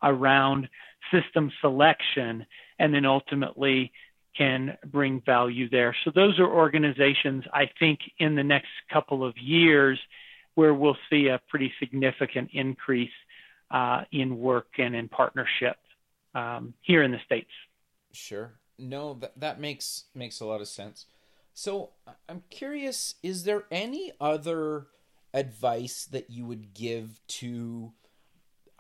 around 0.03 0.69
system 1.11 1.51
selection, 1.63 2.45
and 2.79 2.93
then 2.93 3.07
ultimately 3.07 3.91
can 4.37 4.77
bring 4.85 5.23
value 5.25 5.67
there. 5.71 5.97
So 6.05 6.13
those 6.15 6.39
are 6.39 6.47
organizations 6.47 7.45
I 7.55 7.71
think 7.79 8.01
in 8.19 8.35
the 8.35 8.45
next 8.45 8.69
couple 8.93 9.25
of 9.25 9.35
years 9.39 9.99
where 10.57 10.75
we'll 10.75 10.97
see 11.09 11.29
a 11.29 11.41
pretty 11.49 11.73
significant 11.81 12.51
increase 12.53 13.11
uh, 13.71 14.03
in 14.13 14.39
work 14.39 14.67
and 14.77 14.95
in 14.95 15.09
partnership 15.09 15.77
um, 16.35 16.75
here 16.83 17.03
in 17.03 17.13
the 17.13 17.21
states. 17.25 17.51
Sure. 18.13 18.53
No, 18.79 19.15
that 19.15 19.33
that 19.41 19.59
makes 19.59 20.05
makes 20.15 20.41
a 20.41 20.45
lot 20.45 20.61
of 20.61 20.69
sense. 20.69 21.07
So 21.55 21.91
I'm 22.29 22.43
curious, 22.51 23.17
is 23.23 23.45
there 23.45 23.65
any 23.71 24.13
other 24.21 24.87
advice 25.35 26.07
that 26.07 26.31
you 26.31 26.47
would 26.47 26.75
give 26.75 27.21
to 27.27 27.93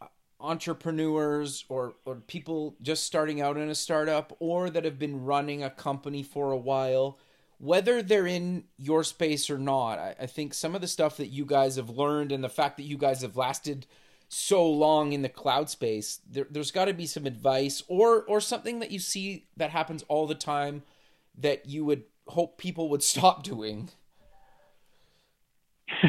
uh, 0.00 0.06
entrepreneurs 0.40 1.64
or, 1.68 1.94
or 2.04 2.16
people 2.16 2.76
just 2.82 3.04
starting 3.04 3.40
out 3.40 3.56
in 3.56 3.68
a 3.68 3.74
startup 3.74 4.36
or 4.38 4.70
that 4.70 4.84
have 4.84 4.98
been 4.98 5.24
running 5.24 5.62
a 5.62 5.70
company 5.70 6.22
for 6.22 6.50
a 6.50 6.56
while, 6.56 7.18
whether 7.58 8.02
they're 8.02 8.26
in 8.26 8.64
your 8.78 9.04
space 9.04 9.50
or 9.50 9.58
not? 9.58 9.98
I, 9.98 10.14
I 10.20 10.26
think 10.26 10.54
some 10.54 10.74
of 10.74 10.80
the 10.80 10.88
stuff 10.88 11.18
that 11.18 11.28
you 11.28 11.44
guys 11.44 11.76
have 11.76 11.90
learned 11.90 12.32
and 12.32 12.42
the 12.42 12.48
fact 12.48 12.78
that 12.78 12.84
you 12.84 12.96
guys 12.96 13.22
have 13.22 13.36
lasted 13.36 13.86
so 14.28 14.66
long 14.66 15.12
in 15.12 15.20
the 15.20 15.28
cloud 15.28 15.68
space, 15.68 16.20
there, 16.28 16.46
has 16.54 16.70
got 16.70 16.86
to 16.86 16.94
be 16.94 17.04
some 17.04 17.26
advice 17.26 17.82
or 17.86 18.22
or 18.24 18.40
something 18.40 18.78
that 18.78 18.90
you 18.90 18.98
see 18.98 19.44
that 19.58 19.68
happens 19.68 20.02
all 20.08 20.26
the 20.26 20.34
time 20.34 20.82
that 21.36 21.66
you 21.66 21.84
would 21.84 22.04
hope 22.32 22.58
people 22.58 22.88
would 22.88 23.02
stop 23.02 23.42
doing. 23.42 23.90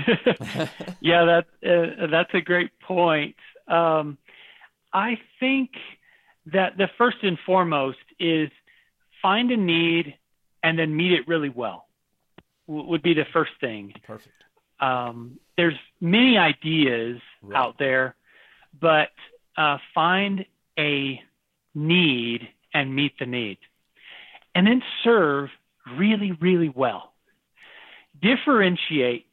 yeah, 1.02 1.26
that 1.26 1.46
uh, 1.66 2.08
that's 2.08 2.34
a 2.34 2.42
great 2.42 2.72
point. 2.80 3.36
Um, 3.68 4.18
I 4.94 5.20
think 5.40 5.72
that 6.52 6.78
the 6.78 6.88
first 6.98 7.18
and 7.24 7.38
foremost 7.46 7.98
is 8.20 8.50
find 9.22 9.52
a 9.52 9.58
need 9.58 10.16
and 10.64 10.80
then 10.80 10.96
meet 10.96 11.12
it 11.12 11.28
really 11.28 11.50
well. 11.50 11.88
W- 12.68 12.88
would 12.90 13.02
be 13.02 13.14
the 13.14 13.26
first 13.34 13.52
thing. 13.60 13.94
Perfect. 14.06 14.36
Um, 14.80 15.40
there's 15.58 15.78
many 16.02 16.38
ideas 16.38 17.22
right. 17.42 17.58
out 17.58 17.76
there, 17.78 18.16
but 18.80 19.10
uh, 19.58 19.78
find 19.94 20.46
a 20.80 21.22
need 21.76 22.48
and 22.74 22.96
meet 22.96 23.14
the 23.20 23.26
need, 23.26 23.58
and 24.56 24.66
then 24.66 24.82
serve 25.04 25.50
really, 25.98 26.32
really 26.40 26.70
well. 26.70 27.14
Differentiate 28.22 29.26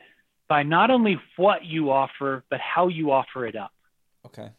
by 0.49 0.63
not 0.63 0.91
only 0.91 1.19
what 1.37 1.65
you 1.65 1.91
offer, 1.91 2.45
but 2.51 2.61
how 2.61 2.89
you 2.89 3.13
offer 3.13 3.47
it 3.47 3.57
up. 3.57 3.73
Okay. 4.27 4.51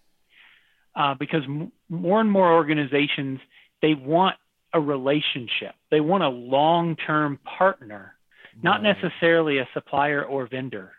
Uh, 0.95 1.15
because 1.15 1.43
m- 1.45 1.71
more 1.89 2.21
and 2.21 2.31
more 2.31 2.53
organizations, 2.53 3.39
they 3.81 3.93
want 3.93 4.35
a 4.73 4.79
relationship. 4.79 5.75
They 5.89 5.99
want 5.99 6.23
a 6.23 6.29
long-term 6.29 7.39
partner, 7.57 8.15
not 8.61 8.81
right. 8.81 8.95
necessarily 8.95 9.57
a 9.59 9.67
supplier 9.73 10.23
or 10.23 10.47
vendor. 10.47 10.93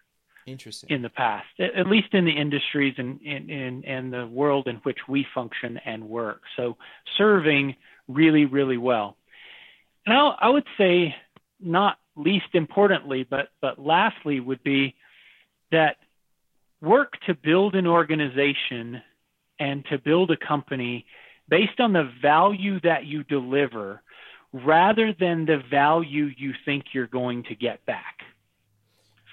Interesting. 0.46 0.90
In 0.90 1.02
the 1.02 1.08
past, 1.08 1.46
at 1.60 1.86
least 1.86 2.08
in 2.12 2.24
the 2.24 2.32
industries 2.32 2.94
and 2.98 3.20
in, 3.22 3.48
in, 3.48 3.84
in 3.84 4.10
the 4.10 4.26
world 4.26 4.66
in 4.66 4.76
which 4.76 4.98
we 5.08 5.24
function 5.32 5.78
and 5.86 6.08
work. 6.08 6.40
So 6.56 6.76
serving 7.16 7.76
really, 8.08 8.44
really 8.44 8.76
well. 8.76 9.16
Now, 10.06 10.36
I 10.40 10.48
would 10.48 10.66
say, 10.76 11.14
not 11.60 11.98
least 12.16 12.54
importantly, 12.54 13.26
but 13.28 13.48
but 13.60 13.78
lastly, 13.78 14.40
would 14.40 14.62
be 14.62 14.94
that 15.70 15.96
work 16.80 17.14
to 17.26 17.34
build 17.34 17.74
an 17.74 17.86
organization 17.86 19.00
and 19.58 19.84
to 19.86 19.98
build 19.98 20.30
a 20.30 20.36
company 20.36 21.06
based 21.48 21.78
on 21.78 21.92
the 21.92 22.10
value 22.20 22.80
that 22.80 23.06
you 23.06 23.22
deliver 23.24 24.02
rather 24.52 25.14
than 25.18 25.46
the 25.46 25.62
value 25.70 26.30
you 26.36 26.52
think 26.64 26.86
you're 26.92 27.06
going 27.06 27.44
to 27.44 27.54
get 27.54 27.84
back. 27.86 28.18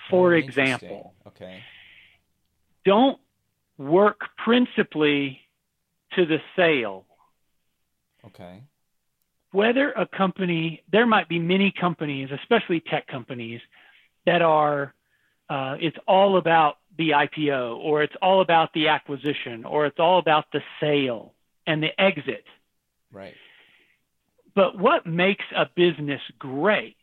For 0.09 0.34
oh, 0.34 0.38
example, 0.38 1.13
okay. 1.28 1.61
don't 2.86 3.20
work 3.78 4.22
principally 4.43 5.39
to 6.13 6.26
the 6.26 6.38
sale. 6.55 7.05
Okay 8.26 8.63
whether 9.52 9.91
a 9.91 10.06
company, 10.06 10.84
there 10.91 11.06
might 11.06 11.28
be 11.28 11.39
many 11.39 11.72
companies, 11.72 12.30
especially 12.32 12.82
tech 12.82 13.08
companies, 13.08 13.62
that 14.26 14.41
are, 14.41 14.93
uh, 15.50 15.76
it's 15.80 15.97
all 16.08 16.38
about 16.38 16.78
the 16.97 17.12
IPO 17.12 17.78
or 17.78 18.04
it's 18.04 18.16
all 18.22 18.41
about 18.41 18.74
the 18.74 18.89
acquisition 18.89 19.66
or 19.66 19.86
it's 19.86 20.00
all 20.00 20.20
about 20.20 20.45
the 20.52 20.62
sale 20.80 21.34
and 21.66 21.82
the 21.82 22.00
exit. 22.00 22.43
Right. 23.12 23.34
But 24.54 24.78
what 24.78 25.08
makes 25.08 25.45
a 25.56 25.66
business 25.76 26.22
great, 26.38 26.97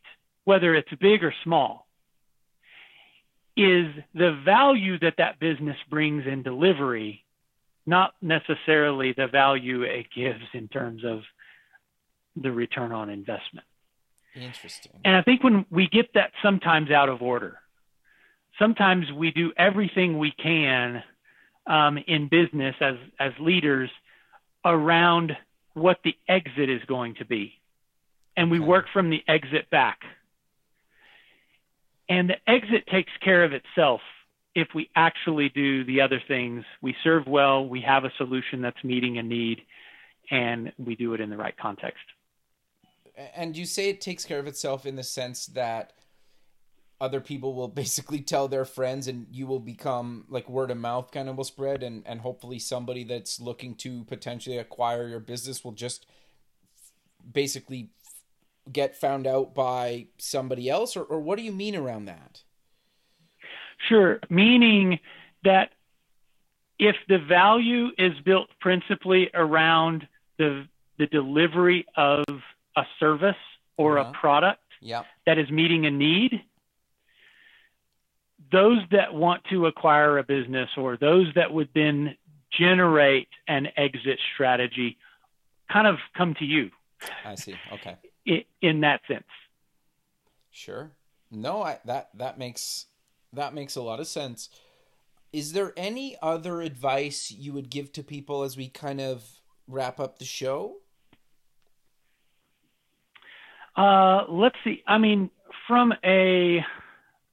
whether 0.45 0.75
it's 0.75 0.91
big 1.01 1.25
or 1.25 1.35
small, 1.43 1.87
is 3.57 3.87
the 4.15 4.39
value 4.45 4.99
that 4.99 5.15
that 5.19 5.41
business 5.41 5.77
brings 5.89 6.25
in 6.27 6.43
delivery, 6.43 7.25
not 7.87 8.13
necessarily 8.21 9.15
the 9.17 9.29
value 9.29 9.83
it 9.83 10.07
gives 10.15 10.45
in 10.53 10.69
terms 10.69 11.03
of 11.05 11.21
the 12.37 12.53
return 12.53 12.93
on 12.93 13.11
investment. 13.11 13.67
Interesting. 14.37 14.93
And 15.05 15.17
I 15.17 15.23
think 15.23 15.43
when 15.43 15.65
we 15.71 15.89
get 15.89 16.13
that 16.15 16.33
sometimes 16.43 16.91
out 16.91 17.09
of 17.09 17.23
order, 17.23 17.59
sometimes 18.59 19.11
we 19.13 19.31
do 19.31 19.53
everything 19.57 20.19
we 20.19 20.31
can 20.31 21.03
um, 21.67 21.99
in 22.07 22.29
business 22.29 22.75
as 22.81 22.97
as 23.19 23.33
leaders 23.41 23.91
around 24.65 25.33
what 25.75 25.99
the 26.05 26.15
exit 26.29 26.69
is 26.69 26.83
going 26.87 27.15
to 27.17 27.25
be, 27.25 27.55
and 28.37 28.51
we 28.51 28.59
okay. 28.59 28.67
work 28.67 28.87
from 28.93 29.11
the 29.11 29.23
exit 29.27 29.71
back. 29.71 30.01
And 32.09 32.31
the 32.31 32.37
exit 32.47 32.87
takes 32.87 33.11
care 33.25 33.43
of 33.43 33.53
itself 33.53 34.01
if 34.55 34.69
we 34.75 34.91
actually 34.95 35.49
do 35.49 35.85
the 35.85 36.03
other 36.03 36.23
things. 36.29 36.65
We 36.81 36.95
serve 37.03 37.27
well, 37.27 37.67
we 37.67 37.81
have 37.81 38.05
a 38.05 38.13
solution 38.17 38.61
that's 38.61 38.83
meeting 38.85 39.19
a 39.19 39.23
need, 39.23 39.63
and 40.31 40.73
we 40.79 40.95
do 40.95 41.15
it 41.15 41.21
in 41.21 41.31
the 41.31 41.37
right 41.37 41.57
context 41.57 42.05
and 43.35 43.57
you 43.57 43.65
say 43.65 43.89
it 43.89 44.01
takes 44.01 44.25
care 44.25 44.39
of 44.39 44.47
itself 44.47 44.87
in 44.87 44.97
the 44.97 45.03
sense 45.03 45.47
that 45.47 45.93
other 47.01 47.21
people 47.21 47.55
will 47.55 47.69
basically 47.83 48.21
tell 48.21 48.49
their 48.49 48.65
friends 48.65 49.09
and 49.09 49.27
you 49.31 49.47
will 49.47 49.61
become 49.61 50.25
like 50.29 50.49
word 50.49 50.71
of 50.71 50.77
mouth 50.77 51.11
kind 51.11 51.29
of 51.29 51.37
will 51.37 51.45
spread 51.45 51.83
and 51.83 52.03
and 52.07 52.21
hopefully 52.21 52.59
somebody 52.59 53.05
that's 53.05 53.41
looking 53.41 53.75
to 53.75 54.05
potentially 54.05 54.59
acquire 54.59 55.09
your 55.09 55.21
business 55.21 55.65
will 55.65 55.73
just 55.73 56.07
basically 57.33 57.91
get 58.73 58.97
found 58.97 59.27
out 59.27 59.55
by 59.55 60.07
somebody 60.19 60.69
else, 60.69 60.97
or, 60.97 61.03
or 61.03 61.21
what 61.21 61.37
do 61.37 61.45
you 61.45 61.53
mean 61.53 61.77
around 61.77 62.07
that? 62.07 62.43
Sure, 63.89 64.21
meaning 64.31 64.99
that 65.45 65.71
if 66.79 66.97
the 67.09 67.19
value 67.19 67.89
is 67.99 68.13
built 68.25 68.49
principally 68.61 69.31
around 69.35 70.07
the 70.39 70.67
the 70.99 71.07
delivery 71.07 71.85
of 71.97 72.25
a 72.77 72.85
service 73.01 73.37
or 73.77 73.99
uh-huh. 73.99 74.11
a 74.11 74.19
product 74.19 74.61
yeah. 74.81 75.03
that 75.27 75.39
is 75.39 75.51
meeting 75.51 75.87
a 75.87 75.91
need, 75.91 76.43
those 78.53 78.79
that 78.91 79.13
want 79.15 79.43
to 79.51 79.67
acquire 79.67 80.19
a 80.19 80.23
business 80.23 80.69
or 80.77 80.97
those 80.97 81.27
that 81.35 81.53
would 81.53 81.69
then 81.75 82.17
generate 82.57 83.29
an 83.49 83.69
exit 83.77 84.19
strategy 84.35 84.97
kind 85.71 85.87
of 85.87 85.97
come 86.17 86.35
to 86.35 86.45
you. 86.45 86.71
I 87.25 87.35
see. 87.35 87.57
Okay. 87.73 87.97
In, 88.25 88.43
in 88.63 88.81
that 88.81 89.01
sense. 89.09 89.25
Sure. 90.51 90.93
No, 91.31 91.63
I, 91.63 91.79
that 91.85 92.11
that 92.15 92.39
makes 92.39 92.87
that 93.33 93.53
makes 93.53 93.77
a 93.77 93.83
lot 93.83 94.01
of 94.01 94.07
sense. 94.07 94.49
Is 95.33 95.53
there 95.53 95.73
any 95.77 96.17
other 96.23 96.63
advice 96.63 97.31
you 97.31 97.53
would 97.53 97.69
give 97.69 97.93
to 97.93 98.03
people 98.03 98.43
as 98.43 98.57
we 98.57 98.69
kind 98.69 99.01
of 99.01 99.25
wrap 99.67 100.01
up 100.01 100.19
the 100.19 100.25
show? 100.25 100.77
Uh, 103.77 104.25
let's 104.29 104.57
see. 104.65 104.83
I 104.87 104.99
mean, 104.99 105.31
from 105.67 105.93
a 106.05 106.65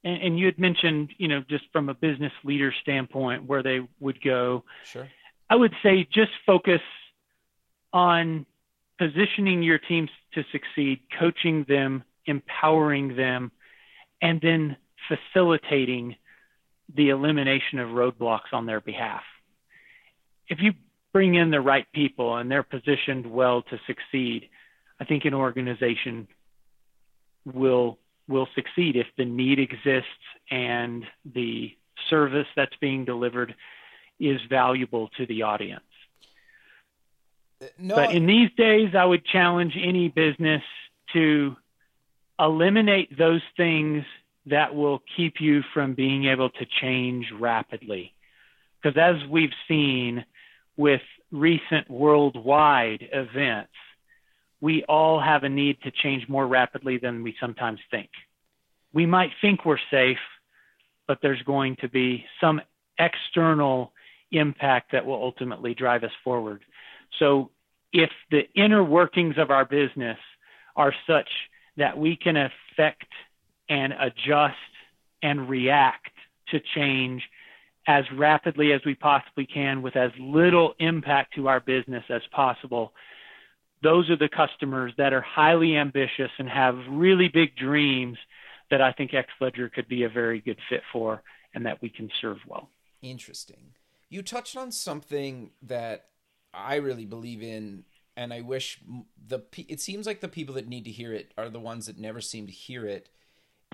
and, 0.04 0.22
and, 0.22 0.38
you 0.38 0.44
had 0.44 0.58
mentioned, 0.58 1.10
you 1.16 1.28
know, 1.28 1.42
just 1.48 1.64
from 1.72 1.88
a 1.88 1.94
business 1.94 2.32
leader 2.44 2.72
standpoint, 2.82 3.44
where 3.46 3.62
they 3.62 3.80
would 4.00 4.22
go. 4.22 4.64
Sure. 4.84 5.08
I 5.48 5.56
would 5.56 5.72
say 5.82 6.06
just 6.12 6.32
focus 6.44 6.82
on 7.92 8.44
positioning 8.98 9.62
your 9.62 9.78
teams 9.78 10.10
to 10.34 10.44
succeed, 10.52 11.00
coaching 11.18 11.64
them, 11.68 12.04
empowering 12.26 13.16
them, 13.16 13.50
and 14.20 14.40
then 14.40 14.76
facilitating 15.08 16.16
the 16.94 17.08
elimination 17.08 17.78
of 17.78 17.90
roadblocks 17.90 18.52
on 18.52 18.66
their 18.66 18.80
behalf. 18.80 19.22
If 20.48 20.58
you 20.60 20.72
bring 21.12 21.34
in 21.34 21.50
the 21.50 21.60
right 21.60 21.86
people 21.92 22.36
and 22.36 22.50
they're 22.50 22.62
positioned 22.62 23.26
well 23.26 23.62
to 23.62 23.78
succeed, 23.86 24.50
I 25.00 25.04
think 25.04 25.24
an 25.24 25.34
organization 25.34 26.28
will 27.44 27.98
will 28.26 28.48
succeed 28.54 28.96
if 28.96 29.06
the 29.18 29.24
need 29.24 29.58
exists 29.58 30.08
and 30.50 31.04
the 31.34 31.76
service 32.08 32.46
that's 32.56 32.74
being 32.80 33.04
delivered 33.04 33.54
is 34.18 34.40
valuable 34.48 35.08
to 35.16 35.26
the 35.26 35.42
audience. 35.42 35.82
No, 37.78 37.94
but 37.96 38.14
in 38.14 38.26
these 38.26 38.50
days, 38.56 38.94
I 38.94 39.04
would 39.04 39.24
challenge 39.24 39.76
any 39.76 40.08
business 40.08 40.62
to 41.12 41.56
eliminate 42.38 43.16
those 43.16 43.42
things 43.56 44.04
that 44.46 44.74
will 44.74 45.02
keep 45.16 45.40
you 45.40 45.62
from 45.72 45.94
being 45.94 46.26
able 46.26 46.50
to 46.50 46.66
change 46.80 47.26
rapidly. 47.38 48.14
Because 48.82 48.98
as 48.98 49.28
we've 49.28 49.54
seen 49.66 50.24
with 50.76 51.00
recent 51.30 51.88
worldwide 51.88 53.08
events, 53.12 53.72
we 54.64 54.82
all 54.88 55.20
have 55.20 55.42
a 55.44 55.48
need 55.50 55.76
to 55.82 55.90
change 55.90 56.26
more 56.26 56.46
rapidly 56.46 56.96
than 56.96 57.22
we 57.22 57.34
sometimes 57.38 57.78
think. 57.90 58.08
We 58.94 59.04
might 59.04 59.28
think 59.42 59.66
we're 59.66 59.76
safe, 59.90 60.24
but 61.06 61.18
there's 61.20 61.42
going 61.42 61.76
to 61.82 61.88
be 61.90 62.24
some 62.40 62.62
external 62.98 63.92
impact 64.32 64.92
that 64.92 65.04
will 65.04 65.22
ultimately 65.22 65.74
drive 65.74 66.02
us 66.02 66.12
forward. 66.24 66.62
So 67.18 67.50
if 67.92 68.08
the 68.30 68.44
inner 68.56 68.82
workings 68.82 69.34
of 69.36 69.50
our 69.50 69.66
business 69.66 70.16
are 70.76 70.94
such 71.06 71.28
that 71.76 71.98
we 71.98 72.16
can 72.16 72.38
affect 72.38 73.12
and 73.68 73.92
adjust 73.92 74.54
and 75.22 75.46
react 75.46 76.08
to 76.52 76.60
change 76.74 77.22
as 77.86 78.04
rapidly 78.16 78.72
as 78.72 78.80
we 78.86 78.94
possibly 78.94 79.44
can 79.44 79.82
with 79.82 79.94
as 79.94 80.10
little 80.18 80.72
impact 80.78 81.34
to 81.34 81.48
our 81.48 81.60
business 81.60 82.04
as 82.08 82.22
possible. 82.32 82.94
Those 83.84 84.08
are 84.08 84.16
the 84.16 84.30
customers 84.30 84.92
that 84.96 85.12
are 85.12 85.20
highly 85.20 85.76
ambitious 85.76 86.30
and 86.38 86.48
have 86.48 86.76
really 86.88 87.28
big 87.28 87.54
dreams 87.54 88.16
that 88.70 88.80
I 88.80 88.92
think 88.92 89.12
XLedger 89.12 89.70
could 89.70 89.86
be 89.86 90.04
a 90.04 90.08
very 90.08 90.40
good 90.40 90.58
fit 90.70 90.82
for 90.90 91.22
and 91.54 91.66
that 91.66 91.82
we 91.82 91.90
can 91.90 92.10
serve 92.20 92.38
well. 92.48 92.70
Interesting. 93.02 93.74
You 94.08 94.22
touched 94.22 94.56
on 94.56 94.72
something 94.72 95.50
that 95.62 96.06
I 96.54 96.76
really 96.76 97.04
believe 97.04 97.42
in 97.42 97.84
and 98.16 98.32
I 98.32 98.40
wish 98.40 98.80
the 99.28 99.40
it 99.68 99.80
seems 99.80 100.06
like 100.06 100.20
the 100.20 100.28
people 100.28 100.54
that 100.54 100.68
need 100.68 100.84
to 100.84 100.90
hear 100.90 101.12
it 101.12 101.32
are 101.36 101.50
the 101.50 101.60
ones 101.60 101.86
that 101.86 101.98
never 101.98 102.20
seem 102.20 102.46
to 102.46 102.52
hear 102.52 102.86
it 102.86 103.10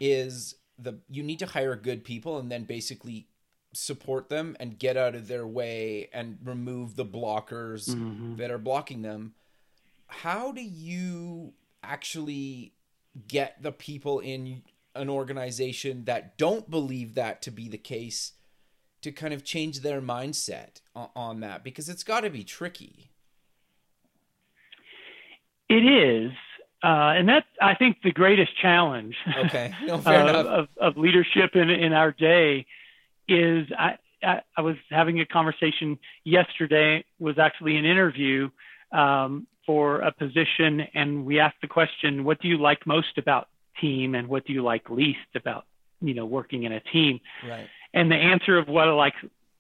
is 0.01 0.57
the 0.79 0.99
you 1.09 1.23
need 1.23 1.39
to 1.41 1.47
hire 1.47 1.77
good 1.77 2.05
people 2.05 2.39
and 2.39 2.51
then 2.51 2.65
basically 2.65 3.29
support 3.73 4.29
them 4.29 4.57
and 4.59 4.79
get 4.79 4.97
out 4.97 5.15
of 5.15 5.29
their 5.29 5.47
way 5.47 6.09
and 6.13 6.39
remove 6.43 6.97
the 6.97 7.05
blockers 7.05 7.91
mm-hmm. 7.91 8.37
that 8.37 8.51
are 8.51 8.59
blocking 8.59 9.03
them 9.03 9.35
how 10.11 10.53
do 10.53 10.63
you 10.63 11.53
actually 11.83 12.75
get 13.27 13.63
the 13.63 13.73
people 13.73 14.21
in 14.21 14.63
an 14.95 15.09
organization 15.09 16.05
that 16.05 16.37
don't 16.37 16.71
believe 16.71 17.15
that 17.15 17.43
to 17.43 17.51
be 17.51 17.69
the 17.69 17.79
case 17.79 18.33
to 19.03 19.11
kind 19.13 19.33
of 19.33 19.45
change 19.45 19.81
their 19.81 20.01
mindset 20.01 20.81
on 20.95 21.41
that? 21.41 21.65
Because 21.65 21.89
it's 21.89 22.05
got 22.05 22.21
to 22.21 22.31
be 22.31 22.45
tricky. 22.45 23.11
It 25.69 25.85
is 25.85 26.33
uh, 26.83 27.13
and 27.15 27.29
that's, 27.29 27.47
I 27.61 27.75
think, 27.75 27.99
the 28.03 28.11
greatest 28.11 28.59
challenge 28.61 29.15
okay. 29.37 29.75
no, 29.87 29.97
of, 29.97 30.07
of, 30.07 30.69
of, 30.79 30.97
leadership 30.97 31.51
in, 31.55 31.69
in 31.69 31.93
our 31.93 32.11
day 32.11 32.65
is 33.29 33.67
I, 33.79 33.99
I, 34.23 34.41
I, 34.57 34.63
was 34.63 34.77
having 34.89 35.21
a 35.21 35.27
conversation 35.27 35.99
yesterday, 36.25 37.05
was 37.19 37.39
actually 37.39 37.77
an 37.77 37.85
interview 37.85 38.49
um, 38.93 39.47
for 39.71 40.01
a 40.01 40.11
position, 40.11 40.81
and 40.95 41.25
we 41.25 41.39
asked 41.39 41.61
the 41.63 41.69
question, 41.69 42.25
what 42.25 42.41
do 42.41 42.49
you 42.49 42.59
like 42.59 42.89
most 42.89 43.17
about 43.19 43.47
team 43.81 44.17
and 44.17 44.27
what 44.27 44.45
do 44.45 44.53
you 44.53 44.65
like 44.65 44.91
least 44.91 45.37
about, 45.37 45.65
you 46.01 46.13
know, 46.13 46.27
working 46.27 46.65
in 46.65 46.73
a 46.73 46.81
team? 46.81 47.21
Right. 47.49 47.69
And 47.95 48.11
the 48.11 48.17
answer 48.17 48.59
of 48.59 48.67
what 48.67 48.89
I 48.89 48.91
like 48.91 49.15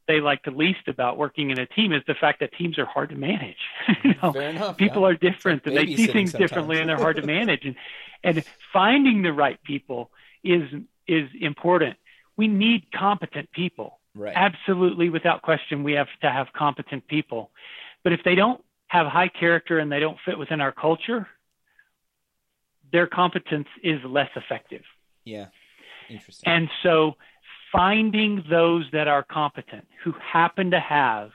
they 0.08 0.20
like 0.20 0.42
the 0.42 0.50
least 0.50 0.88
about 0.88 1.16
working 1.16 1.50
in 1.50 1.60
a 1.60 1.66
team 1.66 1.92
is 1.92 2.02
the 2.08 2.16
fact 2.20 2.40
that 2.40 2.52
teams 2.54 2.76
are 2.76 2.86
hard 2.86 3.10
to 3.10 3.14
manage. 3.14 3.54
you 4.02 4.14
know, 4.20 4.32
enough, 4.32 4.76
people 4.76 5.02
yeah. 5.02 5.08
are 5.10 5.14
different 5.14 5.64
like 5.64 5.78
and 5.78 5.88
they 5.88 5.94
see 5.94 6.08
things 6.08 6.32
sometimes. 6.32 6.50
differently 6.50 6.80
and 6.80 6.88
they're 6.88 6.96
hard 6.96 7.14
to 7.14 7.22
manage. 7.24 7.64
And 7.64 7.76
and 8.24 8.44
finding 8.72 9.22
the 9.22 9.32
right 9.32 9.62
people 9.62 10.10
is 10.42 10.64
is 11.06 11.28
important. 11.40 11.98
We 12.36 12.48
need 12.48 12.90
competent 12.90 13.52
people. 13.52 14.00
Right. 14.16 14.32
Absolutely, 14.34 15.08
without 15.08 15.42
question, 15.42 15.84
we 15.84 15.92
have 15.92 16.08
to 16.22 16.30
have 16.32 16.48
competent 16.52 17.06
people. 17.06 17.52
But 18.02 18.12
if 18.12 18.24
they 18.24 18.34
don't 18.34 18.60
have 18.90 19.06
high 19.06 19.28
character 19.28 19.78
and 19.78 19.90
they 19.90 20.00
don't 20.00 20.18
fit 20.24 20.36
within 20.36 20.60
our 20.60 20.72
culture, 20.72 21.28
their 22.90 23.06
competence 23.06 23.68
is 23.84 24.00
less 24.04 24.30
effective. 24.34 24.82
Yeah. 25.24 25.46
Interesting. 26.08 26.52
And 26.52 26.68
so 26.82 27.14
finding 27.70 28.42
those 28.50 28.84
that 28.92 29.06
are 29.06 29.22
competent, 29.22 29.86
who 30.02 30.12
happen 30.20 30.72
to 30.72 30.80
have 30.80 31.30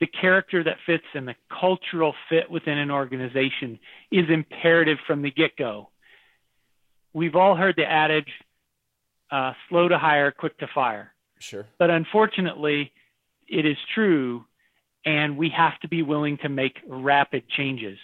the 0.00 0.06
character 0.06 0.64
that 0.64 0.78
fits 0.86 1.04
and 1.12 1.28
the 1.28 1.34
cultural 1.60 2.14
fit 2.30 2.50
within 2.50 2.78
an 2.78 2.90
organization 2.90 3.78
is 4.10 4.24
imperative 4.30 4.96
from 5.06 5.20
the 5.20 5.30
get 5.30 5.54
go. 5.58 5.90
We've 7.12 7.36
all 7.36 7.56
heard 7.56 7.74
the 7.76 7.84
adage 7.84 8.32
uh, 9.30 9.52
slow 9.68 9.88
to 9.88 9.98
hire, 9.98 10.30
quick 10.30 10.56
to 10.60 10.66
fire. 10.74 11.12
Sure. 11.40 11.66
But 11.78 11.90
unfortunately, 11.90 12.90
it 13.46 13.66
is 13.66 13.76
true, 13.94 14.46
and 15.04 15.36
we 15.36 15.50
have 15.56 15.78
to 15.80 15.88
be 15.88 16.02
willing 16.02 16.38
to 16.38 16.48
make 16.48 16.78
rapid 16.86 17.48
changes. 17.48 17.98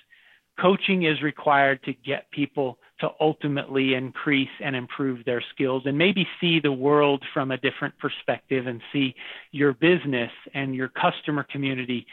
Coaching 0.60 1.02
is 1.04 1.20
required 1.22 1.82
to 1.84 1.92
get 1.92 2.30
people 2.30 2.78
to 3.00 3.10
ultimately 3.20 3.92
increase 3.94 4.48
and 4.64 4.74
improve 4.74 5.22
their 5.24 5.44
skills 5.52 5.82
and 5.84 5.98
maybe 5.98 6.26
see 6.40 6.60
the 6.60 6.72
world 6.72 7.22
from 7.34 7.50
a 7.50 7.58
different 7.58 7.96
perspective 7.98 8.66
and 8.66 8.80
see 8.90 9.14
your 9.52 9.74
business 9.74 10.30
and 10.54 10.74
your 10.74 10.88
customer 10.88 11.46
community 11.50 12.06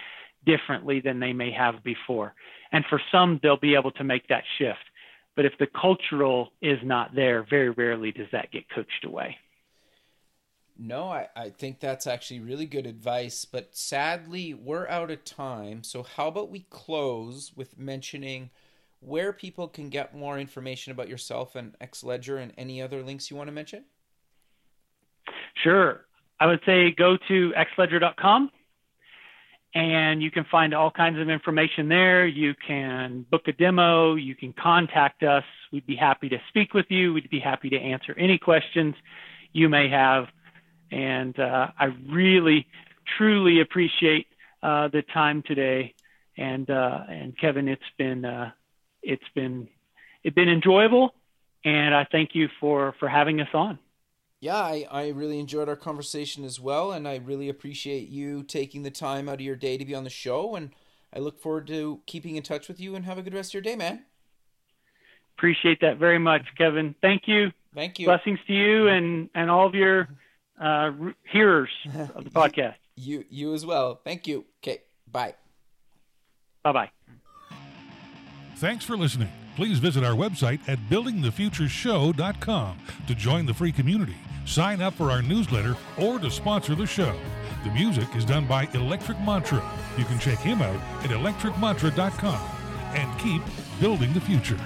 differently 0.46 1.00
than 1.00 1.22
they 1.22 1.32
may 1.32 1.52
have 1.52 1.82
before. 1.84 2.34
And 2.74 2.84
for 2.90 3.02
some, 3.12 3.40
they'll 3.42 3.56
be 3.56 3.76
able 3.76 3.92
to 3.92 4.04
make 4.04 4.28
that 4.28 4.44
shift. 4.58 4.84
But 5.38 5.46
if 5.46 5.54
the 5.58 5.68
cultural 5.80 6.52
is 6.62 6.80
not 6.84 7.16
there, 7.16 7.46
very 7.50 7.70
rarely 7.70 8.12
does 8.12 8.28
that 8.34 8.52
get 8.52 8.70
coached 8.70 9.06
away. 9.06 9.38
No, 10.78 11.10
I, 11.10 11.28
I 11.36 11.50
think 11.50 11.80
that's 11.80 12.08
actually 12.08 12.40
really 12.40 12.66
good 12.66 12.88
advice. 12.88 13.46
But 13.46 13.76
sadly, 13.76 14.54
we're 14.54 14.88
out 14.88 15.12
of 15.12 15.24
time. 15.24 15.84
So, 15.84 16.04
how 16.04 16.28
about 16.28 16.50
we 16.50 16.66
close 16.70 17.52
with 17.56 17.78
mentioning 17.78 18.50
where 19.00 19.34
people 19.34 19.68
can 19.68 19.90
get 19.90 20.16
more 20.16 20.40
information 20.40 20.92
about 20.92 21.10
yourself 21.10 21.56
and 21.56 21.78
XLedger 21.80 22.42
and 22.42 22.54
any 22.58 22.82
other 22.82 23.04
links 23.04 23.30
you 23.30 23.38
want 23.38 23.48
to 23.48 23.54
mention? 23.54 23.86
Sure. 25.64 26.06
I 26.40 26.48
would 26.48 26.62
say 26.66 26.92
go 26.92 27.18
to 27.28 27.54
xledger.com 27.78 28.52
and 29.76 30.22
you 30.22 30.30
can 30.30 30.46
find 30.52 30.74
all 30.74 30.92
kinds 30.92 31.20
of 31.20 31.30
information 31.30 31.90
there. 31.90 32.28
You 32.28 32.54
can 32.68 33.26
book 33.32 33.48
a 33.48 33.54
demo. 33.54 34.16
You 34.16 34.36
can 34.36 34.54
contact 34.54 35.24
us. 35.24 35.44
We'd 35.72 35.86
be 35.86 35.96
happy 35.96 36.30
to 36.30 36.38
speak 36.50 36.74
with 36.74 36.86
you. 36.90 37.14
We'd 37.14 37.30
be 37.30 37.40
happy 37.40 37.70
to 37.70 37.78
answer 37.78 38.16
any 38.18 38.38
questions 38.38 38.96
you 39.52 39.70
may 39.70 39.90
have. 39.90 40.26
And 40.94 41.38
uh, 41.40 41.68
I 41.80 41.86
really, 42.10 42.68
truly 43.18 43.62
appreciate 43.62 44.28
uh, 44.62 44.90
the 44.90 45.02
time 45.14 45.44
today. 45.46 45.96
And 46.38 46.70
uh, 46.70 47.00
and 47.10 47.38
Kevin, 47.38 47.68
it's 47.68 47.82
been 47.98 48.26
uh, 48.26 48.52
it's 49.02 49.24
been 49.36 49.68
it's 50.24 50.34
been 50.36 50.50
enjoyable, 50.50 51.14
and 51.64 51.94
I 51.94 52.08
thank 52.12 52.32
you 52.34 52.48
for 52.60 52.96
for 53.00 53.08
having 53.08 53.40
us 53.40 53.50
on 53.54 53.78
yeah, 54.44 54.58
I, 54.58 54.86
I 54.92 55.08
really 55.08 55.40
enjoyed 55.40 55.70
our 55.70 55.78
conversation 55.78 56.44
as 56.44 56.60
well, 56.60 56.92
and 56.92 57.08
I 57.08 57.16
really 57.16 57.48
appreciate 57.48 58.10
you 58.10 58.44
taking 58.44 58.84
the 58.84 58.92
time 58.92 59.30
out 59.30 59.36
of 59.36 59.42
your 59.42 59.56
day 59.56 59.78
to 59.78 59.86
be 59.86 59.96
on 59.96 60.04
the 60.04 60.10
show. 60.10 60.58
And 60.58 60.72
I 61.16 61.20
look 61.20 61.40
forward 61.40 61.66
to 61.68 62.02
keeping 62.08 62.36
in 62.36 62.44
touch 62.44 62.68
with 62.68 62.78
you 62.78 62.94
and 62.94 63.06
have 63.06 63.18
a 63.18 63.22
good 63.22 63.34
rest 63.34 63.52
of 63.52 63.54
your 63.54 63.62
day, 63.62 63.78
man. 63.78 64.04
Appreciate 65.38 65.80
that 65.80 65.98
very 65.98 66.20
much, 66.20 66.42
Kevin. 66.58 66.94
Thank 67.02 67.22
you. 67.26 67.52
Thank 67.74 68.00
you. 68.00 68.08
Blessings 68.08 68.38
to 68.48 68.54
you 68.54 68.90
and, 68.90 69.30
and 69.34 69.50
all 69.50 69.66
of 69.66 69.76
your 69.76 70.10
uh, 70.64 70.92
hearers 71.30 71.70
of 72.16 72.24
the 72.24 72.30
podcast. 72.30 72.76
you 72.96 73.26
you 73.30 73.54
as 73.54 73.66
well. 73.66 74.00
Thank 74.04 74.28
you. 74.28 74.46
Okay. 74.64 74.80
Bye. 75.12 75.36
Bye 76.64 76.72
bye. 76.72 76.92
Thanks 78.58 78.86
for 78.86 78.96
listening. 78.96 79.30
Please 79.56 79.80
visit 79.80 80.04
our 80.04 80.14
website 80.16 80.60
at 80.68 80.80
buildingthefutureshow.com 80.90 82.78
to 83.08 83.16
join 83.16 83.46
the 83.46 83.54
free 83.54 83.72
community 83.72 84.16
sign 84.46 84.82
up 84.82 84.94
for 84.94 85.12
our 85.12 85.22
newsletter, 85.22 85.76
or 85.98 86.20
to 86.20 86.30
sponsor 86.30 86.76
the 86.76 86.86
show. 86.86 87.16
The 87.64 87.72
music 87.72 88.14
is 88.16 88.26
done 88.26 88.46
by 88.46 88.68
Electric 88.74 89.20
Mantra. 89.22 89.64
You 89.98 90.06
can 90.06 90.20
check 90.20 90.40
him 90.40 90.62
out 90.62 90.80
at 91.04 91.12
electricmantra.com 91.12 92.40
and 92.94 93.20
keep 93.20 93.42
building 93.80 94.14
the 94.14 94.22
future. 94.22 94.60